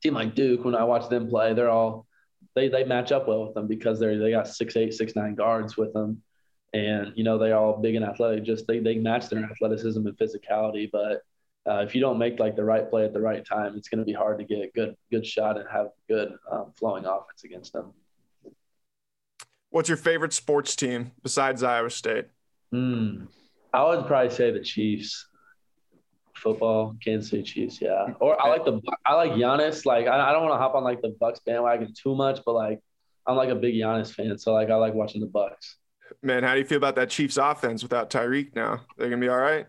team 0.02 0.14
like 0.14 0.35
Duke, 0.35 0.64
when 0.64 0.74
I 0.74 0.85
watch 0.85 1.09
them 1.09 1.29
play, 1.29 1.55
they're 1.55 1.70
all 1.70 2.07
they 2.55 2.68
they 2.68 2.85
match 2.85 3.12
up 3.12 3.29
well 3.29 3.44
with 3.44 3.55
them 3.55 3.68
because 3.68 4.00
they're 4.00 4.18
they 4.18 4.31
got 4.31 4.48
six 4.48 4.76
eight 4.76 4.92
six 4.92 5.14
nine 5.14 5.37
guards 5.37 5.76
with 5.76 5.92
them, 5.92 6.20
and 6.72 7.12
you 7.14 7.22
know 7.22 7.38
they're 7.38 7.57
all 7.57 7.81
big 7.81 7.94
and 7.94 8.05
athletic. 8.05 8.42
Just 8.42 8.66
they 8.66 8.81
they 8.81 8.96
match 8.96 9.29
their 9.29 9.44
athleticism 9.44 10.05
and 10.05 10.16
physicality, 10.16 10.90
but. 10.90 11.22
Uh, 11.68 11.79
if 11.79 11.94
you 11.94 12.00
don't 12.00 12.18
make 12.18 12.38
like 12.38 12.55
the 12.55 12.64
right 12.64 12.88
play 12.88 13.05
at 13.05 13.12
the 13.12 13.20
right 13.20 13.44
time, 13.44 13.76
it's 13.76 13.88
going 13.88 13.98
to 13.98 14.05
be 14.05 14.12
hard 14.12 14.38
to 14.38 14.44
get 14.44 14.59
a 14.59 14.68
good 14.74 14.96
good 15.11 15.26
shot 15.26 15.59
and 15.59 15.66
have 15.70 15.88
good 16.09 16.33
um, 16.50 16.72
flowing 16.76 17.05
offense 17.05 17.44
against 17.44 17.72
them. 17.72 17.92
What's 19.70 19.88
your 19.88 19.98
favorite 19.98 20.33
sports 20.33 20.76
team 20.76 21.12
besides 21.22 21.62
Iowa 21.62 21.90
State? 21.90 22.26
Mm, 22.72 23.26
I 23.74 23.85
would 23.85 24.07
probably 24.07 24.31
say 24.31 24.52
the 24.52 24.61
Chiefs 24.61 25.26
football, 26.37 26.96
Kansas 27.02 27.31
City 27.31 27.42
Chiefs. 27.42 27.81
Yeah, 27.81 28.14
or 28.20 28.40
I 28.40 28.48
like 28.48 28.64
the 28.64 28.81
I 29.05 29.14
like 29.14 29.33
Giannis. 29.33 29.85
Like 29.85 30.07
I, 30.07 30.31
I 30.31 30.33
don't 30.33 30.42
want 30.42 30.55
to 30.55 30.59
hop 30.59 30.74
on 30.74 30.85
like 30.85 31.02
the 31.02 31.16
Bucks 31.18 31.40
bandwagon 31.40 31.92
too 31.94 32.14
much, 32.14 32.40
but 32.46 32.55
like 32.55 32.81
I'm 33.26 33.37
like 33.37 33.48
a 33.48 33.55
big 33.57 33.74
Giannis 33.74 34.12
fan, 34.12 34.38
so 34.38 34.52
like 34.52 34.70
I 34.70 34.76
like 34.76 34.94
watching 34.94 35.20
the 35.20 35.26
Bucks. 35.26 35.76
Man, 36.22 36.44
how 36.44 36.52
do 36.52 36.61
you 36.61 36.64
feel 36.64 36.79
about 36.79 36.94
that 36.96 37.11
Chiefs 37.11 37.37
offense 37.37 37.83
without 37.83 38.11
Tyreek 38.11 38.55
now? 38.55 38.83
They're 38.96 39.11
gonna 39.11 39.20
be 39.20 39.29
all 39.29 39.37
right. 39.37 39.66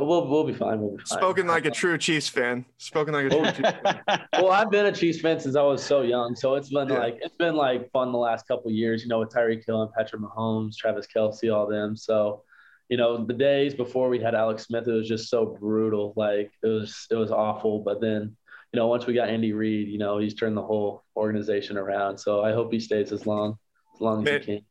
We'll, 0.00 0.28
we'll 0.28 0.44
be 0.44 0.52
fine. 0.52 0.80
We'll 0.80 0.96
be 0.96 1.02
fine. 1.04 1.18
Spoken 1.18 1.46
like 1.46 1.64
a 1.64 1.70
true 1.82 1.98
Chiefs 1.98 2.28
fan. 2.28 2.64
Spoken 2.78 3.14
like 3.14 3.26
a 3.26 3.30
true 3.30 3.44
Chiefs 3.44 3.78
fan. 3.82 4.00
Well, 4.34 4.50
I've 4.50 4.70
been 4.70 4.86
a 4.86 4.92
Chiefs 4.92 5.20
fan 5.20 5.40
since 5.40 5.56
I 5.56 5.62
was 5.62 5.82
so 5.82 6.02
young, 6.02 6.34
so 6.34 6.54
it's 6.54 6.70
been 6.70 6.88
yeah. 6.88 6.98
like 6.98 7.18
it's 7.20 7.36
been 7.36 7.54
like 7.54 7.90
fun 7.92 8.12
the 8.12 8.18
last 8.18 8.48
couple 8.48 8.70
years. 8.70 9.02
You 9.02 9.08
know, 9.08 9.20
with 9.20 9.30
Tyreek 9.30 9.64
Hill 9.64 9.82
and 9.82 9.92
Patrick 9.92 10.22
Mahomes, 10.22 10.76
Travis 10.76 11.06
Kelce, 11.14 11.54
all 11.54 11.66
them. 11.66 11.96
So 11.96 12.42
you 12.88 12.96
know, 12.96 13.24
the 13.24 13.32
days 13.32 13.74
before 13.74 14.08
we 14.08 14.20
had 14.20 14.34
Alex 14.34 14.64
Smith, 14.64 14.86
it 14.86 14.92
was 14.92 15.08
just 15.08 15.28
so 15.30 15.56
brutal. 15.58 16.12
Like 16.16 16.52
it 16.62 16.66
was, 16.66 17.06
it 17.10 17.14
was 17.14 17.30
awful. 17.30 17.80
But 17.80 18.00
then, 18.00 18.36
you 18.72 18.80
know, 18.80 18.86
once 18.88 19.06
we 19.06 19.14
got 19.14 19.28
Andy 19.28 19.52
Reid, 19.52 19.88
you 19.88 19.98
know, 19.98 20.18
he's 20.18 20.34
turned 20.34 20.56
the 20.56 20.62
whole 20.62 21.04
organization 21.16 21.76
around. 21.76 22.18
So 22.18 22.42
I 22.42 22.52
hope 22.52 22.72
he 22.72 22.80
stays 22.80 23.12
as 23.12 23.26
long, 23.26 23.56
as 23.94 24.00
long 24.00 24.26
as 24.26 24.44
he 24.44 24.46
can. 24.46 24.64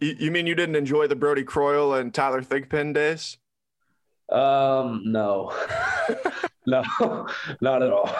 You 0.00 0.30
mean 0.30 0.46
you 0.46 0.54
didn't 0.54 0.76
enjoy 0.76 1.06
the 1.06 1.16
Brodie 1.16 1.44
Croyle 1.44 1.94
and 1.94 2.12
Tyler 2.12 2.42
Thigpen 2.42 2.92
days? 2.92 3.38
Um, 4.30 5.02
no, 5.06 5.52
no, 6.66 6.84
not 7.60 7.82
at 7.82 7.92
all. 7.92 8.14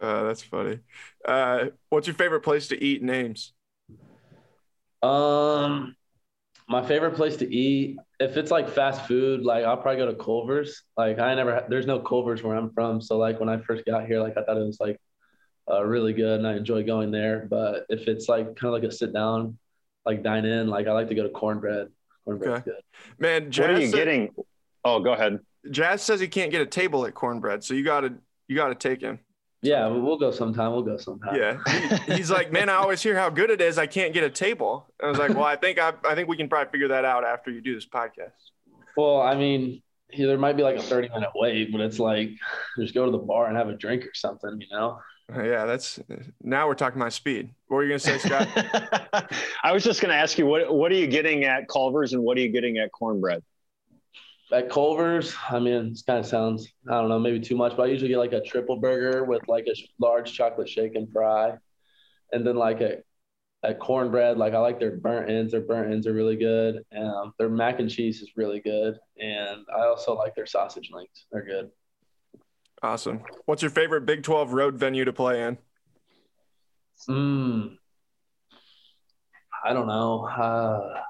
Uh, 0.00 0.24
that's 0.24 0.42
funny. 0.42 0.80
Uh, 1.24 1.66
what's 1.88 2.06
your 2.06 2.14
favorite 2.14 2.40
place 2.42 2.68
to 2.68 2.82
eat? 2.84 3.02
Names. 3.02 3.52
Um, 5.02 5.94
my 6.68 6.84
favorite 6.86 7.14
place 7.14 7.36
to 7.36 7.54
eat, 7.54 7.96
if 8.18 8.36
it's 8.36 8.50
like 8.50 8.68
fast 8.68 9.06
food, 9.06 9.42
like 9.42 9.64
I'll 9.64 9.76
probably 9.76 9.98
go 9.98 10.06
to 10.06 10.14
Culver's. 10.22 10.82
Like 10.96 11.18
I 11.18 11.34
never, 11.34 11.64
there's 11.68 11.86
no 11.86 12.00
Culver's 12.00 12.42
where 12.42 12.56
I'm 12.56 12.70
from. 12.72 13.00
So 13.00 13.16
like 13.18 13.38
when 13.38 13.48
I 13.48 13.58
first 13.58 13.84
got 13.86 14.06
here, 14.06 14.20
like 14.20 14.36
I 14.36 14.42
thought 14.42 14.56
it 14.56 14.66
was 14.66 14.80
like 14.80 15.00
uh, 15.70 15.84
really 15.84 16.12
good, 16.12 16.38
and 16.40 16.46
I 16.46 16.56
enjoy 16.56 16.82
going 16.84 17.10
there. 17.10 17.46
But 17.48 17.86
if 17.88 18.08
it's 18.08 18.28
like 18.28 18.46
kind 18.56 18.74
of 18.74 18.82
like 18.82 18.82
a 18.82 18.92
sit 18.92 19.12
down, 19.12 19.58
like 20.04 20.22
dine 20.22 20.44
in, 20.44 20.68
like 20.68 20.86
I 20.88 20.92
like 20.92 21.08
to 21.08 21.14
go 21.14 21.22
to 21.22 21.28
Cornbread. 21.30 21.88
Cornbread's 22.24 22.52
Okay. 22.62 22.64
good. 22.72 22.82
Man, 23.18 23.50
Jaz 23.50 23.60
what 23.60 23.70
are 23.70 23.80
you 23.80 23.86
said- 23.88 23.96
getting? 23.96 24.34
Oh, 24.86 25.00
go 25.00 25.12
ahead. 25.12 25.40
Jaz 25.68 26.00
says 26.00 26.20
he 26.20 26.28
can't 26.28 26.50
get 26.50 26.60
a 26.60 26.66
table 26.66 27.04
at 27.06 27.14
Cornbread, 27.14 27.64
so 27.64 27.74
you 27.74 27.84
gotta 27.84 28.14
you 28.48 28.54
gotta 28.56 28.74
take 28.74 29.00
him. 29.00 29.18
Yeah, 29.62 29.88
we'll 29.88 30.00
we'll 30.02 30.18
go 30.18 30.30
sometime. 30.30 30.70
We'll 30.72 30.82
go 30.82 30.96
sometime. 30.96 31.34
Yeah, 31.34 31.58
He- 32.06 32.14
he's 32.14 32.30
like, 32.30 32.52
man, 32.52 32.68
I 32.68 32.74
always 32.74 33.02
hear 33.02 33.16
how 33.16 33.30
good 33.30 33.50
it 33.50 33.60
is. 33.60 33.78
I 33.78 33.86
can't 33.86 34.14
get 34.14 34.22
a 34.22 34.30
table. 34.30 34.86
I 35.02 35.08
was 35.08 35.18
like, 35.18 35.30
well, 35.34 35.44
I 35.44 35.56
think 35.56 35.80
I, 35.80 35.92
I 36.04 36.14
think 36.14 36.28
we 36.28 36.36
can 36.36 36.48
probably 36.48 36.70
figure 36.70 36.88
that 36.88 37.04
out 37.04 37.24
after 37.24 37.50
you 37.50 37.60
do 37.60 37.74
this 37.74 37.86
podcast. 37.86 38.30
Well, 38.96 39.20
I 39.20 39.34
mean, 39.34 39.82
there 40.16 40.38
might 40.38 40.56
be 40.56 40.62
like 40.62 40.76
a 40.76 40.82
30 40.82 41.08
minute 41.08 41.30
wait, 41.34 41.72
but 41.72 41.80
it's 41.80 41.98
like 41.98 42.30
just 42.78 42.94
go 42.94 43.04
to 43.06 43.10
the 43.10 43.18
bar 43.18 43.48
and 43.48 43.56
have 43.56 43.68
a 43.68 43.74
drink 43.74 44.04
or 44.04 44.14
something, 44.14 44.60
you 44.60 44.68
know? 44.70 45.00
Yeah, 45.34 45.64
that's 45.66 45.98
now 46.40 46.68
we're 46.68 46.74
talking 46.74 47.00
my 47.00 47.08
speed. 47.08 47.50
What 47.66 47.78
were 47.78 47.82
you 47.82 47.88
gonna 47.88 47.98
say, 47.98 48.18
Scott? 48.18 48.46
I 49.64 49.72
was 49.72 49.82
just 49.82 50.00
going 50.00 50.10
to 50.12 50.16
ask 50.16 50.38
you 50.38 50.46
what 50.46 50.72
what 50.72 50.92
are 50.92 50.94
you 50.94 51.08
getting 51.08 51.42
at 51.44 51.68
Culver's 51.68 52.12
and 52.12 52.22
what 52.22 52.36
are 52.38 52.40
you 52.40 52.50
getting 52.50 52.78
at 52.78 52.92
Cornbread? 52.92 53.42
At 54.52 54.70
Culver's, 54.70 55.34
I 55.50 55.58
mean, 55.58 55.90
this 55.90 56.02
kind 56.02 56.20
of 56.20 56.26
sounds, 56.26 56.68
I 56.88 57.00
don't 57.00 57.08
know, 57.08 57.18
maybe 57.18 57.40
too 57.40 57.56
much, 57.56 57.76
but 57.76 57.84
I 57.84 57.86
usually 57.86 58.10
get 58.10 58.18
like 58.18 58.32
a 58.32 58.40
triple 58.40 58.76
burger 58.76 59.24
with 59.24 59.42
like 59.48 59.66
a 59.66 59.74
sh- 59.74 59.88
large 59.98 60.32
chocolate 60.32 60.68
shake 60.68 60.94
and 60.94 61.10
fry. 61.12 61.54
And 62.32 62.46
then 62.46 62.54
like 62.54 62.80
a, 62.80 62.98
at 63.64 63.80
Cornbread, 63.80 64.38
like 64.38 64.54
I 64.54 64.58
like 64.58 64.78
their 64.78 64.96
burnt 64.96 65.28
ends. 65.28 65.50
Their 65.50 65.62
burnt 65.62 65.92
ends 65.92 66.06
are 66.06 66.12
really 66.12 66.36
good. 66.36 66.82
Um, 66.96 67.32
their 67.38 67.48
mac 67.48 67.80
and 67.80 67.90
cheese 67.90 68.20
is 68.20 68.30
really 68.36 68.60
good. 68.60 68.96
And 69.18 69.64
I 69.76 69.86
also 69.86 70.14
like 70.14 70.36
their 70.36 70.46
sausage 70.46 70.90
links. 70.92 71.26
They're 71.32 71.44
good. 71.44 71.70
Awesome. 72.82 73.22
What's 73.46 73.62
your 73.62 73.70
favorite 73.72 74.06
Big 74.06 74.22
12 74.22 74.52
road 74.52 74.76
venue 74.76 75.04
to 75.04 75.12
play 75.12 75.42
in? 75.42 75.58
Mm. 77.08 77.78
I 79.64 79.72
don't 79.72 79.88
know. 79.88 80.26
Uh, 80.26 81.02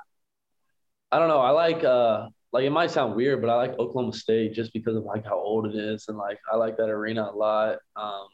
I 1.12 1.18
don't 1.18 1.28
know. 1.28 1.41
I 1.41 1.51
like 1.51 1.84
uh 1.84 2.28
like 2.57 2.64
it 2.64 2.70
might 2.70 2.90
sound 2.90 3.14
weird, 3.14 3.40
but 3.40 3.50
I 3.50 3.54
like 3.57 3.78
Oklahoma 3.78 4.12
State 4.12 4.52
just 4.54 4.72
because 4.72 4.96
of 4.96 5.04
like 5.04 5.24
how 5.24 5.36
old 5.38 5.66
it 5.66 5.74
is 5.74 6.07
and 6.09 6.16
like 6.18 6.38
I 6.52 6.57
like 6.57 6.76
that 6.78 6.88
arena 6.88 7.30
a 7.32 7.36
lot. 7.36 7.78
Um 7.96 8.26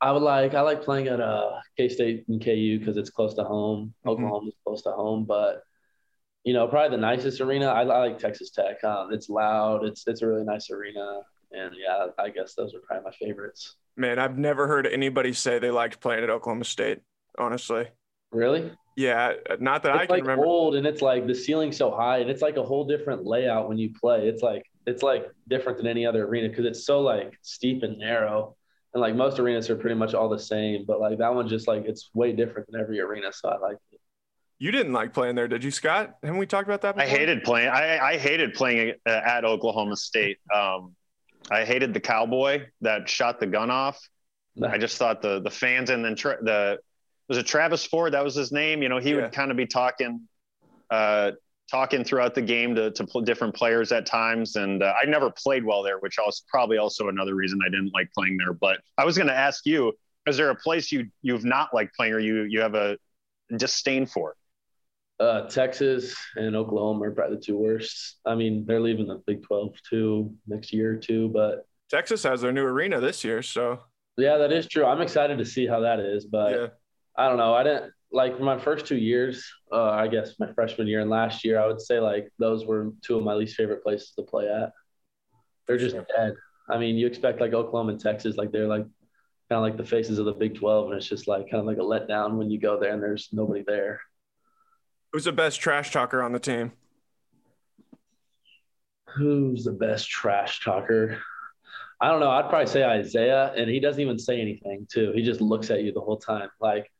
I 0.00 0.12
would 0.12 0.22
like 0.22 0.54
I 0.54 0.60
like 0.60 0.82
playing 0.82 1.08
at 1.08 1.20
uh 1.20 1.52
K 1.76 1.88
State 1.88 2.24
and 2.28 2.42
KU 2.42 2.78
because 2.78 2.96
it's 2.96 3.10
close 3.10 3.34
to 3.34 3.44
home. 3.44 3.94
Mhm. 4.04 4.10
Oklahoma's 4.12 4.54
close 4.64 4.82
to 4.82 4.92
home, 4.92 5.24
but 5.24 5.62
you 6.44 6.52
know, 6.52 6.68
probably 6.68 6.96
the 6.96 7.00
nicest 7.00 7.40
arena. 7.40 7.66
I, 7.66 7.80
I 7.82 7.98
like 8.06 8.18
Texas 8.18 8.50
Tech. 8.50 8.82
Um, 8.84 9.12
it's 9.12 9.28
loud. 9.28 9.84
It's 9.84 10.06
it's 10.06 10.22
a 10.22 10.28
really 10.28 10.44
nice 10.44 10.70
arena, 10.70 11.22
and 11.50 11.74
yeah, 11.76 12.06
I 12.18 12.28
guess 12.30 12.54
those 12.54 12.72
are 12.72 12.78
probably 12.86 13.04
my 13.04 13.10
favorites. 13.26 13.74
Man, 13.96 14.18
I've 14.20 14.38
never 14.38 14.68
heard 14.68 14.86
anybody 14.86 15.32
say 15.32 15.58
they 15.58 15.72
liked 15.72 16.00
playing 16.00 16.22
at 16.22 16.30
Oklahoma 16.30 16.64
State. 16.64 17.00
Honestly, 17.38 17.88
Really? 18.30 18.70
Yeah, 18.96 19.34
not 19.60 19.82
that 19.82 19.92
I 19.92 19.98
it's 19.98 20.06
can 20.06 20.16
like 20.16 20.22
remember. 20.22 20.46
old 20.46 20.74
and 20.74 20.86
it's 20.86 21.02
like 21.02 21.26
the 21.26 21.34
ceiling's 21.34 21.76
so 21.76 21.90
high 21.90 22.18
and 22.18 22.30
it's 22.30 22.42
like 22.42 22.56
a 22.56 22.62
whole 22.62 22.84
different 22.86 23.26
layout 23.26 23.68
when 23.68 23.76
you 23.78 23.92
play. 23.92 24.26
It's 24.26 24.42
like 24.42 24.64
it's 24.86 25.02
like 25.02 25.30
different 25.48 25.78
than 25.78 25.86
any 25.86 26.06
other 26.06 26.24
arena 26.24 26.48
because 26.48 26.64
it's 26.64 26.86
so 26.86 27.00
like 27.00 27.38
steep 27.42 27.82
and 27.82 27.98
narrow. 27.98 28.56
And 28.94 29.00
like 29.02 29.14
most 29.14 29.38
arenas 29.38 29.68
are 29.68 29.76
pretty 29.76 29.96
much 29.96 30.14
all 30.14 30.30
the 30.30 30.38
same, 30.38 30.86
but 30.86 30.98
like 31.00 31.18
that 31.18 31.34
one 31.34 31.46
just 31.46 31.68
like 31.68 31.84
it's 31.84 32.08
way 32.14 32.32
different 32.32 32.70
than 32.70 32.80
every 32.80 32.98
arena. 33.00 33.30
So 33.32 33.50
I 33.50 33.58
like 33.58 33.76
it. 33.92 34.00
You 34.58 34.72
didn't 34.72 34.94
like 34.94 35.12
playing 35.12 35.34
there, 35.34 35.48
did 35.48 35.62
you, 35.62 35.70
Scott? 35.70 36.16
Haven't 36.22 36.38
we 36.38 36.46
talked 36.46 36.66
about 36.66 36.80
that? 36.80 36.96
Before? 36.96 37.06
I 37.06 37.10
hated 37.10 37.44
playing. 37.44 37.68
I, 37.68 37.98
I 37.98 38.16
hated 38.16 38.54
playing 38.54 38.94
uh, 39.04 39.10
at 39.10 39.44
Oklahoma 39.44 39.96
State. 39.96 40.38
Um, 40.54 40.94
I 41.50 41.66
hated 41.66 41.92
the 41.92 42.00
cowboy 42.00 42.64
that 42.80 43.06
shot 43.06 43.38
the 43.38 43.46
gun 43.46 43.70
off. 43.70 44.00
I 44.62 44.78
just 44.78 44.96
thought 44.96 45.20
the 45.20 45.42
the 45.42 45.50
fans 45.50 45.90
and 45.90 46.02
then 46.02 46.16
tra- 46.16 46.42
the 46.42 46.78
was 47.28 47.38
it 47.38 47.46
Travis 47.46 47.84
Ford 47.84 48.12
that 48.12 48.22
was 48.24 48.34
his 48.34 48.52
name. 48.52 48.82
You 48.82 48.88
know, 48.88 48.98
he 48.98 49.10
Yeah. 49.10 49.16
would 49.16 49.32
kind 49.32 49.50
of 49.50 49.56
be 49.56 49.66
talking, 49.66 50.28
uh, 50.90 51.32
talking 51.70 52.04
throughout 52.04 52.34
the 52.34 52.42
game 52.42 52.74
to 52.76 52.90
to 52.92 53.06
pl- 53.06 53.22
different 53.22 53.54
players 53.54 53.90
at 53.92 54.06
times, 54.06 54.56
and 54.56 54.82
uh, 54.82 54.94
I 55.00 55.06
never 55.06 55.30
played 55.30 55.64
well 55.64 55.82
there, 55.82 55.98
which 55.98 56.16
was 56.24 56.44
probably 56.48 56.78
also 56.78 57.08
another 57.08 57.34
reason 57.34 57.58
I 57.66 57.68
didn't 57.70 57.92
like 57.92 58.08
playing 58.16 58.36
there. 58.36 58.52
But 58.52 58.80
I 58.98 59.04
was 59.04 59.16
going 59.16 59.26
to 59.28 59.36
ask 59.36 59.66
you: 59.66 59.92
Is 60.26 60.36
there 60.36 60.50
a 60.50 60.54
place 60.54 60.92
you 60.92 61.10
you've 61.22 61.44
not 61.44 61.74
liked 61.74 61.94
playing, 61.96 62.12
or 62.12 62.20
you 62.20 62.42
you 62.44 62.60
have 62.60 62.74
a 62.74 62.96
disdain 63.56 64.06
for? 64.06 64.36
Uh, 65.18 65.48
Texas 65.48 66.14
and 66.36 66.54
Oklahoma 66.54 67.06
are 67.06 67.10
probably 67.10 67.36
the 67.36 67.42
two 67.42 67.56
worst. 67.56 68.16
I 68.26 68.34
mean, 68.34 68.66
they're 68.66 68.80
leaving 68.80 69.06
the 69.06 69.22
Big 69.26 69.42
12 69.42 69.74
too 69.88 70.34
next 70.46 70.72
year 70.74 70.92
or 70.92 70.96
two, 70.96 71.28
but 71.30 71.66
Texas 71.90 72.22
has 72.24 72.42
their 72.42 72.52
new 72.52 72.64
arena 72.64 73.00
this 73.00 73.24
year, 73.24 73.42
so 73.42 73.80
yeah, 74.18 74.36
that 74.36 74.52
is 74.52 74.66
true. 74.68 74.84
I'm 74.84 75.00
excited 75.00 75.38
to 75.38 75.44
see 75.44 75.66
how 75.66 75.80
that 75.80 76.00
is, 76.00 76.26
but 76.26 76.52
yeah. 76.52 76.66
I 77.16 77.28
don't 77.28 77.38
know. 77.38 77.54
I 77.54 77.62
didn't 77.62 77.92
like 78.12 78.40
my 78.40 78.58
first 78.58 78.86
two 78.86 78.96
years. 78.96 79.44
Uh, 79.72 79.90
I 79.90 80.08
guess 80.08 80.38
my 80.38 80.52
freshman 80.52 80.86
year 80.86 81.00
and 81.00 81.10
last 81.10 81.44
year, 81.44 81.58
I 81.60 81.66
would 81.66 81.80
say 81.80 81.98
like 82.00 82.28
those 82.38 82.64
were 82.64 82.92
two 83.02 83.16
of 83.16 83.24
my 83.24 83.34
least 83.34 83.56
favorite 83.56 83.82
places 83.82 84.12
to 84.16 84.22
play 84.22 84.48
at. 84.48 84.72
They're 85.66 85.78
just 85.78 85.96
dead. 86.16 86.34
I 86.68 86.78
mean, 86.78 86.96
you 86.96 87.06
expect 87.06 87.40
like 87.40 87.52
Oklahoma 87.52 87.92
and 87.92 88.00
Texas, 88.00 88.36
like 88.36 88.52
they're 88.52 88.68
like 88.68 88.84
kind 89.48 89.58
of 89.58 89.62
like 89.62 89.76
the 89.76 89.84
faces 89.84 90.18
of 90.18 90.26
the 90.26 90.32
Big 90.32 90.56
Twelve, 90.56 90.88
and 90.88 90.96
it's 90.96 91.08
just 91.08 91.28
like 91.28 91.50
kind 91.50 91.60
of 91.60 91.66
like 91.66 91.78
a 91.78 91.80
letdown 91.80 92.36
when 92.36 92.50
you 92.50 92.60
go 92.60 92.78
there 92.78 92.92
and 92.92 93.02
there's 93.02 93.28
nobody 93.32 93.64
there. 93.66 94.00
Who's 95.12 95.24
the 95.24 95.32
best 95.32 95.60
trash 95.60 95.92
talker 95.92 96.22
on 96.22 96.32
the 96.32 96.38
team? 96.38 96.72
Who's 99.16 99.64
the 99.64 99.72
best 99.72 100.10
trash 100.10 100.62
talker? 100.62 101.18
I 102.00 102.08
don't 102.10 102.20
know. 102.20 102.30
I'd 102.30 102.50
probably 102.50 102.66
say 102.66 102.80
Izaiah, 102.80 103.58
and 103.58 103.70
he 103.70 103.80
doesn't 103.80 104.02
even 104.02 104.18
say 104.18 104.40
anything 104.40 104.86
too. 104.90 105.12
He 105.14 105.22
just 105.22 105.40
looks 105.40 105.70
at 105.70 105.82
you 105.82 105.92
the 105.92 106.00
whole 106.00 106.18
time. 106.18 106.50
Like, 106.60 106.90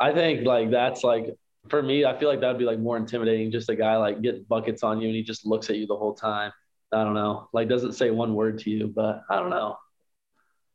I 0.00 0.12
think 0.12 0.46
like 0.46 0.70
that's 0.70 1.04
like 1.04 1.36
for 1.68 1.82
me. 1.82 2.04
I 2.04 2.18
feel 2.18 2.28
like 2.28 2.40
that'd 2.40 2.58
be 2.58 2.64
like 2.64 2.78
more 2.78 2.96
intimidating. 2.96 3.50
Just 3.52 3.68
a 3.68 3.76
guy 3.76 3.96
like 3.96 4.22
getting 4.22 4.44
buckets 4.44 4.82
on 4.82 5.00
you, 5.00 5.08
and 5.08 5.16
he 5.16 5.22
just 5.22 5.46
looks 5.46 5.68
at 5.70 5.76
you 5.76 5.86
the 5.86 5.96
whole 5.96 6.14
time. 6.14 6.52
I 6.92 7.04
don't 7.04 7.14
know. 7.14 7.48
Like, 7.52 7.68
doesn't 7.68 7.92
say 7.92 8.10
one 8.10 8.34
word 8.34 8.58
to 8.60 8.70
you, 8.70 8.88
but 8.88 9.22
I 9.30 9.36
don't 9.36 9.50
know. 9.50 9.76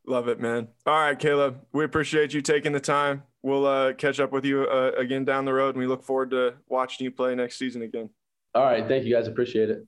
Love 0.06 0.28
it, 0.28 0.40
man. 0.40 0.68
All 0.86 0.98
right, 0.98 1.18
Caleb, 1.18 1.60
we 1.72 1.84
appreciate 1.84 2.32
you 2.32 2.40
taking 2.40 2.72
the 2.72 2.80
time. 2.80 3.24
We'll 3.42 3.66
uh, 3.66 3.92
catch 3.92 4.18
up 4.20 4.32
with 4.32 4.44
you 4.44 4.62
uh, 4.62 4.92
again 4.96 5.24
down 5.24 5.44
the 5.44 5.52
road, 5.52 5.74
and 5.74 5.78
we 5.78 5.86
look 5.86 6.04
forward 6.04 6.30
to 6.30 6.54
watching 6.68 7.04
you 7.04 7.10
play 7.10 7.34
next 7.34 7.58
season 7.58 7.82
again. 7.82 8.08
All 8.54 8.64
right, 8.64 8.86
thank 8.86 9.04
you 9.04 9.14
guys. 9.14 9.26
Appreciate 9.26 9.68
it. 9.68 9.84